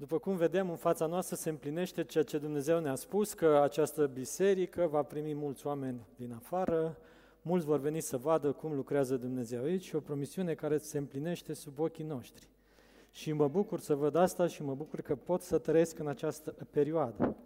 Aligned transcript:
După 0.00 0.18
cum 0.18 0.36
vedem, 0.36 0.70
în 0.70 0.76
fața 0.76 1.06
noastră 1.06 1.36
se 1.36 1.48
împlinește 1.48 2.04
ceea 2.04 2.24
ce 2.24 2.38
Dumnezeu 2.38 2.80
ne-a 2.80 2.94
spus, 2.94 3.32
că 3.32 3.60
această 3.62 4.06
biserică 4.06 4.86
va 4.90 5.02
primi 5.02 5.34
mulți 5.34 5.66
oameni 5.66 6.06
din 6.16 6.32
afară, 6.32 6.98
mulți 7.42 7.66
vor 7.66 7.80
veni 7.80 8.00
să 8.00 8.16
vadă 8.16 8.52
cum 8.52 8.74
lucrează 8.74 9.16
Dumnezeu 9.16 9.62
aici 9.62 9.84
și 9.84 9.96
o 9.96 10.00
promisiune 10.00 10.54
care 10.54 10.78
se 10.78 10.98
împlinește 10.98 11.52
sub 11.52 11.78
ochii 11.78 12.04
noștri. 12.04 12.48
Și 13.10 13.32
mă 13.32 13.48
bucur 13.48 13.80
să 13.80 13.94
văd 13.94 14.14
asta 14.14 14.46
și 14.46 14.62
mă 14.62 14.74
bucur 14.74 15.00
că 15.00 15.16
pot 15.16 15.42
să 15.42 15.58
trăiesc 15.58 15.98
în 15.98 16.06
această 16.06 16.54
perioadă. 16.70 17.36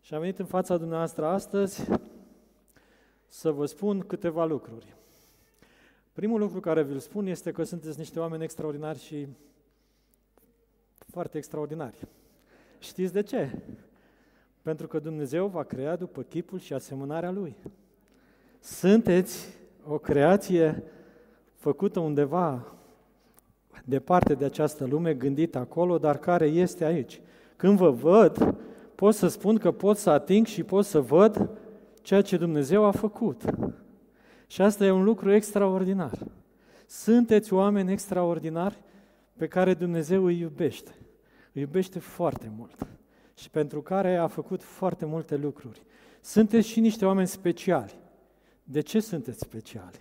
Și 0.00 0.14
am 0.14 0.20
venit 0.20 0.38
în 0.38 0.46
fața 0.46 0.76
dumneavoastră 0.76 1.26
astăzi 1.26 1.88
să 3.26 3.50
vă 3.50 3.66
spun 3.66 4.00
câteva 4.00 4.44
lucruri. 4.44 4.96
Primul 6.12 6.40
lucru 6.40 6.60
care 6.60 6.82
vi-l 6.82 6.98
spun 6.98 7.26
este 7.26 7.52
că 7.52 7.62
sunteți 7.62 7.98
niște 7.98 8.20
oameni 8.20 8.42
extraordinari 8.42 8.98
și 8.98 9.26
foarte 11.12 11.36
extraordinari. 11.36 12.06
Știți 12.78 13.12
de 13.12 13.22
ce? 13.22 13.58
Pentru 14.62 14.86
că 14.86 14.98
Dumnezeu 14.98 15.46
va 15.46 15.62
crea 15.62 15.96
după 15.96 16.22
chipul 16.22 16.58
și 16.58 16.72
asemănarea 16.72 17.30
Lui. 17.30 17.56
Sunteți 18.60 19.48
o 19.86 19.98
creație 19.98 20.82
făcută 21.54 22.00
undeva 22.00 22.74
departe 23.84 24.34
de 24.34 24.44
această 24.44 24.84
lume, 24.84 25.14
gândită 25.14 25.58
acolo, 25.58 25.98
dar 25.98 26.18
care 26.18 26.46
este 26.46 26.84
aici. 26.84 27.20
Când 27.56 27.76
vă 27.76 27.90
văd, 27.90 28.54
pot 28.94 29.14
să 29.14 29.28
spun 29.28 29.56
că 29.56 29.72
pot 29.72 29.96
să 29.96 30.10
ating 30.10 30.46
și 30.46 30.62
pot 30.62 30.84
să 30.84 31.00
văd 31.00 31.50
ceea 32.02 32.22
ce 32.22 32.36
Dumnezeu 32.36 32.84
a 32.84 32.90
făcut. 32.90 33.42
Și 34.46 34.62
asta 34.62 34.84
e 34.84 34.90
un 34.90 35.04
lucru 35.04 35.32
extraordinar. 35.32 36.18
Sunteți 36.86 37.52
oameni 37.52 37.92
extraordinari 37.92 38.78
pe 39.36 39.46
care 39.48 39.74
Dumnezeu 39.74 40.24
îi 40.24 40.38
iubește. 40.38 40.94
Îi 41.52 41.60
iubește 41.60 41.98
foarte 41.98 42.52
mult 42.56 42.86
și 43.34 43.50
pentru 43.50 43.82
care 43.82 44.16
a 44.16 44.26
făcut 44.26 44.62
foarte 44.62 45.04
multe 45.04 45.36
lucruri. 45.36 45.82
Sunteți 46.20 46.68
și 46.68 46.80
niște 46.80 47.04
oameni 47.04 47.26
speciali. 47.26 47.94
De 48.64 48.80
ce 48.80 49.00
sunteți 49.00 49.38
speciali? 49.38 50.00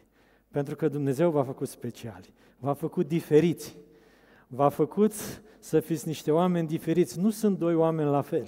Pentru 0.52 0.76
că 0.76 0.88
Dumnezeu 0.88 1.32
v-a 1.32 1.44
făcut 1.44 1.68
speciali, 1.68 2.34
v-a 2.58 2.74
făcut 2.74 3.08
diferiți, 3.08 3.76
v-a 4.48 4.70
făcut 4.70 5.14
să 5.60 5.80
fiți 5.80 6.08
niște 6.08 6.32
oameni 6.32 6.68
diferiți. 6.68 7.20
Nu 7.20 7.30
sunt 7.30 7.58
doi 7.58 7.76
oameni 7.76 8.10
la 8.10 8.22
fel. 8.22 8.48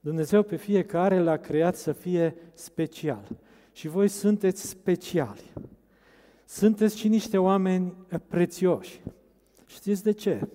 Dumnezeu 0.00 0.42
pe 0.42 0.56
fiecare 0.56 1.18
l-a 1.18 1.36
creat 1.36 1.76
să 1.76 1.92
fie 1.92 2.34
special. 2.52 3.28
Și 3.72 3.88
voi 3.88 4.08
sunteți 4.08 4.68
speciali. 4.68 5.52
Sunteți 6.44 6.98
și 6.98 7.08
niște 7.08 7.38
oameni 7.38 7.94
prețioși. 8.28 9.02
Știți 9.66 10.02
de 10.02 10.12
ce? 10.12 10.48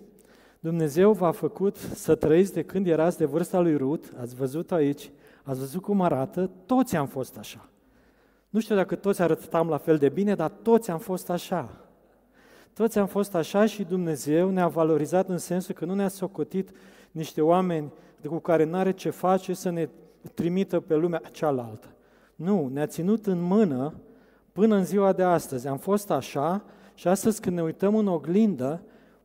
Dumnezeu 0.64 1.12
v-a 1.12 1.32
făcut 1.32 1.76
să 1.76 2.16
trăiți 2.16 2.54
de 2.54 2.64
când 2.64 2.88
erați 2.88 3.18
de 3.18 3.26
vârsta 3.26 3.60
lui 3.60 3.78
Rut, 3.78 4.14
ați 4.22 4.36
văzut 4.36 4.72
aici, 4.72 5.12
ați 5.44 5.60
văzut 5.60 5.82
cum 5.82 6.02
arată, 6.02 6.50
toți 6.66 6.96
am 6.96 7.08
fost 7.08 7.38
așa. 7.38 7.70
Nu 8.50 8.60
știu 8.60 8.76
dacă 8.76 8.96
toți 8.96 9.22
arătam 9.22 9.70
la 9.70 9.78
fel 9.78 9.98
de 9.98 10.10
bine, 10.10 10.36
dar 10.36 10.50
toți 10.50 10.92
am 10.92 11.00
fost 11.00 11.30
așa. 11.30 11.70
Toți 12.74 13.00
am 13.00 13.08
fost 13.08 13.36
așa 13.36 13.66
și 13.66 13.84
Dumnezeu 13.84 14.50
ne-a 14.50 14.68
valorizat 14.68 15.30
în 15.30 15.38
sensul 15.38 15.76
că 15.76 15.86
nu 15.86 15.94
ne-a 15.94 16.08
socotit 16.08 16.70
niște 17.12 17.42
oameni 17.42 17.92
cu 18.28 18.40
care 18.40 18.64
nu 18.64 18.78
are 18.78 18.92
ce 18.92 19.10
face 19.10 19.54
să 19.54 19.70
ne 19.70 19.90
trimită 20.34 20.80
pe 20.80 20.96
lumea 20.96 21.22
cealaltă. 21.32 21.88
Nu, 22.36 22.70
ne-a 22.74 22.88
ținut 22.88 23.26
în 23.26 23.42
mână 23.42 23.94
până 24.52 24.76
în 24.76 24.86
ziua 24.86 25.14
de 25.14 25.24
astăzi. 25.24 25.68
Am 25.68 25.78
fost 25.78 26.12
așa 26.12 26.64
și 26.94 27.08
astăzi 27.08 27.42
când 27.42 27.56
ne 27.56 27.64
uităm 27.64 27.96
în 27.96 28.08
oglindă, 28.08 28.82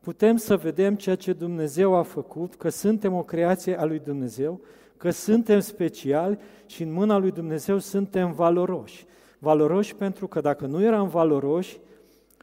putem 0.09 0.37
să 0.37 0.57
vedem 0.57 0.95
ceea 0.95 1.15
ce 1.15 1.33
Dumnezeu 1.33 1.95
a 1.95 2.03
făcut, 2.03 2.55
că 2.55 2.69
suntem 2.69 3.15
o 3.15 3.23
creație 3.23 3.81
a 3.81 3.85
lui 3.85 3.99
Dumnezeu, 3.99 4.61
că 4.97 5.11
suntem 5.11 5.61
speciali 5.61 6.39
și 6.67 6.83
în 6.83 6.93
mâna 6.93 7.19
lui 7.19 7.31
Dumnezeu 7.31 7.79
suntem 7.79 8.33
valoroși. 8.33 9.07
Valoroși 9.39 9.95
pentru 9.95 10.27
că 10.27 10.41
dacă 10.41 10.67
nu 10.67 10.83
eram 10.83 11.09
valoroși, 11.09 11.81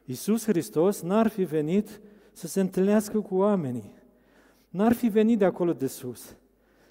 Iisus 0.04 0.46
Hristos 0.46 1.02
n-ar 1.02 1.28
fi 1.28 1.44
venit 1.44 2.02
să 2.34 2.48
se 2.48 2.60
întâlnească 2.60 3.20
cu 3.20 3.36
oamenii. 3.36 3.94
N-ar 4.70 4.94
fi 4.94 5.08
venit 5.08 5.38
de 5.38 5.46
acolo 5.46 5.74
de 5.74 5.88
sus. 5.88 6.36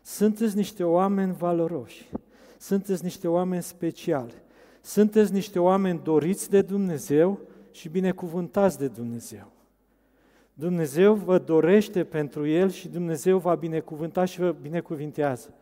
Sunteți 0.02 0.56
niște 0.56 0.84
oameni 0.84 1.32
valoroși. 1.32 2.10
Sunteți 2.58 3.02
niște 3.02 3.28
oameni 3.28 3.62
speciali. 3.62 4.34
Sunteți 4.80 5.32
niște 5.32 5.58
oameni 5.58 6.00
doriți 6.02 6.50
de 6.50 6.62
Dumnezeu 6.62 7.40
și 7.70 7.88
binecuvântați 7.88 8.78
de 8.78 8.88
Dumnezeu. 8.88 9.52
Dumnezeu 10.54 11.14
vă 11.14 11.38
dorește 11.38 12.04
pentru 12.04 12.46
El 12.46 12.70
și 12.70 12.88
Dumnezeu 12.88 13.38
va 13.38 13.54
binecuvânta 13.54 14.24
și 14.24 14.38
vă 14.38 14.54
binecuvintează. 14.60 15.54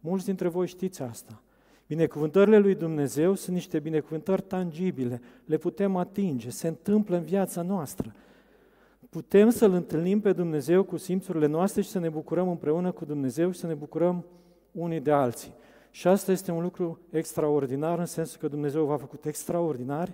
Mulți 0.00 0.24
dintre 0.24 0.48
voi 0.48 0.66
știți 0.66 1.02
asta. 1.02 1.42
Binecuvântările 1.86 2.58
lui 2.58 2.74
Dumnezeu 2.74 3.34
sunt 3.34 3.54
niște 3.54 3.78
binecuvântări 3.78 4.42
tangibile, 4.42 5.20
le 5.44 5.56
putem 5.56 5.96
atinge, 5.96 6.50
se 6.50 6.68
întâmplă 6.68 7.16
în 7.16 7.22
viața 7.22 7.62
noastră. 7.62 8.14
Putem 9.10 9.50
să-L 9.50 9.72
întâlnim 9.72 10.20
pe 10.20 10.32
Dumnezeu 10.32 10.82
cu 10.82 10.96
simțurile 10.96 11.46
noastre 11.46 11.82
și 11.82 11.88
să 11.88 11.98
ne 11.98 12.08
bucurăm 12.08 12.48
împreună 12.48 12.90
cu 12.90 13.04
Dumnezeu 13.04 13.50
și 13.50 13.58
să 13.58 13.66
ne 13.66 13.74
bucurăm 13.74 14.24
unii 14.72 15.00
de 15.00 15.10
alții. 15.10 15.54
Și 15.90 16.08
asta 16.08 16.32
este 16.32 16.50
un 16.50 16.62
lucru 16.62 17.00
extraordinar, 17.10 17.98
în 17.98 18.06
sensul 18.06 18.40
că 18.40 18.48
Dumnezeu 18.48 18.84
v-a 18.84 18.96
făcut 18.96 19.24
extraordinari, 19.24 20.12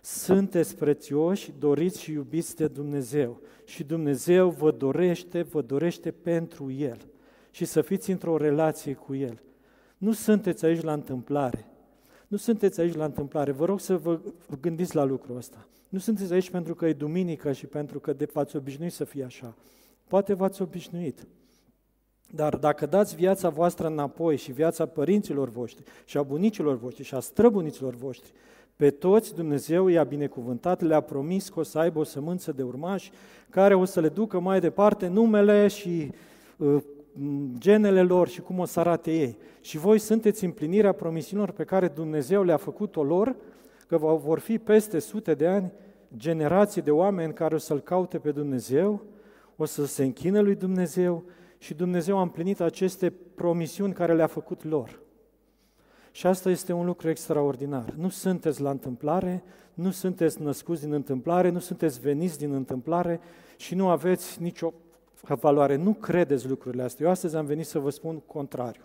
sunteți 0.00 0.76
prețioși, 0.76 1.52
doriți 1.58 2.00
și 2.00 2.12
iubiți 2.12 2.56
de 2.56 2.66
Dumnezeu. 2.66 3.40
Și 3.64 3.84
Dumnezeu 3.84 4.50
vă 4.50 4.70
dorește, 4.70 5.42
vă 5.42 5.62
dorește 5.62 6.10
pentru 6.10 6.70
El. 6.70 6.98
Și 7.50 7.64
să 7.64 7.80
fiți 7.80 8.10
într-o 8.10 8.36
relație 8.36 8.94
cu 8.94 9.14
El. 9.14 9.42
Nu 9.98 10.12
sunteți 10.12 10.64
aici 10.64 10.80
la 10.80 10.92
întâmplare. 10.92 11.66
Nu 12.28 12.36
sunteți 12.36 12.80
aici 12.80 12.94
la 12.94 13.04
întâmplare. 13.04 13.52
Vă 13.52 13.64
rog 13.64 13.80
să 13.80 13.96
vă 13.96 14.20
gândiți 14.60 14.94
la 14.94 15.04
lucrul 15.04 15.36
ăsta. 15.36 15.68
Nu 15.88 15.98
sunteți 15.98 16.32
aici 16.32 16.50
pentru 16.50 16.74
că 16.74 16.86
e 16.86 16.92
duminică 16.92 17.52
și 17.52 17.66
pentru 17.66 18.00
că 18.00 18.12
de 18.12 18.28
v-ați 18.32 18.56
obișnuit 18.56 18.92
să 18.92 19.04
fie 19.04 19.24
așa. 19.24 19.56
Poate 20.06 20.34
v-ați 20.34 20.62
obișnuit. 20.62 21.26
Dar 22.34 22.56
dacă 22.56 22.86
dați 22.86 23.16
viața 23.16 23.48
voastră 23.48 23.86
înapoi 23.86 24.36
și 24.36 24.52
viața 24.52 24.86
părinților 24.86 25.48
voștri 25.48 25.84
și 26.04 26.16
a 26.16 26.22
bunicilor 26.22 26.76
voștri 26.76 27.04
și 27.04 27.14
a 27.14 27.20
străbunicilor 27.20 27.94
voștri, 27.94 28.32
pe 28.80 28.90
toți 28.90 29.34
Dumnezeu 29.34 29.86
i-a 29.86 30.04
binecuvântat, 30.04 30.80
le-a 30.80 31.00
promis 31.00 31.48
că 31.48 31.58
o 31.58 31.62
să 31.62 31.78
aibă 31.78 31.98
o 31.98 32.04
sămânță 32.04 32.52
de 32.52 32.62
urmași 32.62 33.10
care 33.50 33.74
o 33.74 33.84
să 33.84 34.00
le 34.00 34.08
ducă 34.08 34.38
mai 34.38 34.60
departe 34.60 35.06
numele 35.06 35.68
și 35.68 36.10
uh, 36.56 36.82
genele 37.58 38.02
lor 38.02 38.28
și 38.28 38.40
cum 38.40 38.58
o 38.58 38.64
să 38.64 38.80
arate 38.80 39.12
ei. 39.12 39.38
Și 39.60 39.78
voi 39.78 39.98
sunteți 39.98 40.44
împlinirea 40.44 40.92
promisiunilor 40.92 41.50
pe 41.50 41.64
care 41.64 41.88
Dumnezeu 41.88 42.42
le-a 42.42 42.56
făcut-o 42.56 43.02
lor, 43.02 43.36
că 43.86 43.96
vor 43.96 44.38
fi 44.38 44.58
peste 44.58 44.98
sute 44.98 45.34
de 45.34 45.46
ani 45.46 45.72
generații 46.16 46.82
de 46.82 46.90
oameni 46.90 47.32
care 47.32 47.54
o 47.54 47.58
să-L 47.58 47.80
caute 47.80 48.18
pe 48.18 48.30
Dumnezeu, 48.30 49.02
o 49.56 49.64
să 49.64 49.86
se 49.86 50.04
închine 50.04 50.40
lui 50.40 50.54
Dumnezeu 50.54 51.24
și 51.58 51.74
Dumnezeu 51.74 52.18
a 52.18 52.22
împlinit 52.22 52.60
aceste 52.60 53.12
promisiuni 53.34 53.92
care 53.92 54.14
le-a 54.14 54.26
făcut 54.26 54.64
lor. 54.64 55.00
Și 56.10 56.26
asta 56.26 56.50
este 56.50 56.72
un 56.72 56.86
lucru 56.86 57.08
extraordinar. 57.08 57.90
Nu 57.90 58.08
sunteți 58.08 58.60
la 58.60 58.70
întâmplare, 58.70 59.42
nu 59.74 59.90
sunteți 59.90 60.42
născuți 60.42 60.80
din 60.82 60.92
întâmplare, 60.92 61.48
nu 61.48 61.58
sunteți 61.58 62.00
veniți 62.00 62.38
din 62.38 62.52
întâmplare 62.52 63.20
și 63.56 63.74
nu 63.74 63.88
aveți 63.88 64.42
nicio 64.42 64.72
valoare. 65.22 65.76
Nu 65.76 65.94
credeți 65.94 66.48
lucrurile 66.48 66.82
astea. 66.82 67.06
Eu 67.06 67.12
astăzi 67.12 67.36
am 67.36 67.44
venit 67.44 67.66
să 67.66 67.78
vă 67.78 67.90
spun 67.90 68.18
contrariu. 68.18 68.82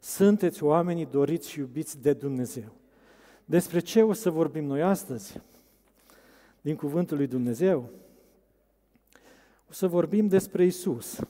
Sunteți 0.00 0.62
oamenii 0.62 1.06
doriți 1.06 1.50
și 1.50 1.58
iubiți 1.58 2.00
de 2.00 2.12
Dumnezeu. 2.12 2.72
Despre 3.44 3.78
ce 3.78 4.02
o 4.02 4.12
să 4.12 4.30
vorbim 4.30 4.64
noi 4.64 4.82
astăzi? 4.82 5.40
Din 6.60 6.76
cuvântul 6.76 7.16
lui 7.16 7.26
Dumnezeu? 7.26 7.90
O 9.68 9.72
să 9.72 9.86
vorbim 9.86 10.28
despre 10.28 10.64
Isus 10.64 11.20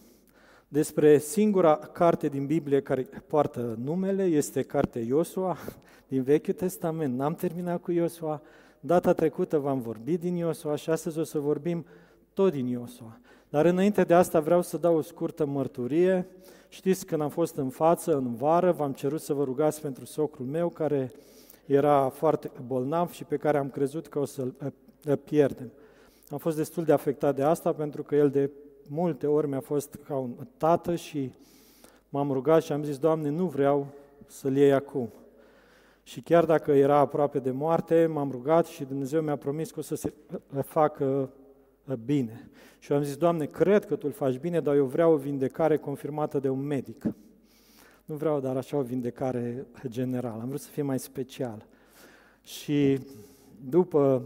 despre 0.73 1.19
singura 1.19 1.77
carte 1.77 2.29
din 2.29 2.47
Biblie 2.47 2.81
care 2.81 3.09
poartă 3.27 3.79
numele, 3.85 4.25
este 4.25 4.63
cartea 4.63 5.03
Iosua 5.03 5.57
din 6.09 6.23
Vechiul 6.23 6.55
Testament. 6.55 7.17
N-am 7.17 7.35
terminat 7.35 7.81
cu 7.81 7.93
Iosua, 7.93 8.43
data 8.81 9.13
trecută 9.13 9.59
v-am 9.59 9.81
vorbit 9.81 10.21
din 10.21 10.37
Iosua 10.37 10.77
și 10.77 10.91
astăzi 10.91 11.19
o 11.19 11.23
să 11.23 11.39
vorbim 11.39 11.87
tot 12.35 12.53
din 12.53 12.67
Iosua. 12.67 13.19
Dar 13.49 13.65
înainte 13.65 14.03
de 14.03 14.15
asta 14.15 14.41
vreau 14.41 14.63
să 14.63 14.77
dau 14.77 14.97
o 14.97 15.01
scurtă 15.01 15.47
mărturie. 15.47 16.27
Știți, 16.69 17.07
când 17.07 17.21
am 17.21 17.29
fost 17.29 17.57
în 17.57 17.69
față, 17.69 18.17
în 18.17 18.35
vară, 18.35 18.73
v-am 18.73 18.93
cerut 18.93 19.21
să 19.21 19.33
vă 19.33 19.45
rugați 19.45 19.81
pentru 19.81 20.05
socrul 20.05 20.47
meu, 20.47 20.69
care 20.69 21.13
era 21.67 22.09
foarte 22.09 22.51
bolnav 22.67 23.11
și 23.11 23.25
pe 23.25 23.37
care 23.37 23.59
am 23.59 23.71
crezut 23.71 24.07
că 24.07 24.19
o 24.19 24.25
să-l 24.25 24.55
pierdem. 25.25 25.71
Am 26.31 26.39
fost 26.39 26.57
destul 26.57 26.85
de 26.85 26.93
afectat 26.93 27.35
de 27.35 27.43
asta, 27.43 27.73
pentru 27.73 28.03
că 28.03 28.15
el 28.15 28.31
de 28.31 28.51
multe 28.89 29.27
ori 29.27 29.49
mi-a 29.49 29.61
fost 29.61 29.99
ca 30.07 30.17
un 30.17 30.47
tată 30.57 30.95
și 30.95 31.33
m-am 32.09 32.33
rugat 32.33 32.63
și 32.63 32.73
am 32.73 32.83
zis, 32.85 32.99
Doamne, 32.99 33.29
nu 33.29 33.47
vreau 33.47 33.87
să-l 34.27 34.57
iei 34.57 34.73
acum. 34.73 35.13
Și 36.03 36.21
chiar 36.21 36.45
dacă 36.45 36.73
era 36.73 36.99
aproape 36.99 37.39
de 37.39 37.51
moarte, 37.51 38.07
m-am 38.07 38.31
rugat 38.31 38.67
și 38.67 38.85
Dumnezeu 38.85 39.23
mi-a 39.23 39.37
promis 39.37 39.71
că 39.71 39.79
o 39.79 39.83
să 39.83 39.95
se 39.95 40.13
facă 40.63 41.31
bine. 42.05 42.51
Și 42.79 42.93
eu 42.93 42.97
am 42.97 43.03
zis, 43.03 43.17
Doamne, 43.17 43.47
cred 43.47 43.85
că 43.87 43.97
Tu 43.97 44.07
îl 44.07 44.13
faci 44.13 44.39
bine, 44.39 44.61
dar 44.61 44.75
eu 44.75 44.87
vreau 44.87 45.13
o 45.13 45.17
vindecare 45.17 45.77
confirmată 45.77 46.39
de 46.39 46.49
un 46.49 46.61
medic. 46.61 47.05
Nu 48.05 48.15
vreau 48.15 48.41
dar 48.41 48.57
așa 48.57 48.77
o 48.77 48.83
vindecare 48.83 49.67
generală, 49.87 50.43
am 50.43 50.49
vrut 50.49 50.61
să 50.61 50.69
fie 50.69 50.83
mai 50.83 50.99
special. 50.99 51.67
Și 52.43 52.99
după 53.69 54.23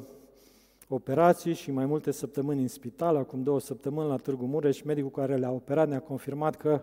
operații 0.88 1.54
și 1.54 1.70
mai 1.70 1.86
multe 1.86 2.10
săptămâni 2.10 2.60
în 2.60 2.68
spital, 2.68 3.16
acum 3.16 3.42
două 3.42 3.60
săptămâni 3.60 4.08
la 4.08 4.16
Târgu 4.16 4.46
Mureș, 4.46 4.82
medicul 4.82 5.10
care 5.10 5.36
le-a 5.36 5.50
operat 5.50 5.88
ne-a 5.88 6.00
confirmat 6.00 6.56
că 6.56 6.82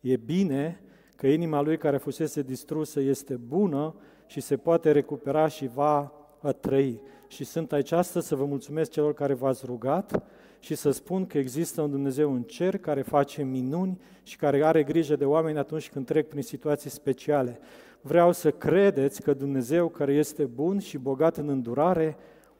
e 0.00 0.16
bine, 0.16 0.80
că 1.16 1.26
inima 1.26 1.60
lui 1.60 1.78
care 1.78 1.96
fusese 1.96 2.42
distrusă 2.42 3.00
este 3.00 3.34
bună 3.34 3.94
și 4.26 4.40
se 4.40 4.56
poate 4.56 4.90
recupera 4.90 5.48
și 5.48 5.66
va 5.66 6.12
trăi. 6.60 7.00
Și 7.28 7.44
sunt 7.44 7.72
aici 7.72 7.92
astăzi 7.92 8.26
să 8.26 8.34
vă 8.34 8.44
mulțumesc 8.44 8.90
celor 8.90 9.14
care 9.14 9.34
v-ați 9.34 9.66
rugat 9.66 10.22
și 10.58 10.74
să 10.74 10.90
spun 10.90 11.26
că 11.26 11.38
există 11.38 11.82
un 11.82 11.90
Dumnezeu 11.90 12.32
în 12.32 12.42
cer 12.42 12.78
care 12.78 13.02
face 13.02 13.42
minuni 13.42 14.00
și 14.22 14.36
care 14.36 14.64
are 14.64 14.82
grijă 14.82 15.16
de 15.16 15.24
oameni 15.24 15.58
atunci 15.58 15.90
când 15.90 16.06
trec 16.06 16.28
prin 16.28 16.42
situații 16.42 16.90
speciale. 16.90 17.58
Vreau 18.00 18.32
să 18.32 18.50
credeți 18.50 19.22
că 19.22 19.34
Dumnezeu 19.34 19.88
care 19.88 20.12
este 20.12 20.44
bun 20.44 20.78
și 20.78 20.98
bogat 20.98 21.36
în 21.36 21.48
îndurare 21.48 22.16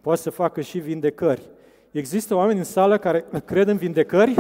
poate 0.07 0.21
să 0.21 0.31
facă 0.31 0.61
și 0.61 0.79
vindecări. 0.79 1.51
Există 1.91 2.35
oameni 2.35 2.59
în 2.59 2.65
sală 2.65 2.99
care 2.99 3.25
cred 3.45 3.69
în 3.69 3.77
vindecări? 3.77 4.35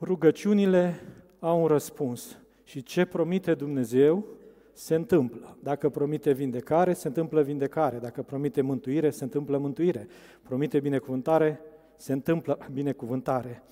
Rugăciunile 0.00 1.00
au 1.40 1.60
un 1.60 1.66
răspuns. 1.66 2.36
Și 2.64 2.82
ce 2.82 3.04
promite 3.04 3.54
Dumnezeu, 3.54 4.24
se 4.72 4.94
întâmplă. 4.94 5.56
Dacă 5.62 5.88
promite 5.88 6.32
vindecare, 6.32 6.92
se 6.92 7.06
întâmplă 7.06 7.42
vindecare. 7.42 7.98
Dacă 7.98 8.22
promite 8.22 8.60
mântuire, 8.60 9.10
se 9.10 9.24
întâmplă 9.24 9.58
mântuire. 9.58 10.06
Promite 10.42 10.80
binecuvântare, 10.80 11.60
se 11.96 12.12
întâmplă 12.12 12.58
binecuvântare. 12.72 13.62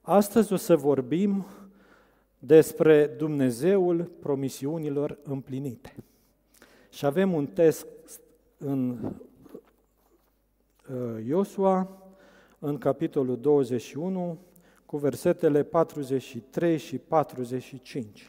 Astăzi 0.00 0.52
o 0.52 0.56
să 0.56 0.76
vorbim 0.76 1.46
despre 2.46 3.06
Dumnezeul 3.06 4.04
promisiunilor 4.20 5.18
împlinite. 5.22 5.94
Și 6.90 7.06
avem 7.06 7.32
un 7.32 7.46
text 7.46 7.86
în 8.58 8.98
uh, 10.88 11.24
Iosua, 11.26 12.02
în 12.58 12.78
capitolul 12.78 13.40
21, 13.40 14.38
cu 14.86 14.96
versetele 14.96 15.62
43 15.62 16.76
și 16.76 16.98
45, 16.98 18.28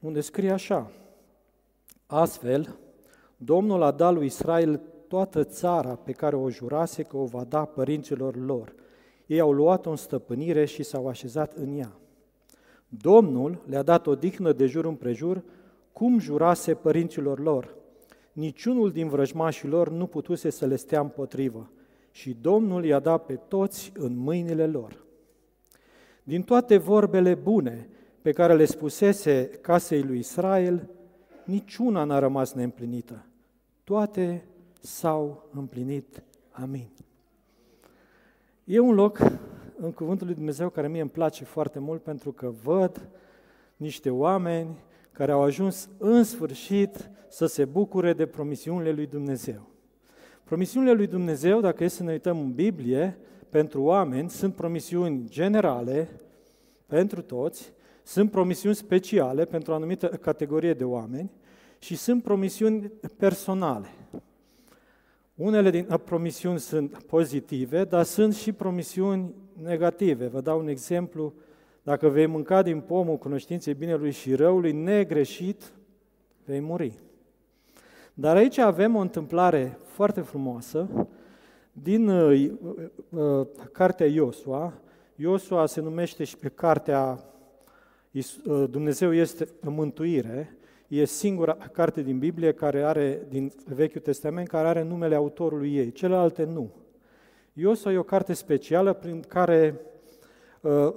unde 0.00 0.20
scrie 0.20 0.50
așa, 0.50 0.90
Astfel, 2.06 2.78
Domnul 3.36 3.82
a 3.82 3.90
dat 3.90 4.14
lui 4.14 4.26
Israel 4.26 4.80
toată 5.08 5.44
țara 5.44 5.94
pe 5.94 6.12
care 6.12 6.36
o 6.36 6.50
jurase 6.50 7.02
că 7.02 7.16
o 7.16 7.24
va 7.24 7.44
da 7.44 7.64
părinților 7.64 8.36
lor. 8.36 8.74
Ei 9.26 9.40
au 9.40 9.52
luat-o 9.52 9.90
în 9.90 9.96
stăpânire 9.96 10.64
și 10.64 10.82
s-au 10.82 11.08
așezat 11.08 11.52
în 11.52 11.78
ea. 11.78 11.96
Domnul 13.00 13.62
le-a 13.66 13.82
dat 13.82 14.06
o 14.06 14.14
dihnă 14.14 14.52
de 14.52 14.66
jur 14.66 14.84
împrejur, 14.84 15.42
cum 15.92 16.18
jurase 16.18 16.74
părinților 16.74 17.38
lor. 17.38 17.74
Niciunul 18.32 18.92
din 18.92 19.08
vrăjmașii 19.08 19.68
lor 19.68 19.90
nu 19.90 20.06
putuse 20.06 20.50
să 20.50 20.66
le 20.66 20.76
stea 20.76 21.00
împotrivă 21.00 21.70
și 22.10 22.36
Domnul 22.40 22.84
i-a 22.84 22.98
dat 22.98 23.24
pe 23.24 23.34
toți 23.34 23.92
în 23.94 24.16
mâinile 24.16 24.66
lor. 24.66 25.04
Din 26.22 26.42
toate 26.42 26.76
vorbele 26.76 27.34
bune 27.34 27.88
pe 28.22 28.32
care 28.32 28.54
le 28.54 28.64
spusese 28.64 29.46
casei 29.60 30.02
lui 30.02 30.18
Israel, 30.18 30.90
niciuna 31.44 32.04
n-a 32.04 32.18
rămas 32.18 32.52
neîmplinită. 32.52 33.26
Toate 33.84 34.44
s-au 34.80 35.48
împlinit. 35.52 36.22
Amin. 36.50 36.88
E 38.64 38.78
un 38.78 38.94
loc 38.94 39.18
în 39.76 39.92
Cuvântul 39.92 40.26
lui 40.26 40.34
Dumnezeu 40.34 40.68
care 40.68 40.88
mie 40.88 41.00
îmi 41.00 41.10
place 41.10 41.44
foarte 41.44 41.78
mult 41.78 42.02
pentru 42.02 42.32
că 42.32 42.52
văd 42.62 43.08
niște 43.76 44.10
oameni 44.10 44.78
care 45.12 45.32
au 45.32 45.42
ajuns 45.42 45.88
în 45.98 46.24
sfârșit 46.24 47.10
să 47.28 47.46
se 47.46 47.64
bucure 47.64 48.12
de 48.12 48.26
promisiunile 48.26 48.92
lui 48.92 49.06
Dumnezeu. 49.06 49.68
Promisiunile 50.44 50.92
lui 50.92 51.06
Dumnezeu, 51.06 51.60
dacă 51.60 51.84
e 51.84 51.88
să 51.88 52.02
ne 52.02 52.12
uităm 52.12 52.38
în 52.38 52.52
Biblie, 52.52 53.18
pentru 53.48 53.82
oameni 53.82 54.30
sunt 54.30 54.54
promisiuni 54.54 55.28
generale 55.28 56.08
pentru 56.86 57.22
toți, 57.22 57.72
sunt 58.02 58.30
promisiuni 58.30 58.74
speciale 58.74 59.44
pentru 59.44 59.72
o 59.72 59.74
anumită 59.74 60.06
categorie 60.06 60.74
de 60.74 60.84
oameni 60.84 61.30
și 61.78 61.96
sunt 61.96 62.22
promisiuni 62.22 62.92
personale. 63.16 63.88
Unele 65.36 65.70
din 65.70 66.00
promisiuni 66.04 66.58
sunt 66.58 67.02
pozitive, 67.02 67.84
dar 67.84 68.04
sunt 68.04 68.34
și 68.34 68.52
promisiuni 68.52 69.34
negative. 69.62 70.26
Vă 70.26 70.40
dau 70.40 70.58
un 70.58 70.68
exemplu. 70.68 71.34
Dacă 71.82 72.08
vei 72.08 72.26
mânca 72.26 72.62
din 72.62 72.80
pomul 72.80 73.16
cunoștinței 73.16 73.74
binelui 73.74 74.10
și 74.10 74.34
răului, 74.34 74.72
negreșit, 74.72 75.72
vei 76.44 76.60
muri. 76.60 76.92
Dar 78.14 78.36
aici 78.36 78.58
avem 78.58 78.94
o 78.94 79.00
întâmplare 79.00 79.78
foarte 79.84 80.20
frumoasă 80.20 81.08
din 81.72 82.08
uh, 82.08 82.50
uh, 83.08 83.46
cartea 83.72 84.06
Iosua. 84.06 84.72
Iosua 85.16 85.66
se 85.66 85.80
numește 85.80 86.24
și 86.24 86.36
pe 86.36 86.48
cartea 86.48 87.24
uh, 88.12 88.64
Dumnezeu 88.70 89.14
este 89.14 89.48
mântuire. 89.60 90.55
E 90.88 91.04
singura 91.04 91.56
carte 91.72 92.02
din 92.02 92.18
Biblie 92.18 92.52
care 92.52 92.82
are, 92.82 93.26
din 93.28 93.52
Vechiul 93.74 94.00
Testament, 94.00 94.48
care 94.48 94.68
are 94.68 94.82
numele 94.82 95.14
autorului 95.14 95.74
ei. 95.74 95.92
Celelalte 95.92 96.44
nu. 96.44 96.70
Iosua 97.52 97.92
e 97.92 97.98
o 97.98 98.02
carte 98.02 98.32
specială 98.32 98.92
prin 98.92 99.20
care 99.28 99.80
uh, 100.60 100.94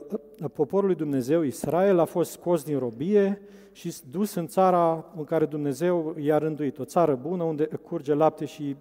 poporul 0.53 0.85
lui 0.85 0.95
Dumnezeu, 0.95 1.41
Israel, 1.41 1.99
a 1.99 2.05
fost 2.05 2.31
scos 2.31 2.63
din 2.63 2.77
robie 2.77 3.41
și 3.71 3.93
dus 4.11 4.33
în 4.33 4.47
țara 4.47 5.05
în 5.17 5.23
care 5.23 5.45
Dumnezeu 5.45 6.15
i-a 6.19 6.37
rânduit, 6.37 6.79
o 6.79 6.85
țară 6.85 7.15
bună 7.21 7.43
unde 7.43 7.65
curge 7.65 8.13
lapte 8.13 8.45
și 8.45 8.75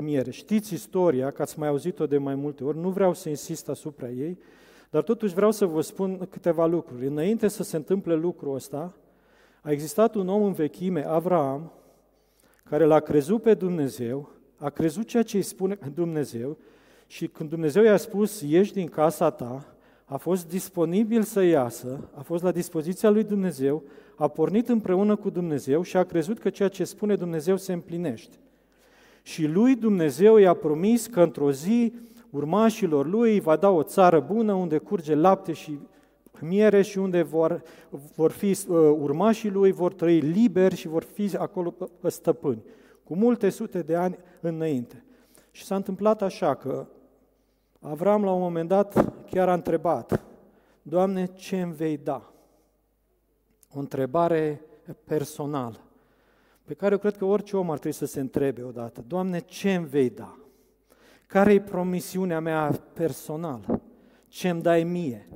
miere. 0.00 0.30
Știți 0.30 0.74
istoria, 0.74 1.30
că 1.30 1.42
ați 1.42 1.58
mai 1.58 1.68
auzit-o 1.68 2.06
de 2.06 2.18
mai 2.18 2.34
multe 2.34 2.64
ori, 2.64 2.78
nu 2.78 2.90
vreau 2.90 3.14
să 3.14 3.28
insist 3.28 3.68
asupra 3.68 4.08
ei, 4.10 4.38
dar 4.90 5.02
totuși 5.02 5.34
vreau 5.34 5.50
să 5.50 5.66
vă 5.66 5.80
spun 5.80 6.26
câteva 6.30 6.66
lucruri. 6.66 7.06
Înainte 7.06 7.48
să 7.48 7.62
se 7.62 7.76
întâmple 7.76 8.14
lucrul 8.14 8.54
ăsta, 8.54 8.94
a 9.64 9.70
existat 9.70 10.14
un 10.14 10.28
om 10.28 10.42
în 10.42 10.52
vechime, 10.52 11.06
Avram, 11.06 11.72
care 12.64 12.84
l-a 12.84 13.00
crezut 13.00 13.42
pe 13.42 13.54
Dumnezeu, 13.54 14.28
a 14.56 14.70
crezut 14.70 15.06
ceea 15.06 15.22
ce 15.22 15.36
îi 15.36 15.42
spune 15.42 15.78
Dumnezeu 15.94 16.56
și 17.06 17.26
când 17.26 17.48
Dumnezeu 17.48 17.82
i-a 17.82 17.96
spus, 17.96 18.40
ieși 18.40 18.72
din 18.72 18.86
casa 18.86 19.30
ta, 19.30 19.74
a 20.04 20.16
fost 20.16 20.48
disponibil 20.48 21.22
să 21.22 21.42
iasă, 21.42 22.08
a 22.14 22.20
fost 22.20 22.42
la 22.42 22.50
dispoziția 22.50 23.10
lui 23.10 23.24
Dumnezeu, 23.24 23.82
a 24.16 24.28
pornit 24.28 24.68
împreună 24.68 25.16
cu 25.16 25.30
Dumnezeu 25.30 25.82
și 25.82 25.96
a 25.96 26.04
crezut 26.04 26.38
că 26.38 26.50
ceea 26.50 26.68
ce 26.68 26.84
spune 26.84 27.16
Dumnezeu 27.16 27.56
se 27.56 27.72
împlinește. 27.72 28.36
Și 29.22 29.46
lui 29.46 29.74
Dumnezeu 29.74 30.36
i-a 30.36 30.54
promis 30.54 31.06
că 31.06 31.22
într-o 31.22 31.52
zi 31.52 31.94
urmașilor 32.30 33.06
lui 33.06 33.40
va 33.40 33.56
da 33.56 33.70
o 33.70 33.82
țară 33.82 34.20
bună 34.20 34.52
unde 34.52 34.78
curge 34.78 35.14
lapte 35.14 35.52
și 35.52 35.78
miere 36.40 36.82
și 36.82 36.98
unde 36.98 37.22
vor, 37.22 37.62
vor 38.14 38.30
fi 38.30 38.50
uh, 38.50 38.76
urmașii 39.00 39.50
lui, 39.50 39.72
vor 39.72 39.94
trăi 39.94 40.20
liberi 40.20 40.76
și 40.76 40.88
vor 40.88 41.02
fi 41.02 41.36
acolo 41.36 41.74
stăpâni, 42.06 42.62
cu 43.04 43.14
multe 43.14 43.50
sute 43.50 43.82
de 43.82 43.96
ani 43.96 44.18
înainte. 44.40 45.04
Și 45.50 45.64
s-a 45.64 45.74
întâmplat 45.74 46.22
așa 46.22 46.54
că 46.54 46.86
Avram 47.86 48.24
la 48.24 48.32
un 48.32 48.40
moment 48.40 48.68
dat 48.68 49.12
chiar 49.30 49.48
a 49.48 49.52
întrebat, 49.52 50.24
Doamne, 50.82 51.26
ce 51.26 51.60
îmi 51.60 51.72
vei 51.72 51.96
da? 51.96 52.32
O 53.74 53.78
întrebare 53.78 54.60
personală, 55.04 55.80
pe 56.64 56.74
care 56.74 56.92
eu 56.92 56.98
cred 56.98 57.16
că 57.16 57.24
orice 57.24 57.56
om 57.56 57.70
ar 57.70 57.78
trebui 57.78 57.96
să 57.98 58.06
se 58.06 58.20
întrebe 58.20 58.62
odată. 58.62 59.04
Doamne, 59.06 59.38
ce 59.38 59.74
îmi 59.74 59.86
vei 59.86 60.10
da? 60.10 60.38
Care 61.26 61.52
e 61.52 61.60
promisiunea 61.60 62.40
mea 62.40 62.80
personală? 62.92 63.80
Ce 64.28 64.48
îmi 64.48 64.62
dai 64.62 64.84
mie? 64.84 65.28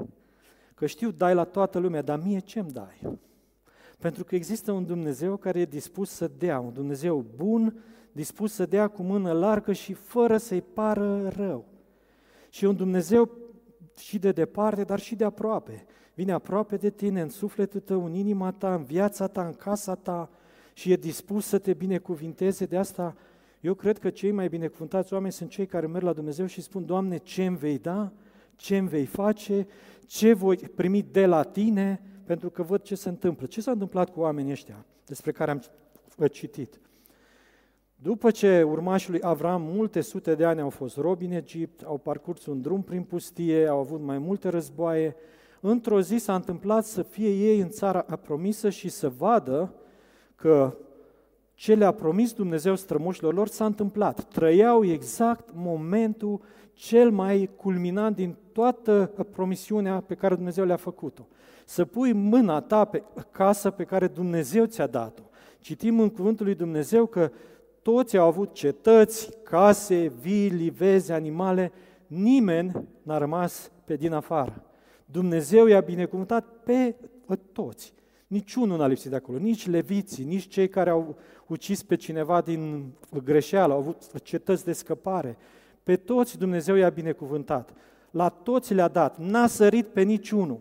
Că 0.79 0.87
știu, 0.87 1.11
dai 1.11 1.35
la 1.35 1.45
toată 1.45 1.79
lumea, 1.79 2.03
dar 2.03 2.21
mie 2.25 2.39
ce 2.39 2.59
îmi 2.59 2.71
dai? 2.71 3.19
Pentru 3.99 4.25
că 4.25 4.35
există 4.35 4.73
un 4.73 4.87
Dumnezeu 4.87 5.37
care 5.37 5.61
e 5.61 5.65
dispus 5.65 6.11
să 6.11 6.31
dea, 6.39 6.59
un 6.59 6.73
Dumnezeu 6.73 7.25
bun, 7.37 7.83
dispus 8.13 8.53
să 8.53 8.67
dea 8.67 8.89
cu 8.89 9.03
mână 9.03 9.33
largă 9.33 9.73
și 9.73 9.93
fără 9.93 10.37
să-i 10.37 10.63
pară 10.63 11.29
rău. 11.29 11.65
Și 12.49 12.65
un 12.65 12.77
Dumnezeu 12.77 13.31
și 13.97 14.19
de 14.19 14.33
departe, 14.33 14.85
dar 14.85 14.99
și 14.99 15.17
de 15.17 15.25
aproape. 15.25 15.87
Vine 16.15 16.33
aproape 16.33 16.77
de 16.77 16.91
tine, 16.91 17.21
în 17.21 17.29
sufletul 17.29 17.81
tău, 17.81 18.05
în 18.05 18.15
inima 18.15 18.53
ta, 18.53 18.75
în 18.75 18.85
viața 18.85 19.27
ta, 19.27 19.47
în 19.47 19.53
casa 19.53 19.95
ta 19.95 20.31
și 20.73 20.93
e 20.93 20.97
dispus 20.97 21.47
să 21.47 21.59
te 21.59 21.75
binecuvinteze. 21.75 22.65
De 22.65 22.77
asta 22.77 23.17
eu 23.61 23.75
cred 23.75 23.99
că 23.99 24.11
cei 24.11 24.31
mai 24.31 24.49
binecuvântați 24.49 25.13
oameni 25.13 25.33
sunt 25.33 25.51
cei 25.51 25.67
care 25.67 25.87
merg 25.87 26.05
la 26.05 26.13
Dumnezeu 26.13 26.47
și 26.47 26.61
spun, 26.61 26.87
Doamne, 26.87 27.17
ce 27.17 27.45
îmi 27.45 27.57
vei 27.57 27.79
da? 27.79 28.13
Ce 28.59 28.77
îmi 28.77 28.89
vei 28.89 29.05
face? 29.05 29.67
Ce 30.07 30.33
voi 30.33 30.57
primi 30.57 31.03
de 31.03 31.27
la 31.27 31.43
Tine? 31.43 32.03
pentru 32.29 32.51
că 32.51 32.63
văd 32.63 32.83
ce 32.83 32.95
se 32.95 33.09
întâmplă. 33.09 33.47
Ce 33.47 33.61
s-a 33.61 33.71
întâmplat 33.71 34.11
cu 34.11 34.21
oamenii 34.21 34.53
ăștia 34.53 34.85
despre 35.07 35.33
care 35.33 35.51
am 35.51 35.63
citit? 36.31 36.81
După 37.97 38.31
ce 38.31 38.63
urmașii 38.63 39.11
lui 39.11 39.21
Avram 39.23 39.63
multe 39.63 40.01
sute 40.01 40.35
de 40.35 40.45
ani 40.45 40.61
au 40.61 40.71
fost 40.71 40.97
robi 40.97 41.25
în 41.25 41.33
Egipt, 41.33 41.83
au 41.83 41.99
parcurs 41.99 42.47
un 42.47 42.61
drum 42.61 42.83
prin 42.83 43.03
pustie, 43.03 43.67
au 43.67 43.79
avut 43.79 44.01
mai 44.01 44.19
multe 44.19 44.49
războaie, 44.49 45.17
într-o 45.61 46.01
zi 46.01 46.17
s-a 46.17 46.35
întâmplat 46.35 46.85
să 46.85 47.03
fie 47.03 47.31
ei 47.31 47.61
în 47.61 47.69
țara 47.69 48.01
promisă 48.01 48.71
și 48.71 48.89
să 48.89 49.09
vadă 49.09 49.75
că 50.35 50.77
ce 51.55 51.75
le-a 51.75 51.93
promis 51.93 52.33
Dumnezeu 52.33 52.75
strămoșilor 52.75 53.35
lor 53.35 53.49
s-a 53.49 53.65
întâmplat. 53.65 54.25
Trăiau 54.25 54.85
exact 54.85 55.49
momentul 55.55 56.41
cel 56.79 57.11
mai 57.11 57.51
culminant 57.57 58.17
din 58.17 58.37
toată 58.53 59.13
promisiunea 59.31 60.01
pe 60.01 60.15
care 60.15 60.35
Dumnezeu 60.35 60.65
le-a 60.65 60.77
făcut-o. 60.77 61.27
Să 61.65 61.85
pui 61.85 62.13
mâna 62.13 62.61
ta 62.61 62.85
pe 62.85 63.03
casă 63.31 63.71
pe 63.71 63.85
care 63.85 64.07
Dumnezeu 64.07 64.65
ți-a 64.65 64.87
dat-o. 64.87 65.23
Citim 65.61 66.01
în 66.01 66.11
cuvântul 66.11 66.45
lui 66.45 66.55
Dumnezeu 66.55 67.07
că 67.07 67.31
toți 67.83 68.17
au 68.17 68.27
avut 68.27 68.53
cetăți, 68.53 69.31
case, 69.43 70.13
vii, 70.21 70.49
livezi, 70.49 71.13
animale, 71.13 71.73
nimeni 72.07 72.73
n-a 73.03 73.19
rămas 73.19 73.71
pe 73.85 73.97
din 73.97 74.13
afară. 74.13 74.65
Dumnezeu 75.05 75.67
i-a 75.67 75.81
binecuvântat 75.81 76.47
pe 76.65 76.95
toți. 77.53 77.93
Niciunul 78.27 78.79
n-a 78.79 78.87
lipsit 78.87 79.11
de 79.11 79.17
acolo, 79.17 79.39
nici 79.39 79.69
leviții, 79.69 80.25
nici 80.25 80.49
cei 80.49 80.69
care 80.69 80.91
au 80.91 81.17
ucis 81.47 81.83
pe 81.83 81.97
cineva 81.97 82.41
din 82.41 82.93
greșeală, 83.25 83.73
au 83.73 83.79
avut 83.79 84.23
cetăți 84.23 84.65
de 84.65 84.73
scăpare. 84.73 85.37
Pe 85.89 85.97
toți 85.97 86.39
Dumnezeu 86.39 86.75
i-a 86.75 86.89
binecuvântat. 86.89 87.75
La 88.11 88.29
toți 88.29 88.75
le-a 88.75 88.89
dat, 88.89 89.19
n-a 89.19 89.47
sărit 89.47 89.87
pe 89.87 90.03
niciunul. 90.03 90.61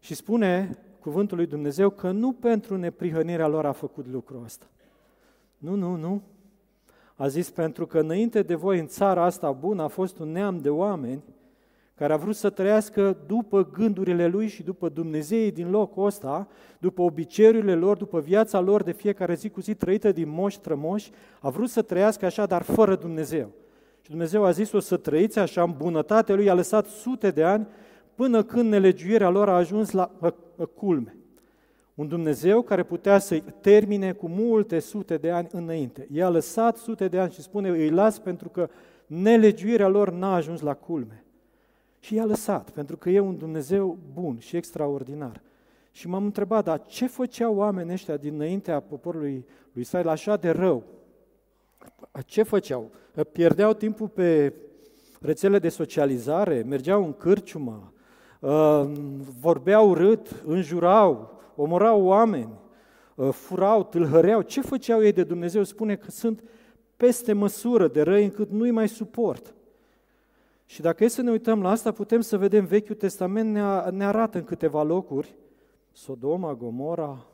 Și 0.00 0.14
spune 0.14 0.78
cuvântul 1.00 1.36
lui 1.36 1.46
Dumnezeu 1.46 1.90
că 1.90 2.10
nu 2.10 2.32
pentru 2.32 2.76
neprihănirea 2.76 3.46
lor 3.46 3.66
a 3.66 3.72
făcut 3.72 4.06
lucrul 4.06 4.42
ăsta. 4.44 4.66
Nu, 5.58 5.74
nu, 5.74 5.96
nu. 5.96 6.22
A 7.14 7.28
zis 7.28 7.50
pentru 7.50 7.86
că 7.86 7.98
înainte 7.98 8.42
de 8.42 8.54
voi 8.54 8.78
în 8.78 8.86
țara 8.86 9.24
asta 9.24 9.52
bună 9.52 9.82
a 9.82 9.88
fost 9.88 10.18
un 10.18 10.32
neam 10.32 10.58
de 10.58 10.70
oameni 10.70 11.22
care 11.94 12.12
a 12.12 12.16
vrut 12.16 12.36
să 12.36 12.50
trăiască 12.50 13.16
după 13.26 13.70
gândurile 13.72 14.26
lui 14.26 14.46
și 14.46 14.62
după 14.62 14.88
Dumnezeii 14.88 15.52
din 15.52 15.70
locul 15.70 16.06
ăsta, 16.06 16.48
după 16.78 17.02
obiceiurile 17.02 17.74
lor, 17.74 17.96
după 17.96 18.20
viața 18.20 18.60
lor 18.60 18.82
de 18.82 18.92
fiecare 18.92 19.34
zi 19.34 19.48
cu 19.48 19.60
zi 19.60 19.74
trăită 19.74 20.12
din 20.12 20.28
moși 20.28 20.60
trămoși, 20.60 21.10
a 21.40 21.50
vrut 21.50 21.68
să 21.68 21.82
trăiască 21.82 22.24
așa, 22.24 22.46
dar 22.46 22.62
fără 22.62 22.96
Dumnezeu. 22.96 23.50
Și 24.06 24.12
Dumnezeu 24.12 24.44
a 24.44 24.50
zis 24.50 24.72
o 24.72 24.80
să 24.80 24.96
trăiți 24.96 25.38
așa, 25.38 25.62
în 25.62 25.74
bunătate 25.76 26.34
lui 26.34 26.50
a 26.50 26.54
lăsat 26.54 26.86
sute 26.86 27.30
de 27.30 27.44
ani, 27.44 27.66
până 28.14 28.42
când 28.42 28.68
nelegiuirea 28.70 29.28
lor 29.28 29.48
a 29.48 29.56
ajuns 29.56 29.90
la 29.90 30.10
culme. 30.74 31.16
Un 31.94 32.08
Dumnezeu 32.08 32.62
care 32.62 32.82
putea 32.82 33.18
să-i 33.18 33.44
termine 33.60 34.12
cu 34.12 34.28
multe 34.28 34.78
sute 34.78 35.16
de 35.16 35.30
ani 35.30 35.48
înainte. 35.52 36.06
I-a 36.12 36.28
lăsat 36.28 36.76
sute 36.76 37.08
de 37.08 37.18
ani 37.18 37.32
și 37.32 37.42
spune, 37.42 37.68
îi 37.68 37.90
las 37.90 38.18
pentru 38.18 38.48
că 38.48 38.68
nelegiuirea 39.06 39.88
lor 39.88 40.10
n-a 40.10 40.34
ajuns 40.34 40.60
la 40.60 40.74
culme. 40.74 41.24
Și 41.98 42.14
i-a 42.14 42.24
lăsat, 42.24 42.70
pentru 42.70 42.96
că 42.96 43.10
e 43.10 43.20
un 43.20 43.38
Dumnezeu 43.38 43.98
bun 44.12 44.38
și 44.38 44.56
extraordinar. 44.56 45.40
Și 45.90 46.08
m-am 46.08 46.24
întrebat, 46.24 46.64
dar 46.64 46.82
ce 46.84 47.06
făceau 47.06 47.54
oamenii 47.54 47.92
ăștia 47.92 48.16
dinaintea 48.16 48.80
poporului 48.80 49.46
lui 49.72 49.82
Israel 49.82 50.08
așa 50.08 50.36
de 50.36 50.50
rău? 50.50 50.82
Ce 52.26 52.42
făceau? 52.42 52.90
Pierdeau 53.32 53.72
timpul 53.72 54.08
pe 54.08 54.54
rețele 55.20 55.58
de 55.58 55.68
socializare, 55.68 56.62
mergeau 56.66 57.04
în 57.04 57.12
cârciumă, 57.12 57.92
uh, 58.40 58.84
vorbeau 59.40 59.94
rât, 59.94 60.42
înjurau, 60.46 61.40
omorau 61.56 62.02
oameni, 62.02 62.52
uh, 63.14 63.28
furau, 63.32 63.84
tâlhăreau. 63.84 64.42
Ce 64.42 64.60
făceau 64.60 65.02
ei 65.02 65.12
de 65.12 65.24
Dumnezeu? 65.24 65.62
Spune 65.62 65.96
că 65.96 66.10
sunt 66.10 66.42
peste 66.96 67.32
măsură 67.32 67.88
de 67.88 68.02
răi 68.02 68.24
încât 68.24 68.50
nu-i 68.50 68.70
mai 68.70 68.88
suport. 68.88 69.54
Și 70.66 70.80
dacă 70.80 71.04
e 71.04 71.08
să 71.08 71.22
ne 71.22 71.30
uităm 71.30 71.62
la 71.62 71.70
asta, 71.70 71.92
putem 71.92 72.20
să 72.20 72.36
vedem 72.36 72.64
Vechiul 72.64 72.94
Testament 72.94 73.52
ne, 73.52 73.90
ne 73.90 74.04
arată 74.04 74.38
în 74.38 74.44
câteva 74.44 74.82
locuri, 74.82 75.34
Sodoma, 75.92 76.54
Gomora, 76.54 77.26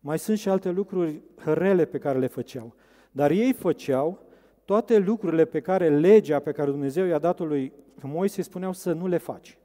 mai 0.00 0.18
sunt 0.18 0.38
și 0.38 0.48
alte 0.48 0.70
lucruri 0.70 1.20
rele 1.44 1.84
pe 1.84 1.98
care 1.98 2.18
le 2.18 2.26
făceau. 2.26 2.74
Dar 3.16 3.30
ei 3.30 3.52
făceau 3.52 4.18
toate 4.64 4.98
lucrurile 4.98 5.44
pe 5.44 5.60
care 5.60 5.98
legea 5.98 6.38
pe 6.38 6.52
care 6.52 6.70
Dumnezeu 6.70 7.06
i-a 7.06 7.18
dat 7.18 7.38
lui 7.38 7.72
Moise 8.02 8.42
spuneau 8.42 8.72
să 8.72 8.92
nu 8.92 9.06
le 9.06 9.16
faci. 9.16 9.58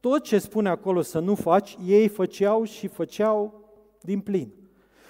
Tot 0.00 0.22
ce 0.22 0.38
spune 0.38 0.68
acolo 0.68 1.00
să 1.00 1.18
nu 1.18 1.34
faci, 1.34 1.76
ei 1.86 2.08
făceau 2.08 2.64
și 2.64 2.86
făceau 2.86 3.64
din 4.00 4.20
plin. 4.20 4.52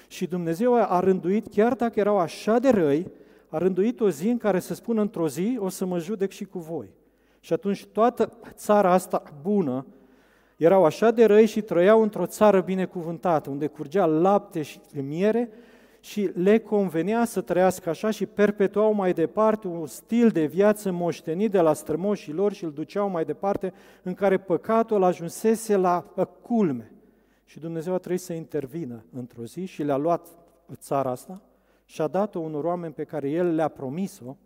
Și 0.08 0.26
Dumnezeu 0.26 0.74
a 0.74 1.00
rânduit, 1.00 1.46
chiar 1.46 1.74
dacă 1.74 2.00
erau 2.00 2.18
așa 2.18 2.58
de 2.58 2.68
răi, 2.68 3.10
a 3.48 3.58
rânduit 3.58 4.00
o 4.00 4.10
zi 4.10 4.28
în 4.28 4.38
care 4.38 4.58
să 4.58 4.74
spună 4.74 5.00
într-o 5.00 5.28
zi, 5.28 5.56
o 5.60 5.68
să 5.68 5.84
mă 5.84 5.98
judec 5.98 6.30
și 6.30 6.44
cu 6.44 6.58
voi. 6.58 6.88
Și 7.40 7.52
atunci 7.52 7.86
toată 7.86 8.38
țara 8.50 8.92
asta 8.92 9.22
bună 9.42 9.86
erau 10.56 10.84
așa 10.84 11.10
de 11.10 11.24
răi 11.24 11.46
și 11.46 11.60
trăiau 11.60 12.02
într-o 12.02 12.26
țară 12.26 12.60
binecuvântată, 12.60 13.50
unde 13.50 13.66
curgea 13.66 14.06
lapte 14.06 14.62
și 14.62 14.80
miere 14.92 15.50
și 16.06 16.30
le 16.34 16.58
convenea 16.58 17.24
să 17.24 17.40
trăiască 17.40 17.88
așa 17.88 18.10
și 18.10 18.26
perpetuau 18.26 18.92
mai 18.92 19.12
departe 19.12 19.66
un 19.66 19.86
stil 19.86 20.28
de 20.28 20.44
viață 20.44 20.90
moștenit 20.90 21.50
de 21.50 21.60
la 21.60 21.72
strămoșii 21.72 22.32
lor 22.32 22.52
și 22.52 22.64
îl 22.64 22.72
duceau 22.72 23.08
mai 23.08 23.24
departe 23.24 23.72
în 24.02 24.14
care 24.14 24.38
păcatul 24.38 25.02
ajunsese 25.02 25.76
la 25.76 26.12
culme. 26.42 26.92
Și 27.44 27.58
Dumnezeu 27.58 27.94
a 27.94 27.98
trebuit 27.98 28.20
să 28.20 28.32
intervină 28.32 29.04
într-o 29.12 29.44
zi 29.44 29.64
și 29.64 29.82
le-a 29.82 29.96
luat 29.96 30.28
țara 30.74 31.10
asta 31.10 31.42
și 31.84 32.00
a 32.00 32.06
dat-o 32.06 32.38
unor 32.38 32.64
oameni 32.64 32.92
pe 32.92 33.04
care 33.04 33.30
El 33.30 33.54
le-a 33.54 33.68
promis-o, 33.68 34.36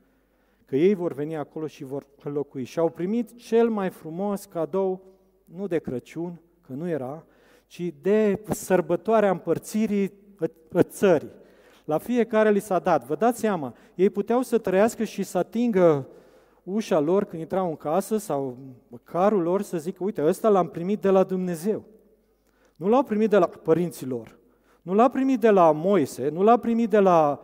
că 0.64 0.76
ei 0.76 0.94
vor 0.94 1.12
veni 1.12 1.36
acolo 1.36 1.66
și 1.66 1.84
vor 1.84 2.06
locui. 2.22 2.64
Și 2.64 2.78
au 2.78 2.88
primit 2.88 3.36
cel 3.36 3.68
mai 3.68 3.90
frumos 3.90 4.44
cadou, 4.44 5.02
nu 5.44 5.66
de 5.66 5.78
Crăciun, 5.78 6.40
că 6.66 6.72
nu 6.72 6.88
era, 6.88 7.24
ci 7.66 7.94
de 8.02 8.40
sărbătoarea 8.50 9.30
împărțirii 9.30 10.12
țării. 10.82 11.38
La 11.90 11.98
fiecare 11.98 12.50
li 12.50 12.60
s-a 12.60 12.78
dat. 12.78 13.04
Vă 13.04 13.14
dați 13.14 13.38
seama, 13.38 13.74
ei 13.94 14.10
puteau 14.10 14.42
să 14.42 14.58
trăiască 14.58 15.04
și 15.04 15.22
să 15.22 15.38
atingă 15.38 16.06
ușa 16.62 16.98
lor 16.98 17.24
când 17.24 17.42
intrau 17.42 17.68
în 17.68 17.76
casă 17.76 18.16
sau 18.16 18.56
carul 19.04 19.42
lor 19.42 19.62
să 19.62 19.78
zică, 19.78 20.04
uite, 20.04 20.24
ăsta 20.24 20.48
l-am 20.48 20.68
primit 20.68 21.00
de 21.00 21.10
la 21.10 21.22
Dumnezeu. 21.22 21.84
Nu 22.76 22.88
l-au 22.88 23.02
primit 23.02 23.30
de 23.30 23.38
la 23.38 23.46
părinții 23.46 24.06
lor. 24.06 24.38
Nu 24.82 24.94
l-a 24.94 25.08
primit 25.08 25.40
de 25.40 25.50
la 25.50 25.72
Moise, 25.72 26.28
nu 26.28 26.42
l-a 26.42 26.56
primit 26.56 26.90
de 26.90 26.98
la 26.98 27.40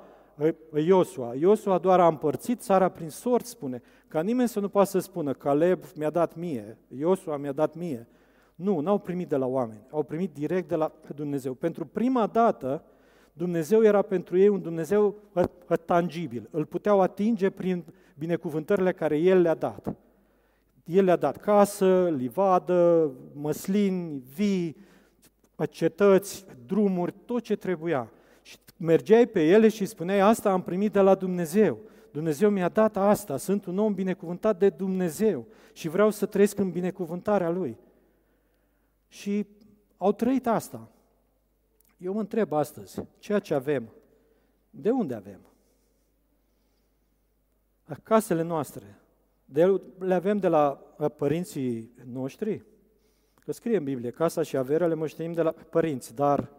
Iosua. 0.74 1.34
Iosua 1.34 1.78
doar 1.78 2.00
a 2.00 2.06
împărțit 2.06 2.60
țara 2.60 2.88
prin 2.88 3.10
sort, 3.10 3.44
spune. 3.44 3.82
Ca 4.08 4.20
nimeni 4.20 4.48
să 4.48 4.60
nu 4.60 4.68
poată 4.68 4.88
să 4.88 4.98
spună, 4.98 5.32
Caleb 5.32 5.82
mi-a 5.96 6.10
dat 6.10 6.36
mie, 6.36 6.78
Iosua 6.98 7.36
mi-a 7.36 7.52
dat 7.52 7.74
mie. 7.74 8.08
Nu, 8.54 8.80
n-au 8.80 8.98
primit 8.98 9.28
de 9.28 9.36
la 9.36 9.46
oameni, 9.46 9.86
au 9.90 10.02
primit 10.02 10.34
direct 10.34 10.68
de 10.68 10.74
la 10.74 10.92
Dumnezeu. 11.14 11.54
Pentru 11.54 11.86
prima 11.86 12.26
dată, 12.26 12.82
Dumnezeu 13.36 13.82
era 13.82 14.02
pentru 14.02 14.38
ei 14.38 14.48
un 14.48 14.62
Dumnezeu 14.62 15.14
tangibil. 15.84 16.48
Îl 16.50 16.64
puteau 16.64 17.00
atinge 17.00 17.50
prin 17.50 17.84
binecuvântările 18.14 18.92
care 18.92 19.18
El 19.18 19.40
le-a 19.40 19.54
dat. 19.54 19.94
El 20.84 21.04
le-a 21.04 21.16
dat 21.16 21.36
casă, 21.36 22.08
livadă, 22.16 23.10
măslini, 23.32 24.22
vii, 24.34 24.76
cetăți, 25.70 26.44
drumuri, 26.66 27.14
tot 27.24 27.42
ce 27.42 27.56
trebuia. 27.56 28.10
Și 28.42 28.56
mergeai 28.76 29.26
pe 29.26 29.46
ele 29.46 29.68
și 29.68 29.84
spuneai, 29.84 30.20
asta 30.20 30.50
am 30.52 30.62
primit 30.62 30.92
de 30.92 31.00
la 31.00 31.14
Dumnezeu. 31.14 31.78
Dumnezeu 32.10 32.50
mi-a 32.50 32.68
dat 32.68 32.96
asta, 32.96 33.36
sunt 33.36 33.64
un 33.66 33.78
om 33.78 33.94
binecuvântat 33.94 34.58
de 34.58 34.68
Dumnezeu 34.68 35.46
și 35.72 35.88
vreau 35.88 36.10
să 36.10 36.26
trăiesc 36.26 36.58
în 36.58 36.70
binecuvântarea 36.70 37.50
Lui. 37.50 37.78
Și 39.08 39.46
au 39.96 40.12
trăit 40.12 40.46
asta. 40.46 40.88
Eu 41.96 42.12
mă 42.12 42.20
întreb 42.20 42.52
astăzi, 42.52 43.02
ceea 43.18 43.38
ce 43.38 43.54
avem, 43.54 43.92
de 44.70 44.90
unde 44.90 45.14
avem? 45.14 45.40
Casele 48.02 48.42
noastre, 48.42 49.00
de, 49.44 49.80
le 49.98 50.14
avem 50.14 50.38
de 50.38 50.48
la 50.48 50.70
părinții 51.16 51.90
noștri? 52.04 52.64
Că 53.34 53.52
scrie 53.52 53.76
în 53.76 53.84
Biblie, 53.84 54.10
casa 54.10 54.42
și 54.42 54.56
averea 54.56 54.86
le 54.86 54.94
moștenim 54.94 55.32
de 55.32 55.42
la 55.42 55.50
părinți, 55.50 56.14
dar 56.14 56.52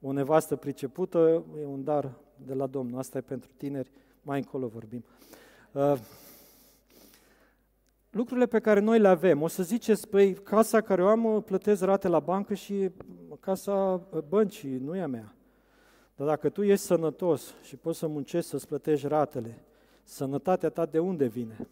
o 0.00 0.12
nevastă 0.12 0.56
pricepută 0.56 1.44
e 1.60 1.64
un 1.64 1.84
dar 1.84 2.14
de 2.36 2.54
la 2.54 2.66
Domnul. 2.66 2.98
Asta 2.98 3.18
e 3.18 3.20
pentru 3.20 3.50
tineri, 3.56 3.90
mai 4.22 4.38
încolo 4.38 4.66
vorbim. 4.66 5.04
Uh, 5.72 5.98
lucrurile 8.18 8.46
pe 8.46 8.58
care 8.58 8.80
noi 8.80 8.98
le 8.98 9.08
avem, 9.08 9.42
o 9.42 9.46
să 9.46 9.62
ziceți, 9.62 10.08
păi, 10.08 10.34
casa 10.34 10.80
care 10.80 11.02
o 11.02 11.06
am, 11.06 11.42
plătesc 11.46 11.82
rate 11.82 12.08
la 12.08 12.20
bancă 12.20 12.54
și 12.54 12.90
casa 13.40 14.08
băncii 14.28 14.78
nu 14.78 14.96
e 14.96 15.00
a 15.00 15.06
mea. 15.06 15.34
Dar 16.16 16.26
dacă 16.26 16.48
tu 16.48 16.62
ești 16.62 16.84
sănătos 16.84 17.54
și 17.62 17.76
poți 17.76 17.98
să 17.98 18.06
muncești 18.06 18.50
să-ți 18.50 18.66
plătești 18.66 19.06
ratele, 19.06 19.64
sănătatea 20.02 20.68
ta 20.68 20.86
de 20.86 20.98
unde 20.98 21.26
vine? 21.26 21.68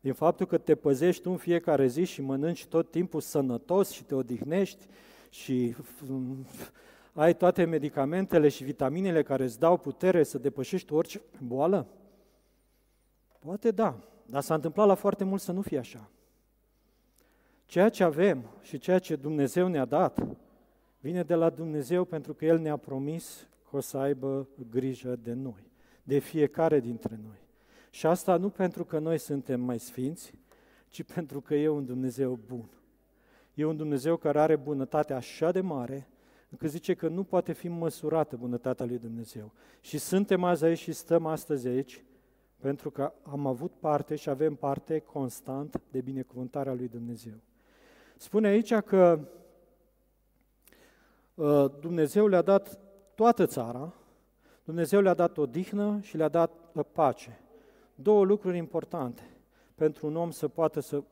din 0.00 0.12
faptul 0.12 0.46
că 0.46 0.58
te 0.58 0.74
păzești 0.74 1.22
tu 1.22 1.30
în 1.30 1.36
fiecare 1.36 1.86
zi 1.86 2.04
și 2.04 2.22
mănânci 2.22 2.66
tot 2.66 2.90
timpul 2.90 3.20
sănătos 3.20 3.90
și 3.90 4.04
te 4.04 4.14
odihnești 4.14 4.86
și 5.28 5.76
mm, 6.06 6.46
ai 7.12 7.36
toate 7.36 7.64
medicamentele 7.64 8.48
și 8.48 8.64
vitaminele 8.64 9.22
care 9.22 9.44
îți 9.44 9.58
dau 9.58 9.76
putere 9.76 10.22
să 10.22 10.38
depășești 10.38 10.92
orice 10.92 11.20
boală? 11.46 11.86
Poate 13.38 13.70
da, 13.70 13.98
dar 14.26 14.42
s-a 14.42 14.54
întâmplat 14.54 14.86
la 14.86 14.94
foarte 14.94 15.24
mult 15.24 15.40
să 15.40 15.52
nu 15.52 15.62
fie 15.62 15.78
așa. 15.78 16.10
Ceea 17.66 17.88
ce 17.88 18.04
avem 18.04 18.50
și 18.62 18.78
ceea 18.78 18.98
ce 18.98 19.16
Dumnezeu 19.16 19.68
ne-a 19.68 19.84
dat 19.84 20.26
vine 21.00 21.22
de 21.22 21.34
la 21.34 21.50
Dumnezeu 21.50 22.04
pentru 22.04 22.34
că 22.34 22.44
El 22.44 22.58
ne-a 22.58 22.76
promis 22.76 23.48
că 23.70 23.76
o 23.76 23.80
să 23.80 23.96
aibă 23.96 24.48
grijă 24.70 25.16
de 25.16 25.32
noi, 25.32 25.70
de 26.02 26.18
fiecare 26.18 26.80
dintre 26.80 27.18
noi. 27.22 27.38
Și 27.90 28.06
asta 28.06 28.36
nu 28.36 28.48
pentru 28.48 28.84
că 28.84 28.98
noi 28.98 29.18
suntem 29.18 29.60
mai 29.60 29.78
sfinți, 29.78 30.32
ci 30.88 31.02
pentru 31.02 31.40
că 31.40 31.54
e 31.54 31.68
un 31.68 31.84
Dumnezeu 31.84 32.38
bun. 32.46 32.68
E 33.54 33.64
un 33.64 33.76
Dumnezeu 33.76 34.16
care 34.16 34.40
are 34.40 34.56
bunătate 34.56 35.12
așa 35.12 35.52
de 35.52 35.60
mare, 35.60 36.08
încât 36.50 36.70
zice 36.70 36.94
că 36.94 37.08
nu 37.08 37.24
poate 37.24 37.52
fi 37.52 37.68
măsurată 37.68 38.36
bunătatea 38.36 38.86
lui 38.86 38.98
Dumnezeu. 38.98 39.52
Și 39.80 39.98
suntem 39.98 40.44
azi 40.44 40.64
aici 40.64 40.78
și 40.78 40.92
stăm 40.92 41.26
astăzi 41.26 41.66
aici, 41.66 42.04
pentru 42.64 42.90
că 42.90 43.12
am 43.22 43.46
avut 43.46 43.72
parte 43.80 44.14
și 44.14 44.28
avem 44.28 44.54
parte 44.54 44.98
constant 44.98 45.80
de 45.90 46.00
binecuvântarea 46.00 46.74
lui 46.74 46.88
Dumnezeu. 46.88 47.34
Spune 48.16 48.48
aici 48.48 48.74
că 48.74 49.28
uh, 51.34 51.70
Dumnezeu 51.80 52.26
le-a 52.26 52.42
dat 52.42 52.78
toată 53.14 53.46
țara, 53.46 53.94
Dumnezeu 54.62 55.00
le-a 55.00 55.14
dat 55.14 55.38
odihnă 55.38 55.98
și 56.02 56.16
le-a 56.16 56.28
dat 56.28 56.52
uh, 56.72 56.84
pace. 56.92 57.40
Două 57.94 58.24
lucruri 58.24 58.56
importante 58.56 59.22
pentru 59.74 60.06
un 60.06 60.16
om 60.16 60.30
să 60.30 60.48
poată 60.48 60.80
să 60.80 61.02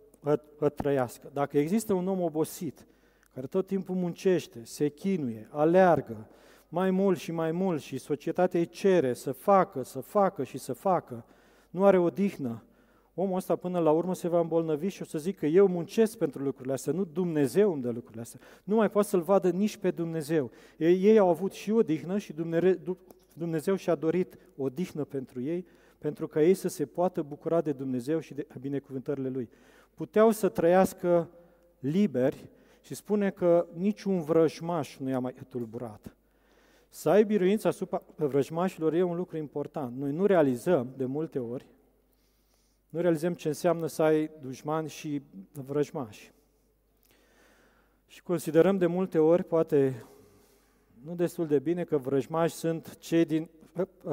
trăiască. 0.74 1.30
Dacă 1.32 1.58
există 1.58 1.92
un 1.92 2.08
om 2.08 2.20
obosit, 2.20 2.86
care 3.34 3.46
tot 3.46 3.66
timpul 3.66 3.94
muncește, 3.94 4.64
se 4.64 4.88
chinuie, 4.88 5.48
aleargă, 5.50 6.28
mai 6.68 6.90
mult 6.90 7.18
și 7.18 7.32
mai 7.32 7.52
mult 7.52 7.80
și 7.80 7.98
societatea 7.98 8.60
îi 8.60 8.66
cere 8.66 9.14
să 9.14 9.32
facă, 9.32 9.82
să 9.82 10.00
facă 10.00 10.44
și 10.44 10.58
să 10.58 10.72
facă, 10.72 11.24
nu 11.72 11.84
are 11.84 11.98
odihnă, 11.98 12.62
omul 13.14 13.36
ăsta 13.36 13.56
până 13.56 13.78
la 13.78 13.90
urmă 13.90 14.14
se 14.14 14.28
va 14.28 14.40
îmbolnăvi 14.40 14.88
și 14.88 15.02
o 15.02 15.04
să 15.04 15.18
zică 15.18 15.46
eu 15.46 15.66
muncesc 15.66 16.18
pentru 16.18 16.42
lucrurile 16.42 16.72
astea, 16.72 16.92
nu 16.92 17.04
Dumnezeu 17.04 17.72
îmi 17.72 17.82
dă 17.82 17.90
lucrurile 17.90 18.20
astea. 18.20 18.40
Nu 18.64 18.74
mai 18.74 18.90
poate 18.90 19.08
să-L 19.08 19.20
vadă 19.20 19.50
nici 19.50 19.76
pe 19.76 19.90
Dumnezeu. 19.90 20.50
Ei, 20.76 21.02
ei 21.02 21.18
au 21.18 21.28
avut 21.28 21.52
și 21.52 21.70
odihnă 21.70 22.18
și 22.18 22.34
Dumnezeu 23.34 23.74
și-a 23.74 23.94
dorit 23.94 24.38
odihnă 24.56 25.04
pentru 25.04 25.40
ei, 25.40 25.66
pentru 25.98 26.26
ca 26.26 26.42
ei 26.42 26.54
să 26.54 26.68
se 26.68 26.86
poată 26.86 27.22
bucura 27.22 27.60
de 27.60 27.72
Dumnezeu 27.72 28.20
și 28.20 28.34
de 28.34 28.46
binecuvântările 28.60 29.28
Lui. 29.28 29.48
Puteau 29.94 30.30
să 30.30 30.48
trăiască 30.48 31.30
liberi 31.78 32.50
și 32.80 32.94
spune 32.94 33.30
că 33.30 33.66
niciun 33.72 34.20
vrăjmaș 34.20 34.98
nu 34.98 35.08
i-a 35.08 35.18
mai 35.18 35.34
tulburat. 35.48 36.16
Să 36.94 37.10
ai 37.10 37.24
biruință 37.24 37.68
asupra 37.68 38.02
vrăjmașilor 38.16 38.92
e 38.92 39.02
un 39.02 39.16
lucru 39.16 39.36
important. 39.36 39.96
Noi 39.96 40.12
nu 40.12 40.26
realizăm 40.26 40.94
de 40.96 41.04
multe 41.04 41.38
ori, 41.38 41.66
nu 42.88 43.00
realizăm 43.00 43.34
ce 43.34 43.48
înseamnă 43.48 43.86
să 43.86 44.02
ai 44.02 44.30
dușmani 44.40 44.88
și 44.88 45.22
vrăjmași. 45.52 46.32
Și 48.06 48.22
considerăm 48.22 48.78
de 48.78 48.86
multe 48.86 49.18
ori, 49.18 49.44
poate 49.44 50.04
nu 51.04 51.14
destul 51.14 51.46
de 51.46 51.58
bine, 51.58 51.84
că 51.84 51.96
vrăjmași 51.96 52.54
sunt 52.54 52.98
cei 52.98 53.24
din 53.24 53.48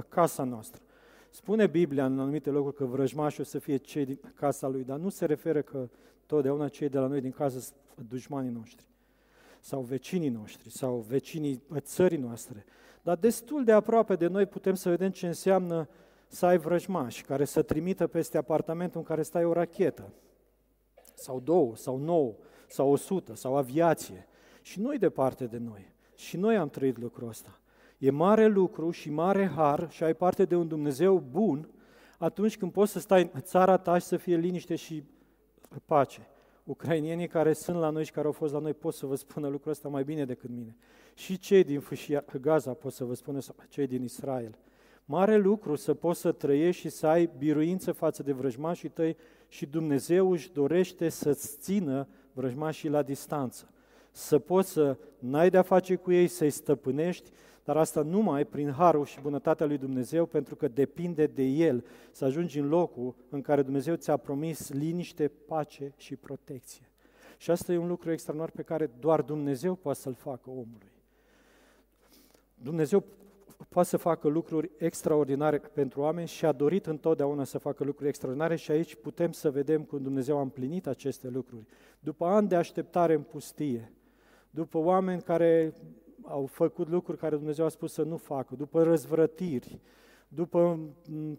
casa 0.09 0.43
noastră. 0.43 0.81
Spune 1.29 1.67
Biblia 1.67 2.05
în 2.05 2.19
anumite 2.19 2.49
locuri 2.49 2.75
că 2.75 2.85
vrăjmașii 2.85 3.41
o 3.41 3.45
să 3.45 3.59
fie 3.59 3.77
cei 3.77 4.05
din 4.05 4.19
casa 4.35 4.67
lui, 4.67 4.83
dar 4.83 4.97
nu 4.97 5.09
se 5.09 5.25
referă 5.25 5.61
că 5.61 5.89
totdeauna 6.25 6.67
cei 6.67 6.89
de 6.89 6.99
la 6.99 7.07
noi 7.07 7.21
din 7.21 7.31
casă 7.31 7.59
sunt 7.59 8.07
dușmanii 8.07 8.51
noștri 8.51 8.88
sau 9.59 9.81
vecinii 9.81 10.29
noștri 10.29 10.69
sau 10.69 11.05
vecinii 11.07 11.61
țării 11.77 12.17
noastre. 12.17 12.65
Dar 13.01 13.17
destul 13.17 13.63
de 13.63 13.71
aproape 13.71 14.15
de 14.15 14.27
noi 14.27 14.45
putem 14.45 14.75
să 14.75 14.89
vedem 14.89 15.09
ce 15.09 15.27
înseamnă 15.27 15.89
să 16.27 16.45
ai 16.45 16.57
vrăjmași 16.57 17.23
care 17.23 17.45
să 17.45 17.61
trimită 17.61 18.07
peste 18.07 18.37
apartamentul 18.37 18.99
în 18.99 19.05
care 19.05 19.21
stai 19.21 19.45
o 19.45 19.53
rachetă 19.53 20.13
sau 21.13 21.39
două, 21.39 21.75
sau 21.75 21.97
nouă, 21.97 22.33
sau 22.67 22.91
o 22.91 22.95
sută, 22.95 23.35
sau 23.35 23.55
aviație. 23.55 24.27
Și 24.61 24.79
nu 24.79 24.97
departe 24.97 25.45
de 25.45 25.57
noi. 25.57 25.93
Și 26.15 26.37
noi 26.37 26.57
am 26.57 26.69
trăit 26.69 26.97
lucrul 26.97 27.27
ăsta. 27.27 27.59
E 27.97 28.09
mare 28.11 28.47
lucru 28.47 28.91
și 28.91 29.09
mare 29.09 29.47
har 29.55 29.87
și 29.91 30.03
ai 30.03 30.13
parte 30.13 30.45
de 30.45 30.55
un 30.55 30.67
Dumnezeu 30.67 31.23
bun 31.31 31.69
atunci 32.17 32.57
când 32.57 32.71
poți 32.71 32.91
să 32.91 32.99
stai 32.99 33.29
în 33.33 33.41
țara 33.41 33.77
ta 33.77 33.97
și 33.97 34.05
să 34.05 34.17
fie 34.17 34.35
liniște 34.35 34.75
și 34.75 35.03
pace. 35.85 36.27
Ucrainienii 36.69 37.27
care 37.27 37.53
sunt 37.53 37.77
la 37.77 37.89
noi 37.89 38.03
și 38.03 38.11
care 38.11 38.25
au 38.25 38.31
fost 38.31 38.53
la 38.53 38.59
noi 38.59 38.73
pot 38.73 38.93
să 38.93 39.05
vă 39.05 39.15
spună 39.15 39.47
lucrul 39.47 39.71
ăsta 39.71 39.87
mai 39.87 40.03
bine 40.03 40.25
decât 40.25 40.49
mine. 40.49 40.75
Și 41.13 41.37
cei 41.37 41.63
din 41.63 41.79
Fâșia 41.79 42.25
Gaza 42.41 42.73
pot 42.73 42.91
să 42.91 43.03
vă 43.03 43.13
spună, 43.13 43.39
sau 43.39 43.55
cei 43.69 43.87
din 43.87 44.03
Israel. 44.03 44.57
Mare 45.05 45.37
lucru 45.37 45.75
să 45.75 45.93
poți 45.93 46.19
să 46.19 46.31
trăiești 46.31 46.81
și 46.81 46.89
să 46.89 47.07
ai 47.07 47.29
biruință 47.37 47.91
față 47.91 48.23
de 48.23 48.31
vrăjmașii 48.31 48.89
tăi 48.89 49.17
și 49.47 49.65
Dumnezeu 49.65 50.31
își 50.31 50.51
dorește 50.51 51.09
să-ți 51.09 51.57
țină 51.57 52.07
vrăjmașii 52.33 52.89
la 52.89 53.01
distanță. 53.01 53.69
Să 54.11 54.39
poți 54.39 54.69
să 54.71 54.97
n-ai 55.19 55.49
de-a 55.49 55.61
face 55.61 55.95
cu 55.95 56.11
ei, 56.11 56.27
să-i 56.27 56.49
stăpânești, 56.49 57.31
dar 57.63 57.77
asta 57.77 58.01
numai 58.01 58.45
prin 58.45 58.71
harul 58.71 59.05
și 59.05 59.21
bunătatea 59.21 59.65
lui 59.65 59.77
Dumnezeu, 59.77 60.25
pentru 60.25 60.55
că 60.55 60.67
depinde 60.67 61.25
de 61.25 61.43
El 61.43 61.85
să 62.11 62.25
ajungi 62.25 62.59
în 62.59 62.67
locul 62.67 63.15
în 63.29 63.41
care 63.41 63.61
Dumnezeu 63.61 63.95
ți-a 63.95 64.17
promis 64.17 64.69
liniște, 64.71 65.27
pace 65.27 65.93
și 65.97 66.15
protecție. 66.15 66.89
Și 67.37 67.51
asta 67.51 67.73
e 67.73 67.77
un 67.77 67.87
lucru 67.87 68.11
extraordinar 68.11 68.51
pe 68.55 68.61
care 68.61 68.89
doar 68.99 69.21
Dumnezeu 69.21 69.75
poate 69.75 69.99
să-l 69.99 70.13
facă 70.13 70.49
omului. 70.49 70.91
Dumnezeu 72.55 73.03
poate 73.69 73.87
să 73.87 73.97
facă 73.97 74.27
lucruri 74.27 74.71
extraordinare 74.77 75.57
pentru 75.57 76.01
oameni 76.01 76.27
și 76.27 76.45
a 76.45 76.51
dorit 76.51 76.85
întotdeauna 76.85 77.43
să 77.43 77.57
facă 77.57 77.83
lucruri 77.83 78.09
extraordinare 78.09 78.55
și 78.55 78.71
aici 78.71 78.95
putem 78.95 79.31
să 79.31 79.51
vedem 79.51 79.83
cum 79.83 80.01
Dumnezeu 80.01 80.37
a 80.37 80.41
împlinit 80.41 80.87
aceste 80.87 81.29
lucruri. 81.29 81.65
După 81.99 82.25
ani 82.25 82.47
de 82.47 82.55
așteptare 82.55 83.13
în 83.13 83.21
pustie, 83.21 83.93
după 84.49 84.77
oameni 84.77 85.21
care 85.21 85.73
au 86.23 86.45
făcut 86.45 86.89
lucruri 86.89 87.17
care 87.17 87.35
Dumnezeu 87.35 87.65
a 87.65 87.69
spus 87.69 87.93
să 87.93 88.03
nu 88.03 88.17
facă, 88.17 88.55
după 88.55 88.83
răzvrătiri, 88.83 89.79
după 90.27 90.79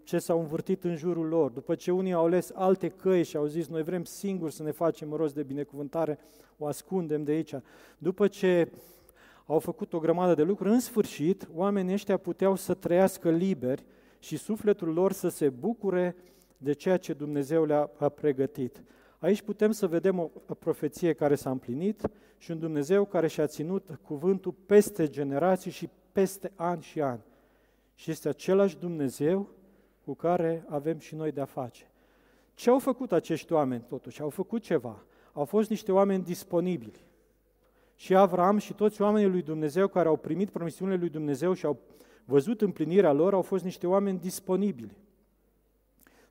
ce 0.03 0.17
s-au 0.17 0.39
învârtit 0.39 0.83
în 0.83 0.95
jurul 0.95 1.27
lor, 1.27 1.51
după 1.51 1.75
ce 1.75 1.91
unii 1.91 2.13
au 2.13 2.25
ales 2.25 2.51
alte 2.53 2.89
căi 2.89 3.23
și 3.23 3.37
au 3.37 3.45
zis 3.45 3.67
noi 3.67 3.83
vrem 3.83 4.03
singuri 4.03 4.53
să 4.53 4.63
ne 4.63 4.71
facem 4.71 5.13
rost 5.13 5.35
de 5.35 5.43
binecuvântare, 5.43 6.19
o 6.57 6.65
ascundem 6.65 7.23
de 7.23 7.31
aici, 7.31 7.55
după 7.97 8.27
ce 8.27 8.71
au 9.45 9.59
făcut 9.59 9.93
o 9.93 9.99
grămadă 9.99 10.33
de 10.33 10.43
lucruri, 10.43 10.69
în 10.69 10.79
sfârșit, 10.79 11.49
oamenii 11.53 11.93
ăștia 11.93 12.17
puteau 12.17 12.55
să 12.55 12.73
trăiască 12.73 13.29
liberi 13.29 13.85
și 14.19 14.37
sufletul 14.37 14.93
lor 14.93 15.11
să 15.11 15.27
se 15.27 15.49
bucure 15.49 16.15
de 16.57 16.73
ceea 16.73 16.97
ce 16.97 17.13
Dumnezeu 17.13 17.65
le-a 17.65 18.09
pregătit. 18.15 18.83
Aici 19.21 19.41
putem 19.41 19.71
să 19.71 19.87
vedem 19.87 20.19
o, 20.19 20.29
o 20.47 20.53
profeție 20.53 21.13
care 21.13 21.35
s-a 21.35 21.49
împlinit 21.49 22.09
și 22.37 22.51
un 22.51 22.59
Dumnezeu 22.59 23.05
care 23.05 23.27
și-a 23.27 23.47
ținut 23.47 23.99
cuvântul 24.01 24.55
peste 24.65 25.07
generații 25.07 25.71
și 25.71 25.89
peste 26.11 26.51
ani 26.55 26.81
și 26.81 27.01
ani. 27.01 27.21
Și 27.95 28.11
este 28.11 28.29
același 28.29 28.77
Dumnezeu 28.77 29.49
cu 30.05 30.13
care 30.13 30.65
avem 30.67 30.99
și 30.99 31.15
noi 31.15 31.31
de-a 31.31 31.45
face. 31.45 31.91
Ce 32.53 32.69
au 32.69 32.79
făcut 32.79 33.11
acești 33.11 33.53
oameni 33.53 33.83
totuși? 33.87 34.21
Au 34.21 34.29
făcut 34.29 34.61
ceva. 34.61 35.03
Au 35.33 35.45
fost 35.45 35.69
niște 35.69 35.91
oameni 35.91 36.23
disponibili. 36.23 37.05
Și 37.95 38.15
Avram 38.15 38.57
și 38.57 38.73
toți 38.73 39.01
oamenii 39.01 39.29
lui 39.29 39.41
Dumnezeu 39.41 39.87
care 39.87 40.07
au 40.07 40.17
primit 40.17 40.49
promisiunile 40.49 40.97
lui 40.97 41.09
Dumnezeu 41.09 41.53
și 41.53 41.65
au 41.65 41.79
văzut 42.25 42.61
împlinirea 42.61 43.11
lor, 43.11 43.33
au 43.33 43.41
fost 43.41 43.63
niște 43.63 43.87
oameni 43.87 44.19
disponibili. 44.19 44.97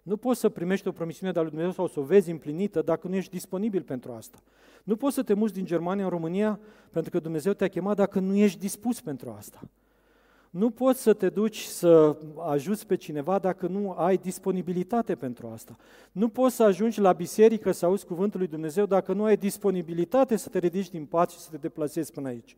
Nu 0.03 0.17
poți 0.17 0.41
să 0.41 0.49
primești 0.49 0.89
o 0.89 0.93
promisiune 0.93 1.33
de 1.33 1.39
la 1.39 1.45
lui 1.45 1.55
Dumnezeu 1.55 1.75
sau 1.75 1.87
să 1.87 2.01
o 2.01 2.03
vezi 2.03 2.31
împlinită 2.31 2.83
dacă 2.83 3.09
nu 3.09 3.15
ești 3.15 3.31
disponibil 3.31 3.83
pentru 3.83 4.13
asta. 4.13 4.39
Nu 4.85 4.97
poți 4.97 5.15
să 5.15 5.23
te 5.23 5.35
muți 5.35 5.53
din 5.53 5.65
Germania 5.65 6.05
în 6.05 6.11
România 6.11 6.61
pentru 6.91 7.11
că 7.11 7.19
Dumnezeu 7.19 7.53
te-a 7.53 7.69
chemat 7.69 7.97
dacă 7.97 8.21
nu 8.21 8.35
ești 8.35 8.59
dispus 8.59 9.01
pentru 9.01 9.35
asta. 9.39 9.61
Nu 10.51 10.71
poți 10.71 11.03
să 11.03 11.13
te 11.13 11.29
duci 11.29 11.61
să 11.61 12.17
ajuți 12.39 12.87
pe 12.87 12.97
cineva 12.97 13.39
dacă 13.39 13.67
nu 13.67 13.91
ai 13.91 14.17
disponibilitate 14.17 15.15
pentru 15.15 15.49
asta. 15.49 15.77
Nu 16.13 16.29
poți 16.29 16.55
să 16.55 16.63
ajungi 16.63 17.01
la 17.01 17.13
biserică 17.13 17.73
să 17.73 17.87
auzi 17.87 18.07
cuvântul 18.07 18.39
lui 18.39 18.49
Dumnezeu 18.49 18.87
dacă 18.87 19.13
nu 19.13 19.25
ai 19.25 19.37
disponibilitate 19.37 20.37
să 20.37 20.49
te 20.49 20.59
ridici 20.59 20.91
din 20.91 21.05
pat 21.05 21.31
și 21.31 21.39
să 21.39 21.51
te 21.51 21.57
deplasezi 21.57 22.13
până 22.13 22.29
aici. 22.29 22.57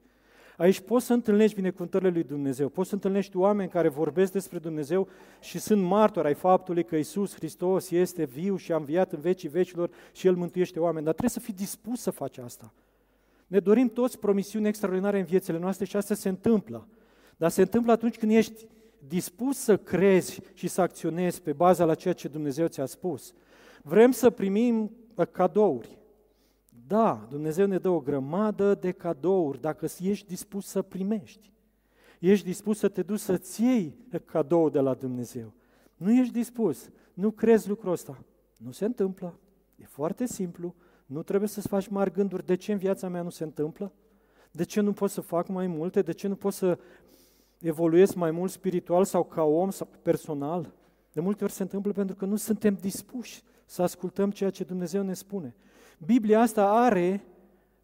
Aici 0.56 0.80
poți 0.80 1.06
să 1.06 1.12
întâlnești 1.12 1.56
binecuvântările 1.56 2.10
lui 2.10 2.22
Dumnezeu, 2.22 2.68
poți 2.68 2.88
să 2.88 2.94
întâlnești 2.94 3.36
oameni 3.36 3.70
care 3.70 3.88
vorbesc 3.88 4.32
despre 4.32 4.58
Dumnezeu 4.58 5.08
și 5.40 5.58
sunt 5.58 5.82
martori 5.82 6.26
ai 6.26 6.34
faptului 6.34 6.84
că 6.84 6.96
Isus 6.96 7.34
Hristos 7.34 7.90
este 7.90 8.24
viu 8.24 8.56
și 8.56 8.72
a 8.72 8.76
înviat 8.76 9.12
în 9.12 9.20
vecii 9.20 9.48
vecilor 9.48 9.90
și 10.12 10.26
El 10.26 10.34
mântuiește 10.34 10.80
oameni. 10.80 11.04
Dar 11.04 11.14
trebuie 11.14 11.30
să 11.30 11.40
fii 11.40 11.54
dispus 11.54 12.00
să 12.00 12.10
faci 12.10 12.38
asta. 12.38 12.72
Ne 13.46 13.58
dorim 13.58 13.88
toți 13.88 14.18
promisiuni 14.18 14.68
extraordinare 14.68 15.18
în 15.18 15.24
viețile 15.24 15.58
noastre 15.58 15.84
și 15.84 15.96
asta 15.96 16.14
se 16.14 16.28
întâmplă. 16.28 16.88
Dar 17.36 17.50
se 17.50 17.60
întâmplă 17.60 17.92
atunci 17.92 18.18
când 18.18 18.32
ești 18.32 18.66
dispus 19.08 19.58
să 19.58 19.76
crezi 19.76 20.40
și 20.54 20.68
să 20.68 20.80
acționezi 20.80 21.42
pe 21.42 21.52
baza 21.52 21.84
la 21.84 21.94
ceea 21.94 22.14
ce 22.14 22.28
Dumnezeu 22.28 22.66
ți-a 22.66 22.86
spus. 22.86 23.32
Vrem 23.82 24.10
să 24.10 24.30
primim 24.30 24.90
cadouri. 25.32 25.98
Da, 26.92 27.26
Dumnezeu 27.30 27.66
ne 27.66 27.78
dă 27.78 27.88
o 27.88 28.00
grămadă 28.00 28.74
de 28.74 28.90
cadouri 28.90 29.60
dacă 29.60 29.86
ești 30.00 30.26
dispus 30.26 30.66
să 30.66 30.82
primești. 30.82 31.52
Ești 32.20 32.44
dispus 32.44 32.78
să 32.78 32.88
te 32.88 33.02
duci 33.02 33.18
să-ți 33.18 33.62
iei 33.62 33.96
cadou 34.24 34.68
de 34.68 34.80
la 34.80 34.94
Dumnezeu. 34.94 35.52
Nu 35.96 36.12
ești 36.12 36.32
dispus, 36.32 36.90
nu 37.14 37.30
crezi 37.30 37.68
lucrul 37.68 37.92
ăsta. 37.92 38.24
Nu 38.56 38.70
se 38.70 38.84
întâmplă. 38.84 39.38
E 39.76 39.84
foarte 39.84 40.26
simplu. 40.26 40.74
Nu 41.06 41.22
trebuie 41.22 41.48
să-ți 41.48 41.68
faci 41.68 41.88
mari 41.88 42.12
gânduri. 42.12 42.46
De 42.46 42.54
ce 42.54 42.72
în 42.72 42.78
viața 42.78 43.08
mea 43.08 43.22
nu 43.22 43.30
se 43.30 43.44
întâmplă? 43.44 43.92
De 44.50 44.64
ce 44.64 44.80
nu 44.80 44.92
pot 44.92 45.10
să 45.10 45.20
fac 45.20 45.48
mai 45.48 45.66
multe? 45.66 46.02
De 46.02 46.12
ce 46.12 46.28
nu 46.28 46.34
pot 46.34 46.52
să 46.52 46.78
evoluez 47.58 48.12
mai 48.12 48.30
mult 48.30 48.50
spiritual 48.50 49.04
sau 49.04 49.24
ca 49.24 49.42
om 49.42 49.70
sau 49.70 49.88
personal? 50.02 50.72
De 51.12 51.20
multe 51.20 51.44
ori 51.44 51.52
se 51.52 51.62
întâmplă 51.62 51.92
pentru 51.92 52.16
că 52.16 52.24
nu 52.24 52.36
suntem 52.36 52.74
dispuși 52.80 53.42
să 53.64 53.82
ascultăm 53.82 54.30
ceea 54.30 54.50
ce 54.50 54.64
Dumnezeu 54.64 55.02
ne 55.02 55.14
spune. 55.14 55.54
Biblia 56.04 56.40
asta 56.40 56.70
are 56.70 57.24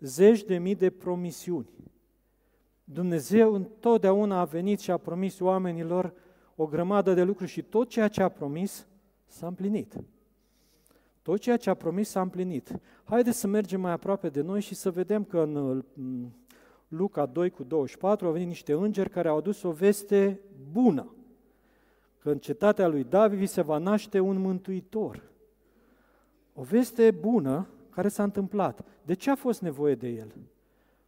zeci 0.01 0.45
de 0.45 0.59
mii 0.59 0.75
de 0.75 0.91
promisiuni. 0.91 1.69
Dumnezeu 2.85 3.55
întotdeauna 3.55 4.41
a 4.41 4.45
venit 4.45 4.81
și 4.81 4.91
a 4.91 4.97
promis 4.97 5.41
oamenilor 5.41 6.13
o 6.57 6.67
grămadă 6.67 7.15
de 7.15 7.23
lucruri 7.23 7.51
și 7.51 7.63
tot 7.63 7.89
ceea 7.89 8.09
ce 8.09 8.23
a 8.23 8.29
promis 8.29 8.87
s-a 9.27 9.47
împlinit. 9.47 9.95
Tot 11.23 11.39
ceea 11.39 11.57
ce 11.57 11.71
a 11.71 11.75
promis 11.75 12.09
s-a 12.09 12.21
împlinit. 12.21 12.81
Haideți 13.05 13.39
să 13.39 13.47
mergem 13.47 13.81
mai 13.81 13.93
aproape 13.93 14.29
de 14.29 14.41
noi 14.41 14.61
și 14.61 14.75
să 14.75 14.91
vedem 14.91 15.25
că 15.25 15.41
în 15.41 16.33
Luca 16.89 17.27
2 17.27 17.51
cu 17.51 17.65
24 17.65 18.27
au 18.27 18.33
venit 18.33 18.49
niște 18.49 18.73
îngeri 18.73 19.11
care 19.11 19.29
au 19.29 19.37
adus 19.37 19.63
o 19.63 19.71
veste 19.71 20.41
bună. 20.73 21.15
Că 22.19 22.31
în 22.31 22.39
cetatea 22.39 22.89
lui 22.89 23.05
David 23.05 23.49
se 23.49 23.63
va 23.63 23.79
naște 23.79 24.21
un 24.21 24.39
mântuitor. 24.39 25.23
O 26.55 26.63
veste 26.63 27.11
bună 27.11 27.69
care 27.99 28.11
s-a 28.11 28.23
întâmplat. 28.23 28.85
De 29.03 29.15
ce 29.15 29.31
a 29.31 29.35
fost 29.35 29.61
nevoie 29.61 29.95
de 29.95 30.09
el? 30.09 30.35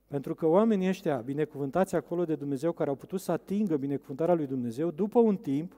Pentru 0.07 0.35
că 0.35 0.47
oamenii 0.47 0.89
ăștia, 0.89 1.17
binecuvântați 1.17 1.95
acolo 1.95 2.25
de 2.25 2.35
Dumnezeu, 2.35 2.73
care 2.73 2.91
au 2.91 2.97
putut 2.97 3.21
să 3.21 3.33
atingă 3.33 3.77
binecuvântarea 3.77 4.35
lui 4.35 4.47
Dumnezeu, 4.47 4.91
după 4.91 5.19
un 5.19 5.37
timp, 5.37 5.77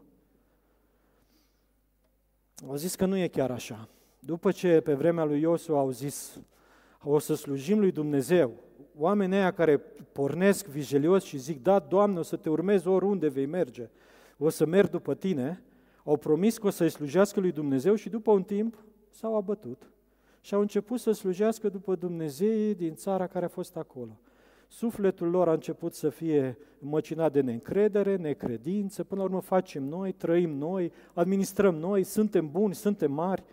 au 2.69 2.77
zis 2.77 2.95
că 2.95 3.07
nu 3.07 3.17
e 3.17 3.29
chiar 3.29 3.51
așa. 3.51 3.89
După 4.19 4.51
ce 4.51 4.81
pe 4.81 4.95
vremea 4.95 5.25
lui 5.25 5.41
Iosu 5.41 5.77
au 5.77 5.91
zis, 5.91 6.41
o 7.03 7.19
să 7.19 7.35
slujim 7.35 7.79
lui 7.79 7.91
Dumnezeu, 7.91 8.53
oamenii 8.97 9.37
aia 9.37 9.53
care 9.53 9.79
pornesc 10.13 10.67
vigilios 10.67 11.25
și 11.25 11.37
zic, 11.39 11.63
da, 11.63 11.79
Doamne, 11.79 12.19
o 12.19 12.23
să 12.23 12.37
te 12.37 12.49
urmez 12.49 12.85
oriunde 12.85 13.29
vei 13.29 13.47
merge, 13.47 13.91
o 14.39 14.49
să 14.49 14.67
merg 14.67 14.91
după 14.91 15.15
tine, 15.15 15.63
au 16.05 16.17
promis 16.17 16.59
că 16.59 16.67
o 16.67 16.71
să-i 16.71 16.91
slujească 16.91 17.41
lui 17.41 17.53
Dumnezeu 17.53 17.95
și 17.95 18.09
după 18.09 18.31
un 18.31 18.43
timp 18.43 18.85
s-au 19.11 19.37
abătut 19.37 19.93
și 20.45 20.55
au 20.55 20.61
început 20.61 21.01
să 21.01 21.13
slujească 21.13 21.69
după 21.69 21.95
Dumnezei 21.95 22.75
din 22.75 22.95
țara 22.95 23.27
care 23.27 23.45
a 23.45 23.49
fost 23.49 23.77
acolo. 23.77 24.21
Sufletul 24.69 25.31
lor 25.31 25.49
a 25.49 25.53
început 25.53 25.95
să 25.95 26.09
fie 26.09 26.59
măcinat 26.79 27.33
de 27.33 27.41
neîncredere, 27.41 28.17
necredință, 28.17 29.05
până 29.05 29.21
la 29.21 29.27
urmă 29.27 29.41
facem 29.41 29.83
noi, 29.83 30.13
trăim 30.13 30.51
noi, 30.51 30.93
administrăm 31.15 31.75
noi, 31.75 32.05
suntem 32.05 32.51
buni, 32.51 32.75
suntem 32.75 33.13
mari 33.13 33.45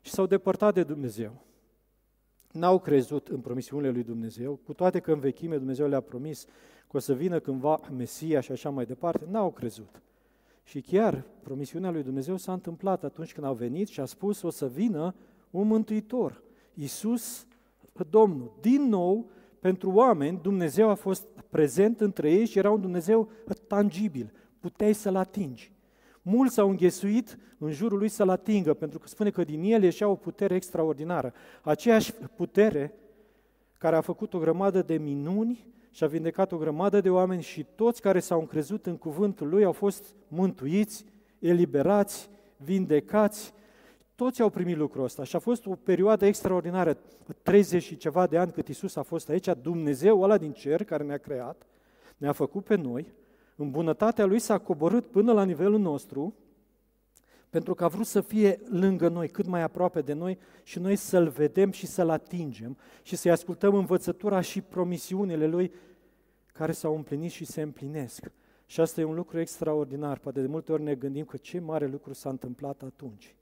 și 0.00 0.10
s-au 0.10 0.26
depărtat 0.26 0.74
de 0.74 0.82
Dumnezeu. 0.82 1.44
N-au 2.52 2.78
crezut 2.78 3.28
în 3.28 3.40
promisiunile 3.40 3.90
lui 3.90 4.02
Dumnezeu, 4.02 4.60
cu 4.64 4.72
toate 4.72 5.00
că 5.00 5.12
în 5.12 5.18
vechime 5.18 5.56
Dumnezeu 5.56 5.88
le-a 5.88 6.00
promis 6.00 6.44
că 6.88 6.96
o 6.96 6.98
să 6.98 7.14
vină 7.14 7.38
cândva 7.38 7.80
Mesia 7.96 8.40
și 8.40 8.52
așa 8.52 8.70
mai 8.70 8.84
departe, 8.84 9.26
n-au 9.30 9.50
crezut. 9.50 10.02
Și 10.64 10.80
chiar 10.80 11.24
promisiunea 11.42 11.90
lui 11.90 12.02
Dumnezeu 12.02 12.36
s-a 12.36 12.52
întâmplat 12.52 13.04
atunci 13.04 13.32
când 13.32 13.46
au 13.46 13.54
venit 13.54 13.88
și 13.88 14.00
a 14.00 14.04
spus 14.04 14.42
o 14.42 14.50
să 14.50 14.68
vină 14.68 15.14
un 15.50 15.66
mântuitor. 15.66 16.42
Iisus, 16.74 17.46
Domnul. 18.10 18.52
Din 18.60 18.82
nou, 18.82 19.30
pentru 19.60 19.90
oameni, 19.90 20.38
Dumnezeu 20.42 20.88
a 20.88 20.94
fost 20.94 21.26
prezent 21.48 22.00
între 22.00 22.30
ei 22.30 22.46
și 22.46 22.58
era 22.58 22.70
un 22.70 22.80
Dumnezeu 22.80 23.28
tangibil. 23.66 24.32
Puteai 24.60 24.92
să-L 24.92 25.16
atingi. 25.16 25.72
Mulți 26.22 26.54
s-au 26.54 26.68
înghesuit 26.68 27.38
în 27.58 27.70
jurul 27.70 27.98
lui 27.98 28.08
să-L 28.08 28.28
atingă, 28.28 28.74
pentru 28.74 28.98
că 28.98 29.06
spune 29.06 29.30
că 29.30 29.44
din 29.44 29.62
el 29.62 29.82
ieșea 29.82 30.08
o 30.08 30.14
putere 30.14 30.54
extraordinară. 30.54 31.32
Aceeași 31.62 32.12
putere 32.12 32.94
care 33.78 33.96
a 33.96 34.00
făcut 34.00 34.34
o 34.34 34.38
grămadă 34.38 34.82
de 34.82 34.96
minuni 34.96 35.66
și 35.90 36.04
a 36.04 36.06
vindecat 36.06 36.52
o 36.52 36.56
grămadă 36.56 37.00
de 37.00 37.10
oameni 37.10 37.42
și 37.42 37.66
toți 37.74 38.00
care 38.00 38.20
s-au 38.20 38.40
încrezut 38.40 38.86
în 38.86 38.96
cuvântul 38.96 39.48
lui 39.48 39.64
au 39.64 39.72
fost 39.72 40.14
mântuiți, 40.28 41.04
eliberați, 41.38 42.30
vindecați 42.56 43.52
toți 44.18 44.42
au 44.42 44.50
primit 44.50 44.76
lucrul 44.76 45.04
ăsta 45.04 45.24
și 45.24 45.36
a 45.36 45.38
fost 45.38 45.66
o 45.66 45.74
perioadă 45.74 46.26
extraordinară, 46.26 46.98
30 47.42 47.82
și 47.82 47.96
ceva 47.96 48.26
de 48.26 48.38
ani 48.38 48.52
cât 48.52 48.68
Isus 48.68 48.96
a 48.96 49.02
fost 49.02 49.28
aici, 49.28 49.48
Dumnezeu 49.62 50.20
ăla 50.20 50.38
din 50.38 50.52
cer 50.52 50.84
care 50.84 51.04
ne-a 51.04 51.16
creat, 51.18 51.66
ne-a 52.16 52.32
făcut 52.32 52.64
pe 52.64 52.74
noi, 52.74 53.12
în 53.56 53.70
bunătatea 53.70 54.24
Lui 54.24 54.38
s-a 54.38 54.58
coborât 54.58 55.06
până 55.06 55.32
la 55.32 55.44
nivelul 55.44 55.78
nostru, 55.78 56.34
pentru 57.50 57.74
că 57.74 57.84
a 57.84 57.88
vrut 57.88 58.06
să 58.06 58.20
fie 58.20 58.60
lângă 58.70 59.08
noi, 59.08 59.28
cât 59.28 59.46
mai 59.46 59.62
aproape 59.62 60.00
de 60.00 60.12
noi 60.12 60.38
și 60.62 60.78
noi 60.78 60.96
să-L 60.96 61.28
vedem 61.28 61.70
și 61.70 61.86
să-L 61.86 62.08
atingem 62.08 62.76
și 63.02 63.16
să-i 63.16 63.30
ascultăm 63.30 63.74
învățătura 63.74 64.40
și 64.40 64.60
promisiunile 64.60 65.46
Lui 65.46 65.72
care 66.52 66.72
s-au 66.72 66.94
împlinit 66.94 67.30
și 67.30 67.44
se 67.44 67.62
împlinesc. 67.62 68.30
Și 68.66 68.80
asta 68.80 69.00
e 69.00 69.04
un 69.04 69.14
lucru 69.14 69.40
extraordinar. 69.40 70.18
Poate 70.18 70.40
de 70.40 70.46
multe 70.46 70.72
ori 70.72 70.82
ne 70.82 70.94
gândim 70.94 71.24
că 71.24 71.36
ce 71.36 71.58
mare 71.58 71.86
lucru 71.86 72.12
s-a 72.12 72.28
întâmplat 72.28 72.82
atunci. 72.82 73.36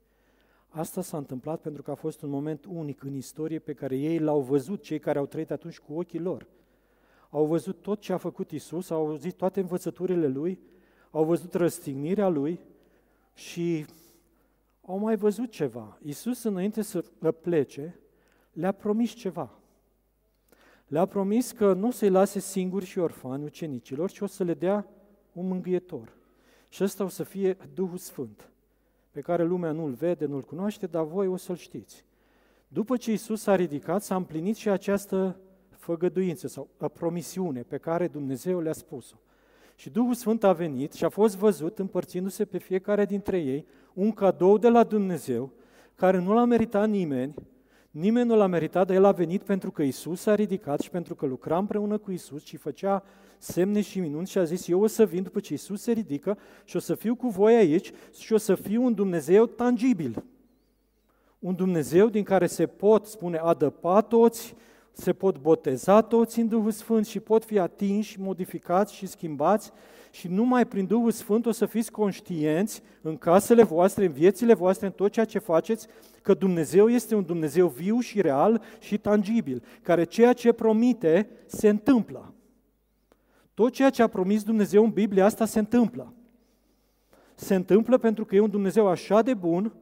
Asta 0.69 1.01
s-a 1.01 1.17
întâmplat 1.17 1.61
pentru 1.61 1.81
că 1.81 1.91
a 1.91 1.95
fost 1.95 2.21
un 2.21 2.29
moment 2.29 2.65
unic 2.65 3.03
în 3.03 3.15
istorie 3.15 3.59
pe 3.59 3.73
care 3.73 3.97
ei 3.97 4.19
l-au 4.19 4.41
văzut, 4.41 4.81
cei 4.81 4.99
care 4.99 5.19
au 5.19 5.25
trăit 5.25 5.51
atunci 5.51 5.79
cu 5.79 5.93
ochii 5.93 6.19
lor. 6.19 6.47
Au 7.29 7.45
văzut 7.45 7.81
tot 7.81 7.99
ce 7.99 8.13
a 8.13 8.17
făcut 8.17 8.51
Isus, 8.51 8.89
au 8.89 9.05
auzit 9.05 9.35
toate 9.35 9.59
învățăturile 9.59 10.27
Lui, 10.27 10.59
au 11.11 11.23
văzut 11.23 11.53
răstignirea 11.53 12.27
Lui 12.27 12.59
și 13.33 13.85
au 14.85 14.97
mai 14.97 15.15
văzut 15.15 15.51
ceva. 15.51 15.97
Isus, 16.03 16.43
înainte 16.43 16.81
să 16.81 17.03
plece, 17.41 17.99
le-a 18.51 18.71
promis 18.71 19.11
ceva. 19.11 19.59
Le-a 20.87 21.05
promis 21.05 21.51
că 21.51 21.73
nu 21.73 21.87
o 21.87 21.91
să-i 21.91 22.09
lase 22.09 22.39
singuri 22.39 22.85
și 22.85 22.99
orfani 22.99 23.43
ucenicilor, 23.43 24.11
ci 24.11 24.19
o 24.19 24.25
să 24.25 24.43
le 24.43 24.53
dea 24.53 24.87
un 25.31 25.47
mângâietor. 25.47 26.15
Și 26.69 26.83
ăsta 26.83 27.03
o 27.03 27.07
să 27.07 27.23
fie 27.23 27.57
Duhul 27.73 27.97
Sfânt 27.97 28.51
pe 29.17 29.23
care 29.23 29.43
lumea 29.43 29.71
nu-l 29.71 29.91
vede, 29.91 30.25
nu-l 30.25 30.41
cunoaște, 30.41 30.85
dar 30.85 31.03
voi 31.03 31.27
o 31.27 31.37
să-l 31.37 31.55
știți. 31.55 32.05
După 32.67 32.97
ce 32.97 33.11
Isus 33.11 33.41
s-a 33.41 33.55
ridicat, 33.55 34.03
s-a 34.03 34.15
împlinit 34.15 34.55
și 34.55 34.69
această 34.69 35.39
făgăduință 35.69 36.47
sau 36.47 36.69
promisiune 36.93 37.61
pe 37.61 37.77
care 37.77 38.07
Dumnezeu 38.07 38.59
le-a 38.59 38.73
spus-o. 38.73 39.15
Și 39.75 39.89
Duhul 39.89 40.13
Sfânt 40.13 40.43
a 40.43 40.53
venit 40.53 40.93
și 40.93 41.05
a 41.05 41.09
fost 41.09 41.37
văzut 41.37 41.79
împărțindu-se 41.79 42.45
pe 42.45 42.57
fiecare 42.57 43.05
dintre 43.05 43.39
ei 43.39 43.65
un 43.93 44.11
cadou 44.11 44.57
de 44.57 44.69
la 44.69 44.83
Dumnezeu 44.83 45.51
care 45.95 46.19
nu 46.19 46.33
l-a 46.33 46.45
meritat 46.45 46.89
nimeni, 46.89 47.33
nimeni 47.91 48.27
nu 48.27 48.35
l-a 48.35 48.47
meritat, 48.47 48.87
dar 48.87 48.95
el 48.95 49.05
a 49.05 49.11
venit 49.11 49.43
pentru 49.43 49.71
că 49.71 49.81
Isus 49.81 50.21
s-a 50.21 50.35
ridicat 50.35 50.79
și 50.79 50.89
pentru 50.89 51.15
că 51.15 51.25
lucra 51.25 51.57
împreună 51.57 51.97
cu 51.97 52.11
Isus 52.11 52.43
și 52.43 52.57
făcea 52.57 53.03
semne 53.37 53.81
și 53.81 53.99
minuni 53.99 54.27
și 54.27 54.37
a 54.37 54.43
zis, 54.43 54.67
eu 54.67 54.81
o 54.81 54.87
să 54.87 55.05
vin 55.05 55.23
după 55.23 55.39
ce 55.39 55.53
Isus 55.53 55.81
se 55.81 55.91
ridică 55.91 56.37
și 56.63 56.75
o 56.75 56.79
să 56.79 56.95
fiu 56.95 57.15
cu 57.15 57.27
voi 57.27 57.55
aici 57.55 57.91
și 58.19 58.33
o 58.33 58.37
să 58.37 58.55
fiu 58.55 58.83
un 58.83 58.93
Dumnezeu 58.93 59.45
tangibil. 59.45 60.23
Un 61.39 61.55
Dumnezeu 61.55 62.07
din 62.07 62.23
care 62.23 62.47
se 62.47 62.65
pot, 62.65 63.05
spune, 63.05 63.37
adăpa 63.37 64.01
toți, 64.01 64.55
se 64.91 65.13
pot 65.13 65.37
boteza 65.37 66.01
toți 66.01 66.39
în 66.39 66.47
Duhul 66.47 66.71
Sfânt 66.71 67.05
și 67.05 67.19
pot 67.19 67.45
fi 67.45 67.59
atinși, 67.59 68.19
modificați 68.19 68.93
și 68.93 69.05
schimbați 69.05 69.71
și 70.11 70.27
numai 70.27 70.65
prin 70.65 70.85
Duhul 70.85 71.11
Sfânt 71.11 71.45
o 71.45 71.51
să 71.51 71.65
fiți 71.65 71.91
conștienți 71.91 72.81
în 73.01 73.17
casele 73.17 73.63
voastre, 73.63 74.05
în 74.05 74.11
viețile 74.11 74.53
voastre, 74.53 74.85
în 74.85 74.91
tot 74.91 75.11
ceea 75.11 75.25
ce 75.25 75.39
faceți, 75.39 75.87
că 76.21 76.33
Dumnezeu 76.33 76.89
este 76.89 77.15
un 77.15 77.23
Dumnezeu 77.23 77.67
viu 77.67 77.99
și 77.99 78.21
real 78.21 78.61
și 78.79 78.97
tangibil, 78.97 79.63
care 79.81 80.03
ceea 80.03 80.33
ce 80.33 80.51
promite 80.51 81.29
se 81.45 81.69
întâmplă. 81.69 82.33
Tot 83.57 83.71
ceea 83.71 83.89
ce 83.89 84.01
a 84.01 84.07
promis 84.07 84.43
Dumnezeu 84.43 84.83
în 84.83 84.89
Biblie, 84.89 85.21
asta 85.21 85.45
se 85.45 85.59
întâmplă. 85.59 86.13
Se 87.35 87.55
întâmplă 87.55 87.97
pentru 87.97 88.25
că 88.25 88.35
e 88.35 88.39
un 88.39 88.49
Dumnezeu 88.49 88.87
așa 88.87 89.21
de 89.21 89.33
bun, 89.33 89.75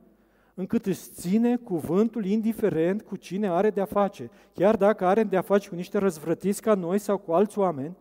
încât 0.53 0.85
își 0.85 0.99
ține 0.99 1.55
cuvântul 1.55 2.25
indiferent 2.25 3.01
cu 3.01 3.15
cine 3.15 3.47
are 3.47 3.69
de-a 3.69 3.85
face. 3.85 4.29
Chiar 4.53 4.75
dacă 4.75 5.05
are 5.05 5.23
de-a 5.23 5.41
face 5.41 5.69
cu 5.69 5.75
niște 5.75 5.97
răzvrătiți 5.97 6.61
ca 6.61 6.73
noi 6.73 6.97
sau 6.97 7.17
cu 7.17 7.31
alți 7.31 7.59
oameni, 7.59 7.97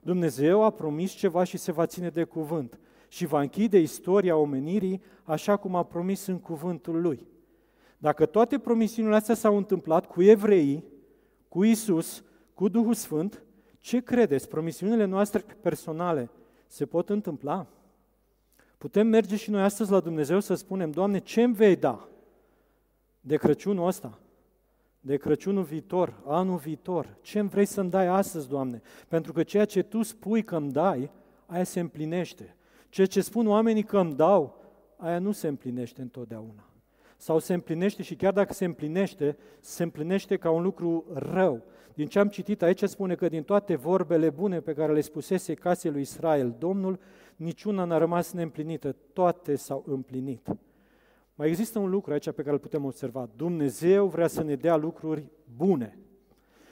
Dumnezeu 0.00 0.62
a 0.62 0.70
promis 0.70 1.12
ceva 1.12 1.44
și 1.44 1.56
se 1.56 1.72
va 1.72 1.86
ține 1.86 2.08
de 2.08 2.24
cuvânt 2.24 2.78
și 3.08 3.26
va 3.26 3.40
închide 3.40 3.78
istoria 3.78 4.36
omenirii 4.36 5.02
așa 5.24 5.56
cum 5.56 5.74
a 5.74 5.82
promis 5.82 6.26
în 6.26 6.38
cuvântul 6.38 7.00
Lui. 7.00 7.26
Dacă 7.98 8.26
toate 8.26 8.58
promisiunile 8.58 9.16
astea 9.16 9.34
s-au 9.34 9.56
întâmplat 9.56 10.06
cu 10.06 10.22
evreii, 10.22 10.84
cu 11.48 11.64
Isus, 11.64 12.24
cu 12.54 12.68
Duhul 12.68 12.94
Sfânt, 12.94 13.42
ce 13.80 14.00
credeți? 14.00 14.48
Promisiunile 14.48 15.04
noastre 15.04 15.44
personale 15.60 16.30
se 16.66 16.86
pot 16.86 17.08
întâmpla? 17.08 17.66
Putem 18.78 19.06
merge 19.06 19.36
și 19.36 19.50
noi 19.50 19.62
astăzi 19.62 19.90
la 19.90 20.00
Dumnezeu 20.00 20.40
să 20.40 20.54
spunem, 20.54 20.90
Doamne, 20.90 21.18
ce 21.18 21.42
îmi 21.42 21.54
vei 21.54 21.76
da 21.76 22.08
de 23.20 23.36
Crăciunul 23.36 23.86
ăsta? 23.86 24.18
de 25.00 25.16
Crăciunul 25.16 25.62
viitor, 25.62 26.20
anul 26.26 26.56
viitor. 26.56 27.16
Ce 27.20 27.38
îmi 27.38 27.48
vrei 27.48 27.64
să-mi 27.64 27.90
dai 27.90 28.06
astăzi, 28.06 28.48
Doamne? 28.48 28.82
Pentru 29.08 29.32
că 29.32 29.42
ceea 29.42 29.64
ce 29.64 29.82
Tu 29.82 30.02
spui 30.02 30.44
că 30.44 30.56
îmi 30.56 30.72
dai, 30.72 31.10
aia 31.46 31.64
se 31.64 31.80
împlinește. 31.80 32.56
Ceea 32.88 33.06
ce 33.06 33.20
spun 33.20 33.46
oamenii 33.46 33.82
că 33.82 33.98
îmi 33.98 34.14
dau, 34.14 34.60
aia 34.96 35.18
nu 35.18 35.32
se 35.32 35.48
împlinește 35.48 36.00
întotdeauna. 36.00 36.70
Sau 37.20 37.38
se 37.38 37.54
împlinește 37.54 38.02
și 38.02 38.14
chiar 38.14 38.32
dacă 38.32 38.52
se 38.52 38.64
împlinește, 38.64 39.36
se 39.60 39.82
împlinește 39.82 40.36
ca 40.36 40.50
un 40.50 40.62
lucru 40.62 41.04
rău. 41.14 41.64
Din 41.94 42.06
ce 42.06 42.18
am 42.18 42.28
citit 42.28 42.62
aici 42.62 42.82
spune 42.82 43.14
că 43.14 43.28
din 43.28 43.42
toate 43.42 43.76
vorbele 43.76 44.30
bune 44.30 44.60
pe 44.60 44.72
care 44.72 44.92
le 44.92 45.00
spusese 45.00 45.54
casei 45.54 45.90
lui 45.90 46.00
Israel, 46.00 46.54
Domnul, 46.58 46.98
niciuna 47.36 47.84
n-a 47.84 47.98
rămas 47.98 48.32
neîmplinită, 48.32 48.96
toate 49.12 49.56
s-au 49.56 49.84
împlinit. 49.86 50.48
Mai 51.34 51.48
există 51.48 51.78
un 51.78 51.90
lucru 51.90 52.12
aici 52.12 52.30
pe 52.30 52.42
care 52.42 52.50
îl 52.50 52.58
putem 52.58 52.84
observa. 52.84 53.28
Dumnezeu 53.36 54.06
vrea 54.06 54.26
să 54.26 54.42
ne 54.42 54.54
dea 54.54 54.76
lucruri 54.76 55.24
bune. 55.56 55.98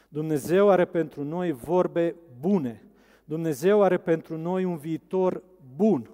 Dumnezeu 0.09 0.71
are 0.71 0.85
pentru 0.85 1.25
noi 1.25 1.53
vorbe 1.53 2.15
bune. 2.41 2.83
Dumnezeu 3.25 3.83
are 3.83 3.99
pentru 3.99 4.37
noi 4.37 4.65
un 4.65 4.77
viitor 4.77 5.43
bun. 5.77 6.11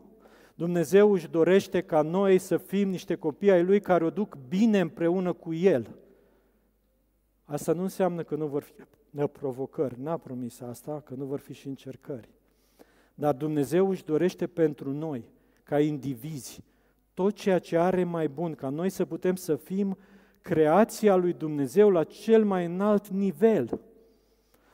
Dumnezeu 0.55 1.13
își 1.13 1.29
dorește 1.29 1.81
ca 1.81 2.03
noi 2.03 2.39
să 2.39 2.57
fim 2.57 2.89
niște 2.89 3.15
copii 3.15 3.51
ai 3.51 3.65
Lui 3.65 3.81
care 3.81 4.05
o 4.05 4.11
duc 4.11 4.39
bine 4.49 4.81
împreună 4.81 5.33
cu 5.33 5.55
El. 5.55 5.97
Asta 7.45 7.73
nu 7.73 7.83
înseamnă 7.83 8.23
că 8.23 8.35
nu 8.35 8.47
vor 8.47 8.63
fi 8.63 8.73
provocări. 9.27 10.01
N-a 10.01 10.17
promis 10.17 10.61
asta, 10.61 11.03
că 11.05 11.15
nu 11.15 11.25
vor 11.25 11.39
fi 11.39 11.53
și 11.53 11.69
încercări. 11.69 12.29
Dar 13.15 13.35
Dumnezeu 13.35 13.89
își 13.89 14.05
dorește 14.05 14.47
pentru 14.47 14.93
noi, 14.93 15.25
ca 15.63 15.81
indivizi, 15.81 16.65
tot 17.15 17.35
ceea 17.35 17.59
ce 17.59 17.79
are 17.79 18.05
mai 18.05 18.29
bun, 18.29 18.55
ca 18.55 18.69
noi 18.69 18.91
să 18.91 19.05
putem 19.05 19.35
să 19.35 19.57
fim 19.57 19.99
creația 20.41 21.17
lui 21.17 21.33
Dumnezeu 21.33 21.91
la 21.91 22.05
cel 22.05 22.45
mai 22.45 22.65
înalt 22.65 23.09
nivel. 23.09 23.81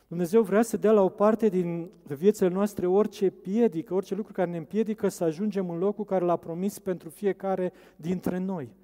Dumnezeu 0.08 0.42
vrea 0.42 0.62
să 0.62 0.76
dea 0.76 0.92
la 0.92 1.00
o 1.00 1.08
parte 1.08 1.48
din 1.48 1.90
viețile 2.02 2.48
noastre 2.48 2.86
orice 2.86 3.30
piedică, 3.30 3.94
orice 3.94 4.14
lucru 4.14 4.32
care 4.32 4.50
ne 4.50 4.56
împiedică 4.56 5.08
să 5.08 5.24
ajungem 5.24 5.70
în 5.70 5.78
locul 5.78 6.04
care 6.04 6.24
l-a 6.24 6.36
promis 6.36 6.78
pentru 6.78 7.08
fiecare 7.08 7.72
dintre 7.96 8.38
noi. 8.38 8.76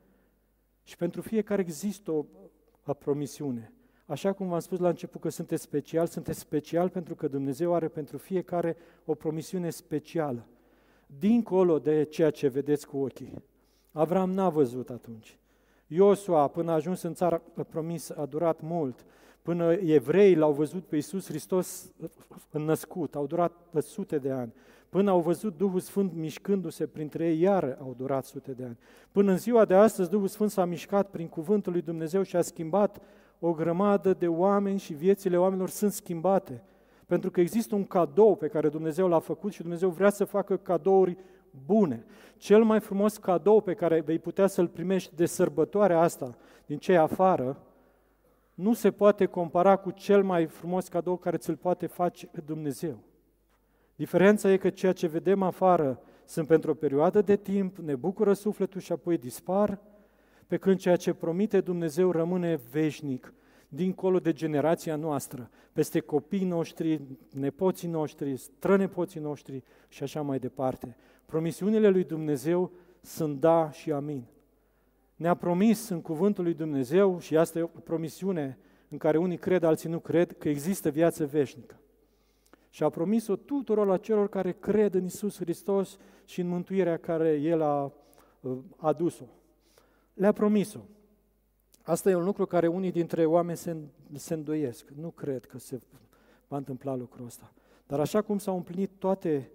Și 0.83 0.97
pentru 0.97 1.21
fiecare 1.21 1.61
există 1.61 2.11
o, 2.11 2.25
o 2.87 2.95
promisiune. 2.95 3.73
Așa 4.07 4.33
cum 4.33 4.49
v-am 4.49 4.59
spus 4.59 4.79
la 4.79 4.89
început 4.89 5.21
că 5.21 5.29
sunteți 5.29 5.63
special, 5.63 6.07
sunteți 6.07 6.39
special 6.39 6.89
pentru 6.89 7.15
că 7.15 7.29
Dumnezeu 7.29 7.75
are 7.75 7.89
pentru 7.89 8.19
fiecare 8.19 8.77
o 9.05 9.15
promisiune 9.15 9.71
specială. 9.71 10.47
Dincolo 11.07 11.79
de 11.79 12.03
ceea 12.03 12.31
ce 12.31 12.49
vedeți 12.49 12.87
cu 12.87 12.97
ochii. 12.97 13.43
Avram 13.93 14.31
n-a 14.31 14.49
văzut 14.49 14.91
atunci. 14.91 15.39
Iosua, 15.87 16.49
până 16.49 16.71
a 16.71 16.75
ajuns 16.75 17.03
în 17.03 17.15
țara 17.15 17.43
promis, 17.69 18.11
a 18.11 18.27
durat 18.27 18.61
mult. 18.61 19.05
Până 19.45 19.73
evrei 19.73 20.35
l-au 20.35 20.53
văzut 20.53 20.85
pe 20.85 20.95
Iisus 20.95 21.27
Hristos 21.27 21.93
născut, 22.51 23.15
au 23.15 23.27
durat 23.27 23.53
sute 23.81 24.19
de 24.19 24.31
ani. 24.31 24.53
Până 24.89 25.11
au 25.11 25.21
văzut 25.21 25.57
Duhul 25.57 25.81
Sfânt 25.81 26.13
mișcându-se 26.15 26.87
printre 26.87 27.27
ei, 27.27 27.41
iar 27.41 27.79
au 27.81 27.95
durat 27.97 28.25
sute 28.25 28.53
de 28.53 28.65
ani. 28.65 28.79
Până 29.13 29.31
în 29.31 29.39
ziua 29.39 29.65
de 29.65 29.75
astăzi, 29.75 30.11
Duhul 30.11 30.29
Sfânt 30.29 30.51
s-a 30.51 30.65
mișcat 30.65 31.11
prin 31.11 31.29
cuvântul 31.29 31.73
lui 31.73 31.83
Dumnezeu 31.83 32.23
și 32.23 32.37
a 32.37 32.41
schimbat 32.41 33.01
o 33.39 33.53
grămadă 33.53 34.13
de 34.13 34.29
oameni 34.29 34.79
și 34.79 34.93
viețile 34.93 35.37
oamenilor 35.37 35.69
sunt 35.69 35.93
schimbate. 35.93 36.63
Pentru 37.07 37.31
că 37.31 37.41
există 37.41 37.75
un 37.75 37.85
cadou 37.85 38.37
pe 38.37 38.49
care 38.49 38.69
Dumnezeu 38.69 39.09
l-a 39.09 39.19
făcut 39.19 39.53
și 39.53 39.61
Dumnezeu 39.61 39.89
vrea 39.89 40.11
să 40.11 40.25
facă 40.25 40.57
cadouri 40.57 41.17
bune. 41.67 42.05
Cel 42.37 42.63
mai 42.63 42.81
frumos 42.81 43.17
cadou 43.17 43.61
pe 43.61 43.75
care 43.75 44.01
vei 44.01 44.19
putea 44.19 44.47
să-l 44.47 44.69
primești 44.69 45.15
de 45.15 45.27
sărbătoarea 45.27 46.01
asta, 46.01 46.37
din 46.67 46.79
cei 46.79 46.97
afară, 46.97 47.59
nu 48.55 48.73
se 48.73 48.91
poate 48.91 49.27
compara 49.27 49.77
cu 49.77 49.91
cel 49.91 50.23
mai 50.23 50.47
frumos 50.47 50.89
cadou 50.89 51.17
care 51.17 51.37
ți-l 51.37 51.57
poate 51.57 51.87
face 51.87 52.31
Dumnezeu. 52.45 52.99
Diferența 53.97 54.53
e 54.53 54.57
că 54.57 54.71
ceea 54.71 54.93
ce 54.93 55.07
vedem 55.07 55.43
afară 55.43 56.01
sunt 56.25 56.47
pentru 56.47 56.71
o 56.71 56.75
perioadă 56.75 57.23
de 57.23 57.37
timp, 57.37 57.79
ne 57.79 57.95
bucură 57.95 58.33
sufletul 58.33 58.81
și 58.81 58.93
apoi 58.93 59.19
dispar, 59.19 59.81
pe 60.47 60.57
când 60.57 60.79
ceea 60.79 60.97
ce 60.97 61.13
promite 61.13 61.61
Dumnezeu 61.61 62.11
rămâne 62.11 62.61
veșnic, 62.71 63.35
dincolo 63.69 64.19
de 64.19 64.33
generația 64.33 64.97
noastră, 64.97 65.51
peste 65.73 66.01
copiii 66.01 66.45
noștri, 66.45 67.01
nepoții 67.31 67.89
noștri, 67.89 68.37
strănepoții 68.37 69.21
noștri 69.21 69.63
și 69.89 70.03
așa 70.03 70.23
mai 70.23 70.39
departe. 70.39 70.97
Promisiunile 71.27 71.89
lui 71.89 72.05
Dumnezeu 72.05 72.71
sunt 73.01 73.41
da 73.41 73.71
și 73.71 73.93
amin. 73.93 74.25
Ne-a 75.17 75.35
promis 75.35 75.89
în 75.89 76.01
cuvântul 76.01 76.45
lui 76.45 76.55
Dumnezeu, 76.55 77.19
și 77.19 77.37
asta 77.37 77.59
e 77.59 77.63
o 77.63 77.67
promisiune 77.67 78.59
în 78.89 78.99
care 78.99 79.19
unii 79.19 79.37
cred, 79.37 79.63
alții 79.63 79.89
nu 79.89 79.99
cred, 79.99 80.39
că 80.39 80.49
există 80.49 80.91
viață 80.91 81.27
veșnică. 81.27 81.79
Și 82.71 82.83
a 82.83 82.89
promis-o 82.89 83.37
tuturor 83.37 83.87
la 83.87 83.97
celor 83.97 84.29
care 84.29 84.53
cred 84.53 84.95
în 84.95 85.05
Isus 85.05 85.37
Hristos 85.37 85.99
și 86.25 86.41
în 86.41 86.49
mântuirea 86.49 86.97
care 86.97 87.35
El 87.35 87.63
a 87.63 87.93
uh, 88.41 88.59
adus-o. 88.77 89.25
Le-a 90.15 90.33
promis-o. 90.33 90.81
Asta 91.83 92.11
e 92.11 92.15
un 92.15 92.25
lucru 92.25 92.47
care 92.47 92.67
unii 92.67 92.91
dintre 92.91 93.25
oameni 93.27 93.57
se, 93.57 93.77
se 94.13 94.35
îndoiesc. 94.35 94.89
Nu 94.89 95.11
cred 95.11 95.45
că 95.45 95.59
se 95.59 95.81
va 96.49 96.57
întâmpla 96.57 96.95
lucrul 96.95 97.27
ăsta. 97.27 97.53
Dar 97.87 98.01
așa 98.01 98.23
cum 98.23 98.39
s-au 98.39 98.57
împlinit 98.57 98.91
toate 98.99 99.51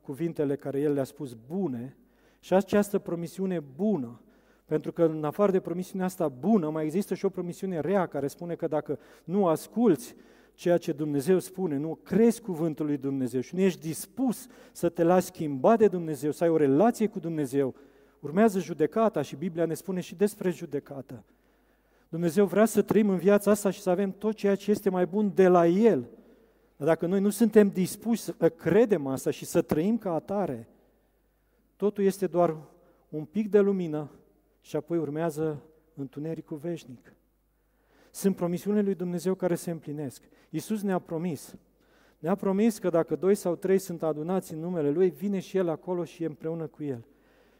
cuvintele 0.00 0.56
care 0.56 0.80
El 0.80 0.92
le-a 0.92 1.04
spus 1.04 1.32
bune, 1.46 1.96
și 2.40 2.54
această 2.54 2.98
promisiune 2.98 3.60
bună, 3.60 4.20
pentru 4.68 4.92
că 4.92 5.04
în 5.04 5.24
afară 5.24 5.52
de 5.52 5.60
promisiunea 5.60 6.06
asta 6.06 6.28
bună, 6.28 6.70
mai 6.70 6.84
există 6.84 7.14
și 7.14 7.24
o 7.24 7.28
promisiune 7.28 7.80
rea 7.80 8.06
care 8.06 8.26
spune 8.26 8.54
că 8.54 8.66
dacă 8.66 8.98
nu 9.24 9.46
asculți 9.46 10.14
ceea 10.54 10.76
ce 10.78 10.92
Dumnezeu 10.92 11.38
spune, 11.38 11.76
nu 11.76 11.98
crezi 12.02 12.40
cuvântul 12.40 12.86
lui 12.86 12.96
Dumnezeu 12.96 13.40
și 13.40 13.54
nu 13.54 13.60
ești 13.60 13.80
dispus 13.80 14.46
să 14.72 14.88
te 14.88 15.02
lași 15.02 15.26
schimba 15.26 15.76
de 15.76 15.88
Dumnezeu, 15.88 16.30
să 16.30 16.44
ai 16.44 16.50
o 16.50 16.56
relație 16.56 17.06
cu 17.06 17.18
Dumnezeu, 17.18 17.74
urmează 18.20 18.58
judecata 18.58 19.22
și 19.22 19.36
Biblia 19.36 19.64
ne 19.64 19.74
spune 19.74 20.00
și 20.00 20.14
despre 20.14 20.50
judecată. 20.50 21.24
Dumnezeu 22.08 22.46
vrea 22.46 22.64
să 22.64 22.82
trăim 22.82 23.08
în 23.08 23.18
viața 23.18 23.50
asta 23.50 23.70
și 23.70 23.80
să 23.80 23.90
avem 23.90 24.14
tot 24.18 24.34
ceea 24.34 24.54
ce 24.54 24.70
este 24.70 24.90
mai 24.90 25.06
bun 25.06 25.32
de 25.34 25.48
la 25.48 25.66
El. 25.66 26.08
Dar 26.76 26.86
dacă 26.86 27.06
noi 27.06 27.20
nu 27.20 27.30
suntem 27.30 27.68
dispuși 27.68 28.20
să 28.20 28.32
credem 28.48 29.06
asta 29.06 29.30
și 29.30 29.44
să 29.44 29.62
trăim 29.62 29.98
ca 29.98 30.14
atare, 30.14 30.68
totul 31.76 32.04
este 32.04 32.26
doar 32.26 32.56
un 33.08 33.24
pic 33.24 33.50
de 33.50 33.58
lumină 33.58 34.10
și 34.60 34.76
apoi 34.76 34.98
urmează 34.98 35.62
întunericul 35.94 36.56
veșnic. 36.56 37.12
Sunt 38.10 38.36
promisiunile 38.36 38.82
lui 38.82 38.94
Dumnezeu 38.94 39.34
care 39.34 39.54
se 39.54 39.70
împlinesc. 39.70 40.22
Iisus 40.50 40.82
ne-a 40.82 40.98
promis. 40.98 41.54
Ne-a 42.18 42.34
promis 42.34 42.78
că 42.78 42.88
dacă 42.88 43.16
doi 43.16 43.34
sau 43.34 43.56
trei 43.56 43.78
sunt 43.78 44.02
adunați 44.02 44.52
în 44.52 44.58
numele 44.58 44.90
Lui, 44.90 45.10
vine 45.10 45.38
și 45.38 45.56
El 45.56 45.68
acolo 45.68 46.04
și 46.04 46.22
e 46.22 46.26
împreună 46.26 46.66
cu 46.66 46.82
El. 46.82 47.06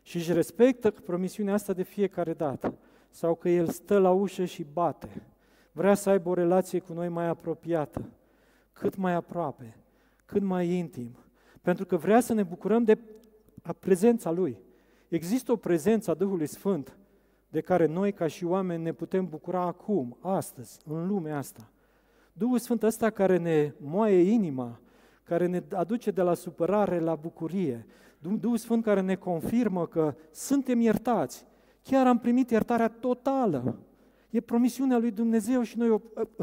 Și 0.02 0.16
își 0.16 0.32
respectă 0.32 0.90
promisiunea 0.90 1.54
asta 1.54 1.72
de 1.72 1.82
fiecare 1.82 2.32
dată. 2.32 2.78
Sau 3.10 3.34
că 3.34 3.48
El 3.48 3.68
stă 3.68 3.98
la 3.98 4.10
ușă 4.10 4.44
și 4.44 4.66
bate. 4.72 5.22
Vrea 5.72 5.94
să 5.94 6.10
aibă 6.10 6.28
o 6.28 6.34
relație 6.34 6.78
cu 6.78 6.92
noi 6.92 7.08
mai 7.08 7.26
apropiată, 7.26 8.10
cât 8.72 8.96
mai 8.96 9.12
aproape, 9.12 9.76
cât 10.24 10.42
mai 10.42 10.68
intim. 10.68 11.16
Pentru 11.62 11.86
că 11.86 11.96
vrea 11.96 12.20
să 12.20 12.32
ne 12.32 12.42
bucurăm 12.42 12.84
de 12.84 12.98
prezența 13.78 14.30
Lui. 14.30 14.58
Există 15.08 15.52
o 15.52 15.56
prezență 15.56 16.10
a 16.10 16.14
Duhului 16.14 16.46
Sfânt 16.46 16.96
de 17.48 17.60
care 17.60 17.86
noi, 17.86 18.12
ca 18.12 18.26
și 18.26 18.44
oameni, 18.44 18.82
ne 18.82 18.92
putem 18.92 19.28
bucura 19.28 19.60
acum, 19.60 20.16
astăzi, 20.20 20.80
în 20.86 21.06
lumea 21.06 21.36
asta. 21.36 21.70
Duhul 22.32 22.58
Sfânt 22.58 22.82
ăsta 22.82 23.10
care 23.10 23.36
ne 23.36 23.72
moaie 23.80 24.32
inima, 24.32 24.80
care 25.22 25.46
ne 25.46 25.62
aduce 25.72 26.10
de 26.10 26.22
la 26.22 26.34
supărare 26.34 26.98
la 26.98 27.14
bucurie, 27.14 27.86
Duhul 28.18 28.56
Sfânt 28.56 28.84
care 28.84 29.00
ne 29.00 29.14
confirmă 29.14 29.86
că 29.86 30.14
suntem 30.30 30.80
iertați, 30.80 31.46
chiar 31.82 32.06
am 32.06 32.18
primit 32.18 32.50
iertarea 32.50 32.88
totală. 32.88 33.78
E 34.30 34.40
promisiunea 34.40 34.98
lui 34.98 35.10
Dumnezeu 35.10 35.62
și 35.62 35.78
noi 35.78 35.90
o 35.90 36.00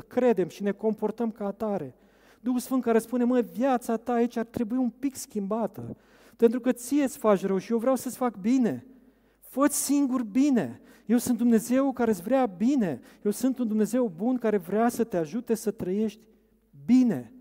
credem 0.07 0.47
și 0.47 0.63
ne 0.63 0.71
comportăm 0.71 1.31
ca 1.31 1.45
atare. 1.45 1.95
Duhul 2.39 2.59
Sfânt 2.59 2.83
care 2.83 2.99
spune, 2.99 3.23
mă, 3.23 3.39
viața 3.39 3.97
ta 3.97 4.13
aici 4.13 4.37
ar 4.37 4.45
trebui 4.45 4.77
un 4.77 4.89
pic 4.89 5.15
schimbată. 5.15 5.95
Pentru 6.37 6.59
că 6.59 6.71
ție 6.71 7.03
îți 7.03 7.17
faci 7.17 7.45
rău 7.45 7.57
și 7.57 7.71
eu 7.71 7.77
vreau 7.77 7.95
să-ți 7.95 8.17
fac 8.17 8.37
bine. 8.37 8.85
fă 9.39 9.65
singur 9.69 10.23
bine. 10.23 10.81
Eu 11.05 11.17
sunt 11.17 11.37
Dumnezeu 11.37 11.91
care 11.91 12.11
îți 12.11 12.21
vrea 12.21 12.45
bine. 12.45 13.01
Eu 13.21 13.31
sunt 13.31 13.59
un 13.59 13.67
Dumnezeu 13.67 14.11
bun 14.15 14.37
care 14.37 14.57
vrea 14.57 14.89
să 14.89 15.03
te 15.03 15.17
ajute 15.17 15.53
să 15.53 15.71
trăiești 15.71 16.21
bine. 16.85 17.33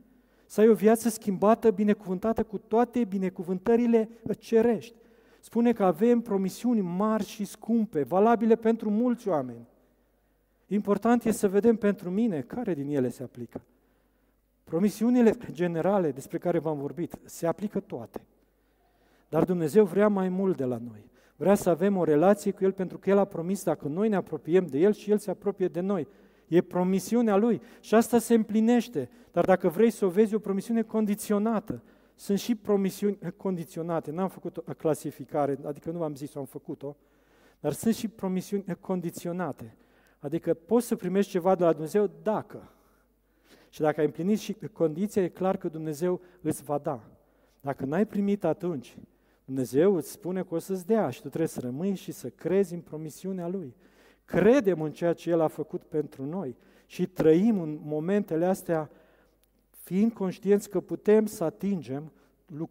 Să 0.46 0.60
ai 0.60 0.68
o 0.68 0.74
viață 0.74 1.08
schimbată, 1.08 1.70
binecuvântată 1.70 2.42
cu 2.42 2.58
toate 2.58 3.04
binecuvântările 3.04 4.08
cerești. 4.38 4.94
Spune 5.40 5.72
că 5.72 5.84
avem 5.84 6.20
promisiuni 6.20 6.80
mari 6.80 7.24
și 7.24 7.44
scumpe, 7.44 8.02
valabile 8.02 8.56
pentru 8.56 8.90
mulți 8.90 9.28
oameni. 9.28 9.68
Important 10.66 11.24
este 11.24 11.38
să 11.38 11.48
vedem 11.48 11.76
pentru 11.76 12.10
mine 12.10 12.40
care 12.40 12.74
din 12.74 12.88
ele 12.88 13.08
se 13.08 13.22
aplică. 13.22 13.64
Promisiunile 14.64 15.36
generale 15.50 16.10
despre 16.10 16.38
care 16.38 16.58
v-am 16.58 16.78
vorbit 16.78 17.18
se 17.24 17.46
aplică 17.46 17.80
toate. 17.80 18.26
Dar 19.34 19.44
Dumnezeu 19.44 19.84
vrea 19.84 20.08
mai 20.08 20.28
mult 20.28 20.56
de 20.56 20.64
la 20.64 20.76
noi. 20.76 21.10
Vrea 21.36 21.54
să 21.54 21.70
avem 21.70 21.96
o 21.96 22.04
relație 22.04 22.50
cu 22.50 22.64
El 22.64 22.72
pentru 22.72 22.98
că 22.98 23.10
El 23.10 23.18
a 23.18 23.24
promis 23.24 23.64
dacă 23.64 23.88
noi 23.88 24.08
ne 24.08 24.16
apropiem 24.16 24.66
de 24.66 24.78
El 24.78 24.92
și 24.92 25.10
El 25.10 25.18
se 25.18 25.30
apropie 25.30 25.68
de 25.68 25.80
noi. 25.80 26.08
E 26.46 26.60
promisiunea 26.60 27.36
Lui 27.36 27.60
și 27.80 27.94
asta 27.94 28.18
se 28.18 28.34
împlinește. 28.34 29.10
Dar 29.32 29.44
dacă 29.44 29.68
vrei 29.68 29.90
să 29.90 30.04
o 30.04 30.08
vezi, 30.08 30.32
e 30.32 30.36
o 30.36 30.38
promisiune 30.38 30.82
condiționată. 30.82 31.82
Sunt 32.14 32.38
și 32.38 32.54
promisiuni 32.54 33.18
condiționate. 33.36 34.10
N-am 34.10 34.28
făcut 34.28 34.56
o 34.56 34.62
clasificare, 34.76 35.58
adică 35.64 35.90
nu 35.90 35.98
v-am 35.98 36.14
zis, 36.14 36.34
am 36.34 36.44
făcut-o, 36.44 36.96
dar 37.60 37.72
sunt 37.72 37.94
și 37.94 38.08
promisiuni 38.08 38.64
condiționate. 38.80 39.76
Adică 40.18 40.54
poți 40.54 40.86
să 40.86 40.96
primești 40.96 41.30
ceva 41.30 41.54
de 41.54 41.64
la 41.64 41.72
Dumnezeu 41.72 42.10
dacă. 42.22 42.72
Și 43.68 43.80
dacă 43.80 44.00
ai 44.00 44.06
împlinit 44.06 44.38
și 44.38 44.56
condiția, 44.72 45.22
e 45.22 45.28
clar 45.28 45.56
că 45.56 45.68
Dumnezeu 45.68 46.20
îți 46.40 46.62
va 46.62 46.78
da. 46.78 47.00
Dacă 47.60 47.84
n-ai 47.84 48.06
primit 48.06 48.44
atunci, 48.44 48.96
Dumnezeu 49.44 49.94
îți 49.94 50.10
spune 50.10 50.42
că 50.42 50.54
o 50.54 50.58
să-ți 50.58 50.86
dea 50.86 51.10
și 51.10 51.20
tu 51.20 51.26
trebuie 51.28 51.48
să 51.48 51.60
rămâi 51.60 51.94
și 51.94 52.12
să 52.12 52.28
crezi 52.28 52.74
în 52.74 52.80
promisiunea 52.80 53.48
Lui. 53.48 53.74
Credem 54.24 54.80
în 54.80 54.92
ceea 54.92 55.12
ce 55.12 55.30
El 55.30 55.40
a 55.40 55.48
făcut 55.48 55.82
pentru 55.82 56.24
noi 56.24 56.56
și 56.86 57.06
trăim 57.06 57.60
în 57.60 57.78
momentele 57.82 58.46
astea 58.46 58.90
fiind 59.70 60.12
conștienți 60.12 60.70
că 60.70 60.80
putem 60.80 61.26
să 61.26 61.44
atingem 61.44 62.12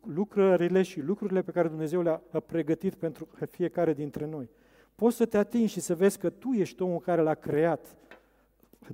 lucrările 0.06 0.82
și 0.82 1.02
lucrurile 1.02 1.42
pe 1.42 1.52
care 1.52 1.68
Dumnezeu 1.68 2.02
le-a 2.02 2.22
pregătit 2.46 2.96
pentru 2.96 3.28
fiecare 3.50 3.94
dintre 3.94 4.26
noi. 4.26 4.50
Poți 4.96 5.16
să 5.16 5.26
te 5.26 5.38
atingi 5.38 5.72
și 5.72 5.80
să 5.80 5.96
vezi 5.96 6.20
că 6.20 6.30
tu 6.30 6.52
ești 6.52 6.82
omul 6.82 7.00
care 7.00 7.22
l-a 7.22 7.34
creat 7.34 7.96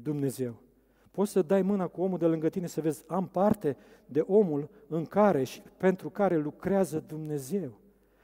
Dumnezeu. 0.01 0.61
Poți 1.19 1.31
să 1.31 1.41
dai 1.41 1.61
mâna 1.61 1.87
cu 1.87 2.01
omul 2.01 2.17
de 2.17 2.25
lângă 2.25 2.49
tine 2.49 2.67
să 2.67 2.81
vezi, 2.81 3.03
am 3.07 3.27
parte 3.27 3.77
de 4.05 4.19
omul 4.19 4.69
în 4.87 5.05
care 5.05 5.43
și 5.43 5.61
pentru 5.77 6.09
care 6.09 6.37
lucrează 6.37 7.03
Dumnezeu. 7.07 7.79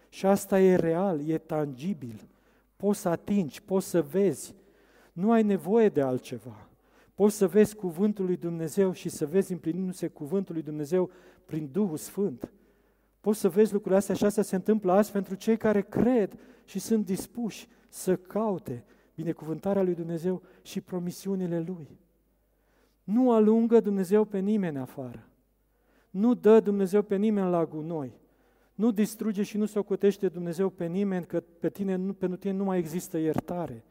Și 0.09 0.25
asta 0.25 0.59
e 0.59 0.75
real, 0.75 1.27
e 1.29 1.37
tangibil. 1.37 2.27
Poți 2.75 2.99
să 2.99 3.09
atingi, 3.09 3.61
poți 3.61 3.87
să 3.87 4.01
vezi. 4.01 4.55
Nu 5.13 5.31
ai 5.31 5.43
nevoie 5.43 5.89
de 5.89 6.01
altceva. 6.01 6.69
Poți 7.15 7.35
să 7.35 7.47
vezi 7.47 7.75
cuvântul 7.75 8.25
lui 8.25 8.37
Dumnezeu 8.37 8.91
și 8.91 9.09
să 9.09 9.25
vezi 9.25 9.51
împlinindu-se 9.51 10.07
cuvântul 10.07 10.53
lui 10.53 10.63
Dumnezeu 10.63 11.09
prin 11.45 11.69
Duhul 11.71 11.97
Sfânt. 11.97 12.51
Poți 13.21 13.39
să 13.39 13.49
vezi 13.49 13.71
lucrurile 13.71 13.99
astea 13.99 14.15
și 14.15 14.25
asta 14.25 14.41
se 14.41 14.55
întâmplă 14.55 14.91
azi 14.91 15.11
pentru 15.11 15.35
cei 15.35 15.57
care 15.57 15.81
cred 15.81 16.39
și 16.65 16.79
sunt 16.79 17.05
dispuși 17.05 17.67
să 17.89 18.15
caute 18.15 18.83
binecuvântarea 19.15 19.81
lui 19.81 19.95
Dumnezeu 19.95 20.41
și 20.61 20.81
promisiunile 20.81 21.59
Lui. 21.59 22.03
Nu 23.05 23.31
alungă 23.31 23.79
Dumnezeu 23.79 24.25
pe 24.25 24.39
nimeni 24.39 24.77
afară. 24.77 25.27
Nu 26.09 26.33
dă 26.33 26.59
Dumnezeu 26.59 27.01
pe 27.01 27.15
nimeni 27.15 27.49
la 27.49 27.65
gunoi. 27.65 28.19
Nu 28.73 28.91
distruge 28.91 29.43
și 29.43 29.57
nu 29.57 29.65
socotește 29.65 30.27
Dumnezeu 30.27 30.69
pe 30.69 30.85
nimeni 30.85 31.25
că 31.25 31.43
pe 31.59 31.69
tine, 31.69 31.97
pentru 31.97 32.37
tine 32.37 32.53
nu 32.53 32.63
mai 32.63 32.77
există 32.77 33.17
iertare. 33.17 33.83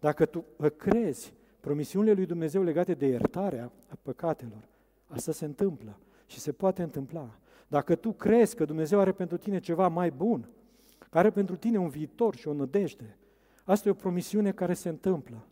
Dacă 0.00 0.26
tu 0.26 0.44
crezi 0.76 1.34
promisiunile 1.60 2.12
lui 2.12 2.26
Dumnezeu 2.26 2.62
legate 2.62 2.94
de 2.94 3.06
iertarea 3.06 3.72
a 3.88 3.96
păcatelor, 4.02 4.68
asta 5.06 5.32
se 5.32 5.44
întâmplă 5.44 5.98
și 6.26 6.38
se 6.38 6.52
poate 6.52 6.82
întâmpla. 6.82 7.38
Dacă 7.68 7.94
tu 7.94 8.12
crezi 8.12 8.56
că 8.56 8.64
Dumnezeu 8.64 9.00
are 9.00 9.12
pentru 9.12 9.36
tine 9.36 9.58
ceva 9.58 9.88
mai 9.88 10.10
bun, 10.10 10.48
care 10.98 11.26
are 11.26 11.30
pentru 11.30 11.56
tine 11.56 11.78
un 11.78 11.88
viitor 11.88 12.34
și 12.34 12.48
o 12.48 12.52
nădejde, 12.52 13.16
asta 13.64 13.88
e 13.88 13.92
o 13.92 13.94
promisiune 13.94 14.52
care 14.52 14.74
se 14.74 14.88
întâmplă. 14.88 15.46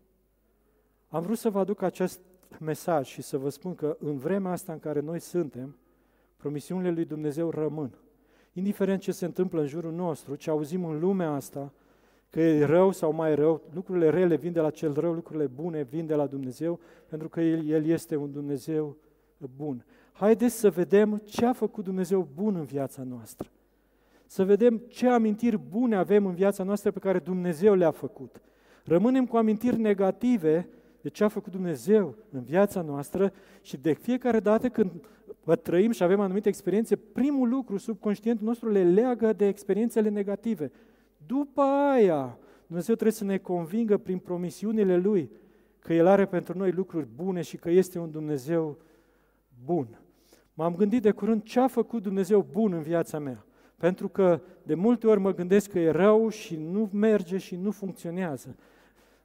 Am 1.08 1.22
vrut 1.22 1.38
să 1.38 1.50
vă 1.50 1.58
aduc 1.58 1.82
acest 1.82 2.20
mesaj 2.60 3.06
și 3.06 3.22
să 3.22 3.38
vă 3.38 3.48
spun 3.48 3.74
că 3.74 3.96
în 4.00 4.16
vremea 4.16 4.52
asta 4.52 4.72
în 4.72 4.78
care 4.78 5.00
noi 5.00 5.18
suntem, 5.18 5.76
promisiunile 6.36 6.90
lui 6.90 7.04
Dumnezeu 7.04 7.50
rămân. 7.50 7.90
Indiferent 8.52 9.00
ce 9.00 9.12
se 9.12 9.24
întâmplă 9.24 9.60
în 9.60 9.66
jurul 9.66 9.92
nostru, 9.92 10.34
ce 10.34 10.50
auzim 10.50 10.84
în 10.84 10.98
lumea 10.98 11.30
asta, 11.30 11.72
că 12.30 12.40
e 12.40 12.64
rău 12.64 12.92
sau 12.92 13.12
mai 13.12 13.34
rău, 13.34 13.62
lucrurile 13.74 14.10
rele 14.10 14.36
vin 14.36 14.52
de 14.52 14.60
la 14.60 14.70
cel 14.70 14.92
rău, 14.92 15.12
lucrurile 15.12 15.46
bune 15.46 15.82
vin 15.82 16.06
de 16.06 16.14
la 16.14 16.26
Dumnezeu, 16.26 16.80
pentru 17.08 17.28
că 17.28 17.40
El, 17.40 17.66
El 17.66 17.86
este 17.86 18.16
un 18.16 18.32
Dumnezeu 18.32 18.96
bun. 19.56 19.84
Haideți 20.12 20.54
să 20.54 20.70
vedem 20.70 21.22
ce 21.24 21.46
a 21.46 21.52
făcut 21.52 21.84
Dumnezeu 21.84 22.28
bun 22.34 22.54
în 22.54 22.64
viața 22.64 23.02
noastră. 23.02 23.48
Să 24.26 24.44
vedem 24.44 24.76
ce 24.76 25.08
amintiri 25.08 25.58
bune 25.58 25.96
avem 25.96 26.26
în 26.26 26.34
viața 26.34 26.62
noastră 26.62 26.90
pe 26.90 26.98
care 26.98 27.18
Dumnezeu 27.18 27.74
le-a 27.74 27.90
făcut. 27.90 28.40
Rămânem 28.84 29.26
cu 29.26 29.36
amintiri 29.36 29.80
negative 29.80 30.68
de 31.04 31.10
ce 31.10 31.24
a 31.24 31.28
făcut 31.28 31.52
Dumnezeu 31.52 32.14
în 32.30 32.42
viața 32.42 32.82
noastră 32.82 33.32
și 33.62 33.76
de 33.76 33.92
fiecare 33.92 34.40
dată 34.40 34.68
când 34.68 34.90
trăim 35.62 35.90
și 35.90 36.02
avem 36.02 36.20
anumite 36.20 36.48
experiențe, 36.48 36.96
primul 36.96 37.48
lucru 37.48 37.76
subconștientul 37.76 38.46
nostru 38.46 38.70
le 38.70 38.84
leagă 38.84 39.32
de 39.32 39.46
experiențele 39.46 40.08
negative. 40.08 40.70
După 41.26 41.60
aia, 41.60 42.38
Dumnezeu 42.66 42.94
trebuie 42.94 43.16
să 43.16 43.24
ne 43.24 43.38
convingă 43.38 43.96
prin 43.96 44.18
promisiunile 44.18 44.96
Lui 44.96 45.30
că 45.78 45.94
El 45.94 46.06
are 46.06 46.26
pentru 46.26 46.58
noi 46.58 46.70
lucruri 46.70 47.06
bune 47.14 47.42
și 47.42 47.56
că 47.56 47.70
este 47.70 47.98
un 47.98 48.10
Dumnezeu 48.10 48.78
bun. 49.64 50.00
M-am 50.54 50.74
gândit 50.74 51.02
de 51.02 51.10
curând 51.10 51.42
ce 51.42 51.60
a 51.60 51.68
făcut 51.68 52.02
Dumnezeu 52.02 52.46
bun 52.50 52.72
în 52.72 52.82
viața 52.82 53.18
mea. 53.18 53.44
Pentru 53.76 54.08
că 54.08 54.40
de 54.62 54.74
multe 54.74 55.06
ori 55.06 55.20
mă 55.20 55.34
gândesc 55.34 55.70
că 55.70 55.78
e 55.78 55.90
rău 55.90 56.28
și 56.28 56.56
nu 56.56 56.88
merge 56.92 57.38
și 57.38 57.56
nu 57.56 57.70
funcționează. 57.70 58.56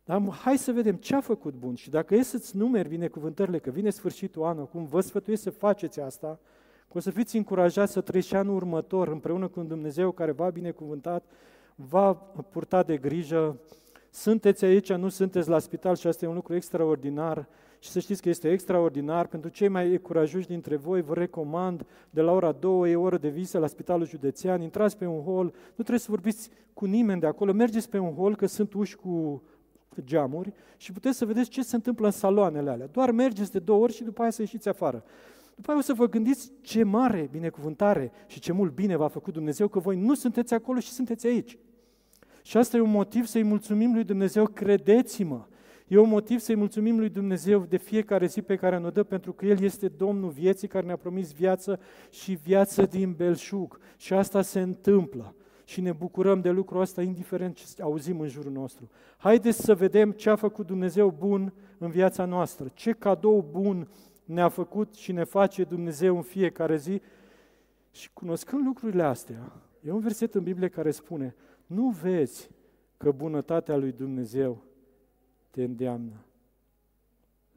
Dar 0.10 0.30
hai 0.32 0.58
să 0.58 0.72
vedem 0.72 0.96
ce 0.96 1.16
a 1.16 1.22
făcut 1.22 1.54
bun 1.54 1.76
și 1.76 1.90
dacă 1.90 2.16
e 2.16 2.22
să-ți 2.22 2.58
numeri 2.58 2.90
binecuvântările, 2.90 3.60
că 3.60 3.70
vine 3.70 3.90
sfârșitul 3.90 4.44
anului, 4.44 4.70
cum 4.72 4.86
vă 4.86 5.02
sfătuiesc 5.02 5.44
să 5.44 5.50
faceți 5.50 6.00
asta, 6.00 6.40
că 6.88 6.98
o 6.98 7.00
să 7.00 7.12
fiți 7.12 7.38
încurajați 7.38 7.92
să 7.92 8.02
trăiți 8.02 8.36
anul 8.36 8.56
următor 8.56 9.08
împreună 9.08 9.48
cu 9.48 9.60
un 9.60 9.68
Dumnezeu 9.68 10.12
care 10.12 10.32
v-a 10.32 10.50
binecuvântat, 10.50 11.26
va 11.76 12.14
purta 12.52 12.84
de 12.84 12.98
grijă, 12.98 13.60
sunteți 14.10 14.66
aici, 14.66 14.94
nu 14.94 15.10
sunteți 15.10 15.50
la 15.50 15.60
spital 15.60 15.96
și 15.96 16.08
asta 16.08 16.26
e 16.26 16.28
un 16.28 16.36
lucru 16.36 16.56
extraordinar. 16.56 17.48
Și 17.80 17.90
să 17.90 18.00
știți 18.00 18.22
că 18.22 18.30
este 18.30 18.52
extraordinar. 18.52 19.28
Pentru 19.28 19.50
cei 19.50 19.68
mai 19.68 20.00
curajoși 20.02 20.48
dintre 20.48 20.76
voi, 20.76 21.02
vă 21.02 21.14
recomand, 21.14 21.86
de 22.10 22.22
la 22.22 22.32
ora 22.32 22.52
2 22.52 22.92
e 22.92 22.96
oră 22.96 23.18
de 23.18 23.30
visă 23.30 23.58
la 23.58 23.68
Spitalul 23.68 24.08
Județean, 24.08 24.62
intrați 24.62 24.98
pe 24.98 25.06
un 25.06 25.22
hol, 25.22 25.46
nu 25.46 25.74
trebuie 25.74 26.00
să 26.00 26.08
vorbiți 26.10 26.50
cu 26.74 26.86
nimeni 26.86 27.20
de 27.20 27.28
acolo, 27.28 27.54
mergeți 27.54 27.90
pe 27.90 27.98
un 27.98 28.14
hol, 28.14 28.36
că 28.36 28.46
sunt 28.46 28.74
uși 28.74 28.96
cu 28.96 29.44
geamuri 30.04 30.54
și 30.78 30.92
puteți 30.92 31.18
să 31.18 31.26
vedeți 31.26 31.50
ce 31.50 31.62
se 31.62 31.76
întâmplă 31.76 32.06
în 32.06 32.12
saloanele 32.12 32.70
alea. 32.70 32.88
Doar 32.88 33.12
mergeți 33.12 33.52
de 33.52 33.60
două 33.60 33.84
ori 33.84 33.94
și 33.94 34.04
după 34.04 34.22
aia 34.22 34.32
să 34.32 34.42
ieșiți 34.42 34.70
afară. 34.70 35.04
După 35.56 35.70
aia 35.72 35.80
o 35.80 35.84
să 35.84 35.94
vă 35.94 36.10
gândiți 36.10 36.52
ce 36.62 36.84
mare 36.84 37.28
binecuvântare 37.32 38.12
și 38.28 38.40
ce 38.40 38.52
mult 38.52 38.74
bine 38.74 38.96
v-a 38.96 39.08
făcut 39.08 39.34
Dumnezeu 39.34 39.68
că 39.68 39.80
voi 39.80 39.96
nu 39.96 40.14
sunteți 40.14 40.54
acolo 40.54 40.80
și 40.80 40.90
sunteți 40.90 41.28
aici. 41.28 41.58
Și 42.42 42.58
asta 42.58 42.78
e 42.78 42.80
un 42.80 42.92
motiv 42.92 43.26
să-i 43.26 43.44
mulțumim 43.44 43.94
lui 43.94 44.04
Dumnezeu, 44.04 44.48
credeți-mă. 44.48 45.46
E 45.88 45.98
un 45.98 46.10
motiv 46.10 46.40
să-i 46.40 46.56
mulțumim 46.56 47.00
lui 47.00 47.10
Dumnezeu 47.10 47.66
de 47.70 47.78
fiecare 47.78 48.26
zi 48.26 48.42
pe 48.42 48.56
care 48.56 48.78
ne 48.78 48.90
dă, 48.90 49.04
pentru 49.04 49.34
că 49.34 49.46
El 49.46 49.62
este 49.62 49.88
Domnul 49.88 50.30
vieții 50.30 50.68
care 50.68 50.86
ne-a 50.86 50.96
promis 50.96 51.34
viață 51.34 51.80
și 52.10 52.40
viață 52.44 52.86
din 52.86 53.14
belșug. 53.14 53.80
Și 53.98 54.14
asta 54.14 54.42
se 54.42 54.60
întâmplă 54.60 55.36
și 55.70 55.82
ne 55.82 55.92
bucurăm 55.92 56.42
de 56.42 56.50
lucrul 56.50 56.82
ăsta, 56.82 57.02
indiferent 57.02 57.56
ce 57.56 57.82
auzim 57.82 58.20
în 58.20 58.28
jurul 58.28 58.52
nostru. 58.52 58.90
Haideți 59.18 59.62
să 59.62 59.76
vedem 59.76 60.12
ce 60.12 60.30
a 60.30 60.36
făcut 60.36 60.66
Dumnezeu 60.66 61.12
bun 61.12 61.54
în 61.78 61.90
viața 61.90 62.26
noastră, 62.26 62.72
ce 62.74 62.92
cadou 62.92 63.48
bun 63.52 63.88
ne-a 64.26 64.50
făcut 64.50 64.94
și 64.94 65.12
ne 65.12 65.24
face 65.24 65.64
Dumnezeu 65.64 66.16
în 66.16 66.22
fiecare 66.22 66.78
zi. 66.78 67.02
Și 67.92 68.10
cunoscând 68.14 68.66
lucrurile 68.66 69.04
astea, 69.04 69.52
e 69.86 69.92
un 69.92 70.00
verset 70.00 70.36
în 70.36 70.44
Biblie 70.44 70.68
care 70.68 70.92
spune, 70.92 71.36
nu 71.66 71.90
vezi 71.90 72.50
că 72.98 73.12
bunătatea 73.12 73.76
lui 73.76 73.92
Dumnezeu 73.92 74.64
te 75.50 75.64
îndeamnă 75.64 76.26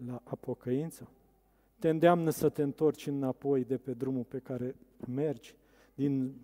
la 0.07 0.21
apocăință? 0.25 1.09
Te 1.79 1.89
îndeamnă 1.89 2.31
să 2.31 2.49
te 2.49 2.63
întorci 2.63 3.07
înapoi 3.07 3.65
de 3.65 3.77
pe 3.77 3.93
drumul 3.93 4.25
pe 4.25 4.39
care 4.39 4.77
mergi, 5.07 5.57
din 5.95 6.35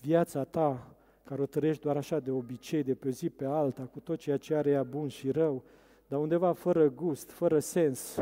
viața 0.00 0.44
ta, 0.44 0.94
care 1.24 1.42
o 1.42 1.46
trăiești 1.46 1.82
doar 1.82 1.96
așa 1.96 2.20
de 2.20 2.30
obicei, 2.30 2.82
de 2.82 2.94
pe 2.94 3.08
o 3.08 3.10
zi 3.10 3.30
pe 3.30 3.44
alta, 3.44 3.82
cu 3.82 4.00
tot 4.00 4.18
ceea 4.18 4.36
ce 4.36 4.54
are 4.54 4.70
ea 4.70 4.82
bun 4.82 5.08
și 5.08 5.30
rău, 5.30 5.62
dar 6.06 6.20
undeva 6.20 6.52
fără 6.52 6.90
gust, 6.90 7.30
fără 7.30 7.58
sens 7.58 8.18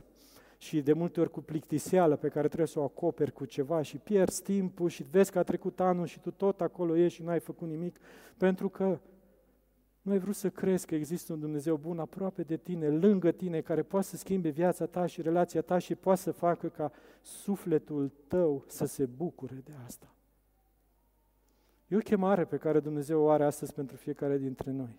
și 0.59 0.81
de 0.81 0.93
multe 0.93 1.21
ori 1.21 1.31
cu 1.31 1.41
plictiseală 1.41 2.17
pe 2.17 2.29
care 2.29 2.47
trebuie 2.47 2.69
să 2.69 2.79
o 2.81 2.83
acoperi 2.83 3.33
cu 3.33 3.45
ceva 3.45 3.83
și 3.83 3.97
pierzi 3.97 4.43
timpul 4.43 4.89
și 4.89 5.03
vezi 5.03 5.31
că 5.31 5.39
a 5.39 5.43
trecut 5.43 5.81
anul 5.81 6.07
și 6.07 6.21
tu 6.21 6.31
tot 6.31 6.61
acolo 6.61 6.97
ești 6.97 7.19
și 7.19 7.25
n-ai 7.25 7.41
făcut 7.41 7.69
nimic, 7.69 7.97
pentru 8.37 8.69
că 8.69 8.99
nu 10.03 10.13
ai 10.13 10.19
vrut 10.19 10.35
să 10.35 10.51
crezi 10.51 10.87
că 10.87 10.95
există 10.95 11.33
un 11.33 11.41
Dumnezeu 11.41 11.77
bun 11.77 11.99
aproape 11.99 12.43
de 12.43 12.57
tine, 12.57 12.89
lângă 12.89 13.31
tine, 13.31 13.61
care 13.61 13.83
poate 13.83 14.07
să 14.07 14.17
schimbe 14.17 14.49
viața 14.49 14.87
ta 14.87 15.07
și 15.07 15.23
relația 15.23 15.61
ta 15.61 15.79
și 15.79 15.95
poate 15.95 16.21
să 16.21 16.31
facă 16.31 16.69
ca 16.69 16.93
sufletul 17.23 18.13
tău 18.29 18.65
să 18.67 18.85
se 18.85 19.07
bucure 19.07 19.63
de 19.65 19.73
asta. 19.85 20.13
E 21.89 21.97
o 21.97 21.99
chemare 21.99 22.45
pe 22.45 22.57
care 22.57 22.81
Dumnezeu 22.81 23.23
o 23.23 23.31
are 23.31 23.45
astăzi 23.45 23.75
pentru 23.75 23.97
fiecare 23.97 24.39
dintre 24.39 24.71
noi. 24.71 24.97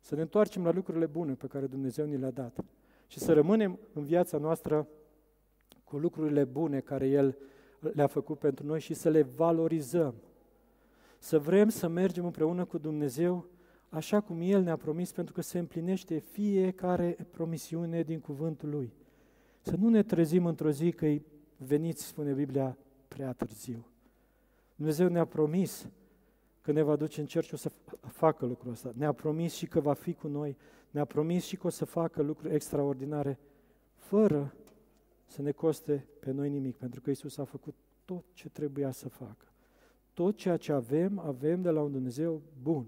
Să 0.00 0.14
ne 0.14 0.20
întoarcem 0.20 0.64
la 0.64 0.72
lucrurile 0.72 1.06
bune 1.06 1.34
pe 1.34 1.46
care 1.46 1.66
Dumnezeu 1.66 2.06
ni 2.06 2.16
le-a 2.16 2.30
dat 2.30 2.64
și 3.06 3.18
să 3.18 3.32
rămânem 3.32 3.78
în 3.92 4.04
viața 4.04 4.38
noastră 4.38 4.88
cu 5.84 5.98
lucrurile 5.98 6.44
bune 6.44 6.80
care 6.80 7.08
El 7.08 7.38
le-a 7.78 8.06
făcut 8.06 8.38
pentru 8.38 8.66
noi 8.66 8.80
și 8.80 8.94
să 8.94 9.08
le 9.08 9.22
valorizăm. 9.22 10.14
Să 11.18 11.38
vrem 11.38 11.68
să 11.68 11.88
mergem 11.88 12.24
împreună 12.24 12.64
cu 12.64 12.78
Dumnezeu 12.78 13.46
așa 13.88 14.20
cum 14.20 14.40
El 14.40 14.62
ne-a 14.62 14.76
promis, 14.76 15.12
pentru 15.12 15.34
că 15.34 15.40
se 15.40 15.58
împlinește 15.58 16.18
fiecare 16.18 17.16
promisiune 17.30 18.02
din 18.02 18.20
cuvântul 18.20 18.68
Lui. 18.68 18.92
Să 19.60 19.76
nu 19.76 19.88
ne 19.88 20.02
trezim 20.02 20.46
într-o 20.46 20.70
zi 20.70 20.92
că 20.92 21.06
veniți, 21.56 22.04
spune 22.04 22.32
Biblia, 22.32 22.76
prea 23.08 23.32
târziu. 23.32 23.86
Dumnezeu 24.80 25.08
ne-a 25.08 25.24
promis 25.24 25.88
că 26.60 26.72
ne 26.72 26.82
va 26.82 26.96
duce 26.96 27.20
în 27.20 27.26
cerș 27.26 27.46
și 27.46 27.54
o 27.54 27.56
să 27.56 27.70
facă 28.00 28.46
lucrul 28.46 28.72
ăsta. 28.72 28.92
Ne-a 28.94 29.12
promis 29.12 29.52
și 29.52 29.66
că 29.66 29.80
va 29.80 29.92
fi 29.92 30.12
cu 30.14 30.28
noi. 30.28 30.56
Ne-a 30.90 31.04
promis 31.04 31.44
și 31.44 31.56
că 31.56 31.66
o 31.66 31.70
să 31.70 31.84
facă 31.84 32.22
lucruri 32.22 32.54
extraordinare, 32.54 33.38
fără 33.94 34.54
să 35.26 35.42
ne 35.42 35.52
coste 35.52 36.06
pe 36.20 36.30
noi 36.30 36.48
nimic, 36.48 36.76
pentru 36.76 37.00
că 37.00 37.10
Isus 37.10 37.38
a 37.38 37.44
făcut 37.44 37.74
tot 38.04 38.24
ce 38.32 38.48
trebuia 38.48 38.90
să 38.90 39.08
facă. 39.08 39.52
Tot 40.12 40.36
ceea 40.36 40.56
ce 40.56 40.72
avem, 40.72 41.18
avem 41.18 41.62
de 41.62 41.70
la 41.70 41.82
un 41.82 41.92
Dumnezeu 41.92 42.42
bun. 42.62 42.86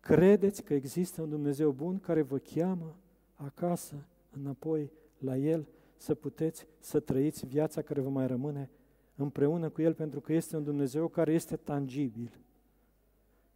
Credeți 0.00 0.62
că 0.62 0.74
există 0.74 1.22
un 1.22 1.28
Dumnezeu 1.28 1.70
bun 1.70 1.98
care 1.98 2.22
vă 2.22 2.38
cheamă 2.38 2.96
acasă, 3.34 4.06
înapoi 4.30 4.92
la 5.18 5.36
El, 5.36 5.68
să 5.96 6.14
puteți 6.14 6.66
să 6.78 7.00
trăiți 7.00 7.46
viața 7.46 7.82
care 7.82 8.00
vă 8.00 8.08
mai 8.08 8.26
rămâne 8.26 8.70
împreună 9.16 9.68
cu 9.68 9.82
El, 9.82 9.94
pentru 9.94 10.20
că 10.20 10.32
este 10.32 10.56
un 10.56 10.64
Dumnezeu 10.64 11.08
care 11.08 11.32
este 11.32 11.56
tangibil. 11.56 12.30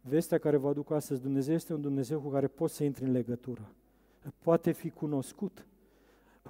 Vestea 0.01 0.37
care 0.37 0.57
vă 0.57 0.67
aduc 0.67 0.91
astăzi, 0.91 1.21
Dumnezeu 1.21 1.53
este 1.53 1.73
un 1.73 1.81
Dumnezeu 1.81 2.19
cu 2.19 2.29
care 2.29 2.47
poți 2.47 2.75
să 2.75 2.83
intri 2.83 3.03
în 3.03 3.11
legătură. 3.11 3.71
Poate 4.39 4.71
fi 4.71 4.89
cunoscut, 4.89 5.65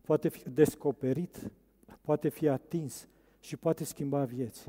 poate 0.02 0.30
fi 0.30 0.50
descoperit, 0.50 1.52
poate 2.02 2.30
fi 2.30 2.48
atins 2.48 3.08
și 3.40 3.58
poate 3.58 3.84
schimba 3.84 4.24
vieți. 4.24 4.68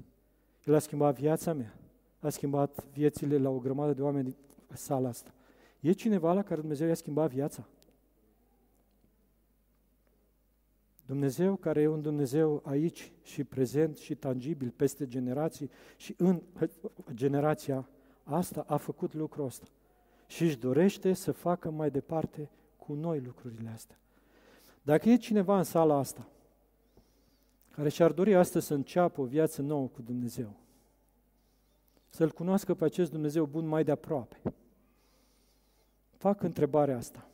El 0.64 0.74
a 0.74 0.78
schimbat 0.78 1.18
viața 1.18 1.52
mea, 1.52 1.74
a 2.20 2.28
schimbat 2.28 2.84
viețile 2.92 3.38
la 3.38 3.48
o 3.48 3.58
grămadă 3.58 3.92
de 3.92 4.02
oameni 4.02 4.24
din 4.24 4.36
sala 4.76 5.08
asta. 5.08 5.34
E 5.80 5.92
cineva 5.92 6.32
la 6.32 6.42
care 6.42 6.60
Dumnezeu 6.60 6.88
i-a 6.88 6.94
schimbat 6.94 7.30
viața? 7.30 7.66
Dumnezeu 11.06 11.56
care 11.56 11.80
e 11.80 11.86
un 11.86 12.00
Dumnezeu 12.00 12.62
aici 12.64 13.12
și 13.22 13.44
prezent 13.44 13.96
și 13.96 14.14
tangibil 14.14 14.72
peste 14.76 15.06
generații 15.06 15.70
și 15.96 16.14
în 16.18 16.42
generația 17.12 17.88
asta 18.22 18.64
a 18.66 18.76
făcut 18.76 19.14
lucrul 19.14 19.44
ăsta. 19.44 19.66
Și 20.26 20.42
își 20.42 20.58
dorește 20.58 21.12
să 21.12 21.32
facă 21.32 21.70
mai 21.70 21.90
departe 21.90 22.50
cu 22.76 22.92
noi 22.92 23.20
lucrurile 23.20 23.68
astea. 23.68 23.96
Dacă 24.82 25.08
e 25.08 25.16
cineva 25.16 25.58
în 25.58 25.64
sala 25.64 25.96
asta 25.96 26.26
care 27.70 27.88
și-ar 27.88 28.12
dori 28.12 28.34
astăzi 28.34 28.66
să 28.66 28.74
înceapă 28.74 29.20
o 29.20 29.24
viață 29.24 29.62
nouă 29.62 29.86
cu 29.86 30.02
Dumnezeu, 30.02 30.54
să-L 32.08 32.30
cunoască 32.30 32.74
pe 32.74 32.84
acest 32.84 33.10
Dumnezeu 33.10 33.44
bun 33.44 33.66
mai 33.66 33.84
de 33.84 33.90
aproape, 33.90 34.40
fac 36.16 36.42
întrebarea 36.42 36.96
asta. 36.96 37.26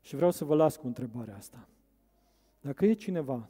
Și 0.00 0.16
vreau 0.16 0.30
să 0.30 0.44
vă 0.44 0.54
las 0.54 0.76
cu 0.76 0.86
întrebarea 0.86 1.36
asta. 1.36 1.68
Dacă 2.60 2.84
e 2.84 2.92
cineva, 2.92 3.48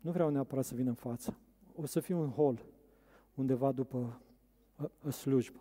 nu 0.00 0.10
vreau 0.10 0.30
neapărat 0.30 0.64
să 0.64 0.74
vină 0.74 0.88
în 0.88 0.94
față, 0.94 1.36
o 1.76 1.86
să 1.86 2.00
fiu 2.00 2.22
în 2.22 2.30
hol 2.30 2.64
undeva 3.34 3.72
după 3.72 4.20
a, 5.06 5.10
slujbă. 5.10 5.60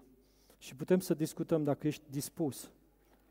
Și 0.57 0.75
putem 0.75 0.99
să 0.99 1.13
discutăm 1.13 1.63
dacă 1.63 1.87
ești 1.87 2.03
dispus 2.09 2.71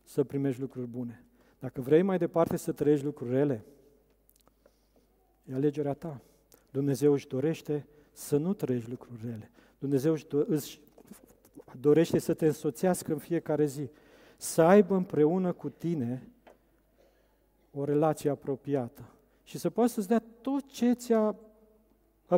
să 0.02 0.24
primești 0.24 0.60
lucruri 0.60 0.86
bune. 0.86 1.24
Dacă 1.58 1.80
vrei 1.80 2.02
mai 2.02 2.18
departe 2.18 2.56
să 2.56 2.72
trăiești 2.72 3.04
lucruri 3.04 3.30
rele, 3.30 3.64
e 5.44 5.54
alegerea 5.54 5.94
ta. 5.94 6.20
Dumnezeu 6.70 7.12
își 7.12 7.28
dorește 7.28 7.86
să 8.12 8.36
nu 8.36 8.52
trăiești 8.52 8.90
lucruri 8.90 9.20
rele. 9.22 9.50
Dumnezeu 9.78 10.12
își, 10.12 10.26
do- 10.26 10.46
își 10.46 10.80
dorește 11.80 12.18
să 12.18 12.34
te 12.34 12.46
însoțească 12.46 13.12
în 13.12 13.18
fiecare 13.18 13.66
zi, 13.66 13.90
să 14.36 14.62
aibă 14.62 14.94
împreună 14.94 15.52
cu 15.52 15.68
tine 15.68 16.28
o 17.72 17.84
relație 17.84 18.30
apropiată 18.30 19.12
și 19.48 19.58
să 19.58 19.70
poată 19.70 19.90
să-ți 19.90 20.08
dea 20.08 20.22
tot 20.40 20.66
ce 20.66 20.92
ți-a 20.92 21.36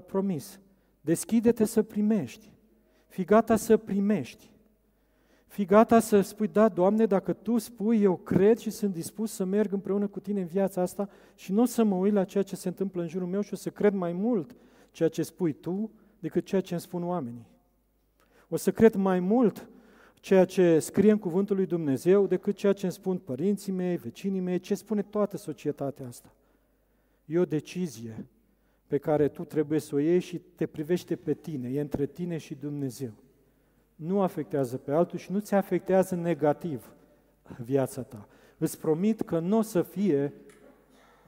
promis. 0.06 0.60
Deschide-te 1.00 1.64
să 1.64 1.82
primești. 1.82 2.52
Fii 3.06 3.24
gata 3.24 3.56
să 3.56 3.76
primești. 3.76 4.50
Fii 5.46 5.64
gata 5.64 6.00
să 6.00 6.20
spui, 6.20 6.48
da, 6.48 6.68
Doamne, 6.68 7.06
dacă 7.06 7.32
Tu 7.32 7.58
spui, 7.58 8.02
eu 8.02 8.16
cred 8.16 8.58
și 8.58 8.70
sunt 8.70 8.92
dispus 8.92 9.32
să 9.32 9.44
merg 9.44 9.72
împreună 9.72 10.06
cu 10.06 10.20
Tine 10.20 10.40
în 10.40 10.46
viața 10.46 10.80
asta 10.80 11.08
și 11.34 11.52
nu 11.52 11.62
o 11.62 11.64
să 11.64 11.84
mă 11.84 11.94
uit 11.94 12.12
la 12.12 12.24
ceea 12.24 12.42
ce 12.42 12.56
se 12.56 12.68
întâmplă 12.68 13.02
în 13.02 13.08
jurul 13.08 13.28
meu 13.28 13.40
și 13.40 13.52
o 13.52 13.56
să 13.56 13.70
cred 13.70 13.94
mai 13.94 14.12
mult 14.12 14.56
ceea 14.90 15.08
ce 15.08 15.22
spui 15.22 15.52
Tu 15.52 15.90
decât 16.18 16.44
ceea 16.44 16.60
ce 16.60 16.72
îmi 16.72 16.82
spun 16.82 17.04
oamenii. 17.04 17.46
O 18.48 18.56
să 18.56 18.72
cred 18.72 18.94
mai 18.94 19.20
mult 19.20 19.68
ceea 20.14 20.44
ce 20.44 20.78
scrie 20.78 21.10
în 21.10 21.18
Cuvântul 21.18 21.56
lui 21.56 21.66
Dumnezeu 21.66 22.26
decât 22.26 22.56
ceea 22.56 22.72
ce 22.72 22.84
îmi 22.84 22.94
spun 22.94 23.18
părinții 23.18 23.72
mei, 23.72 23.96
vecinii 23.96 24.40
mei, 24.40 24.58
ce 24.58 24.74
spune 24.74 25.02
toată 25.02 25.36
societatea 25.36 26.06
asta. 26.06 26.32
E 27.30 27.38
o 27.38 27.44
decizie 27.44 28.26
pe 28.86 28.98
care 28.98 29.28
tu 29.28 29.44
trebuie 29.44 29.78
să 29.78 29.94
o 29.94 29.98
iei 29.98 30.20
și 30.20 30.38
te 30.38 30.66
privește 30.66 31.16
pe 31.16 31.34
tine, 31.34 31.68
e 31.68 31.80
între 31.80 32.06
tine 32.06 32.36
și 32.36 32.54
Dumnezeu. 32.54 33.12
Nu 33.94 34.22
afectează 34.22 34.76
pe 34.76 34.92
altul 34.92 35.18
și 35.18 35.32
nu 35.32 35.38
ți 35.38 35.54
afectează 35.54 36.14
negativ 36.14 36.92
viața 37.64 38.02
ta. 38.02 38.28
Îți 38.58 38.78
promit 38.78 39.20
că 39.20 39.38
nu 39.38 39.58
o 39.58 39.62
să 39.62 39.82
fie 39.82 40.32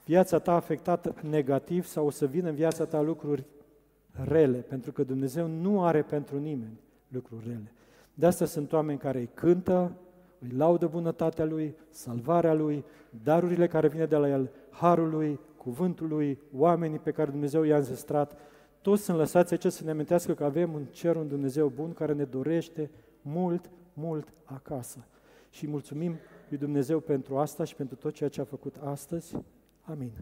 viața 0.05 0.38
ta 0.38 0.55
afectată 0.55 1.14
negativ 1.20 1.86
sau 1.86 2.07
o 2.07 2.11
să 2.11 2.26
vină 2.26 2.48
în 2.48 2.55
viața 2.55 2.84
ta 2.84 3.00
lucruri 3.00 3.44
rele, 4.11 4.59
pentru 4.59 4.92
că 4.92 5.03
Dumnezeu 5.03 5.46
nu 5.46 5.84
are 5.84 6.03
pentru 6.03 6.38
nimeni 6.38 6.80
lucruri 7.09 7.44
rele. 7.46 7.72
De 8.14 8.26
asta 8.26 8.44
sunt 8.44 8.72
oameni 8.72 8.98
care 8.98 9.18
îi 9.18 9.30
cântă, 9.34 9.92
îi 10.38 10.50
laudă 10.57 10.86
bunătatea 10.86 11.44
Lui, 11.44 11.74
salvarea 11.90 12.55
Lui, 12.55 12.84
darurile 13.22 13.66
care 13.66 13.88
vine 13.88 14.07
de 14.07 14.16
la 14.16 14.28
El, 14.28 14.50
harul 14.70 15.09
Lui, 15.09 15.40
cuvântul 15.62 16.08
Lui, 16.08 16.38
oamenii 16.56 16.98
pe 16.98 17.10
care 17.10 17.30
Dumnezeu 17.30 17.62
i-a 17.62 17.76
înzestrat, 17.76 18.38
toți 18.80 19.02
sunt 19.02 19.16
lăsați 19.16 19.52
aici 19.52 19.72
să 19.72 19.84
ne 19.84 19.90
amintească 19.90 20.34
că 20.34 20.44
avem 20.44 20.74
în 20.74 20.84
cer 20.84 21.16
un 21.16 21.28
Dumnezeu 21.28 21.68
bun 21.68 21.92
care 21.92 22.12
ne 22.12 22.24
dorește 22.24 22.90
mult, 23.22 23.70
mult 23.92 24.32
acasă. 24.44 25.06
Și 25.50 25.66
mulțumim 25.66 26.16
lui 26.48 26.58
Dumnezeu 26.58 27.00
pentru 27.00 27.38
asta 27.38 27.64
și 27.64 27.74
pentru 27.74 27.96
tot 27.96 28.14
ceea 28.14 28.28
ce 28.28 28.40
a 28.40 28.44
făcut 28.44 28.76
astăzi. 28.76 29.36
Amin. 29.82 30.12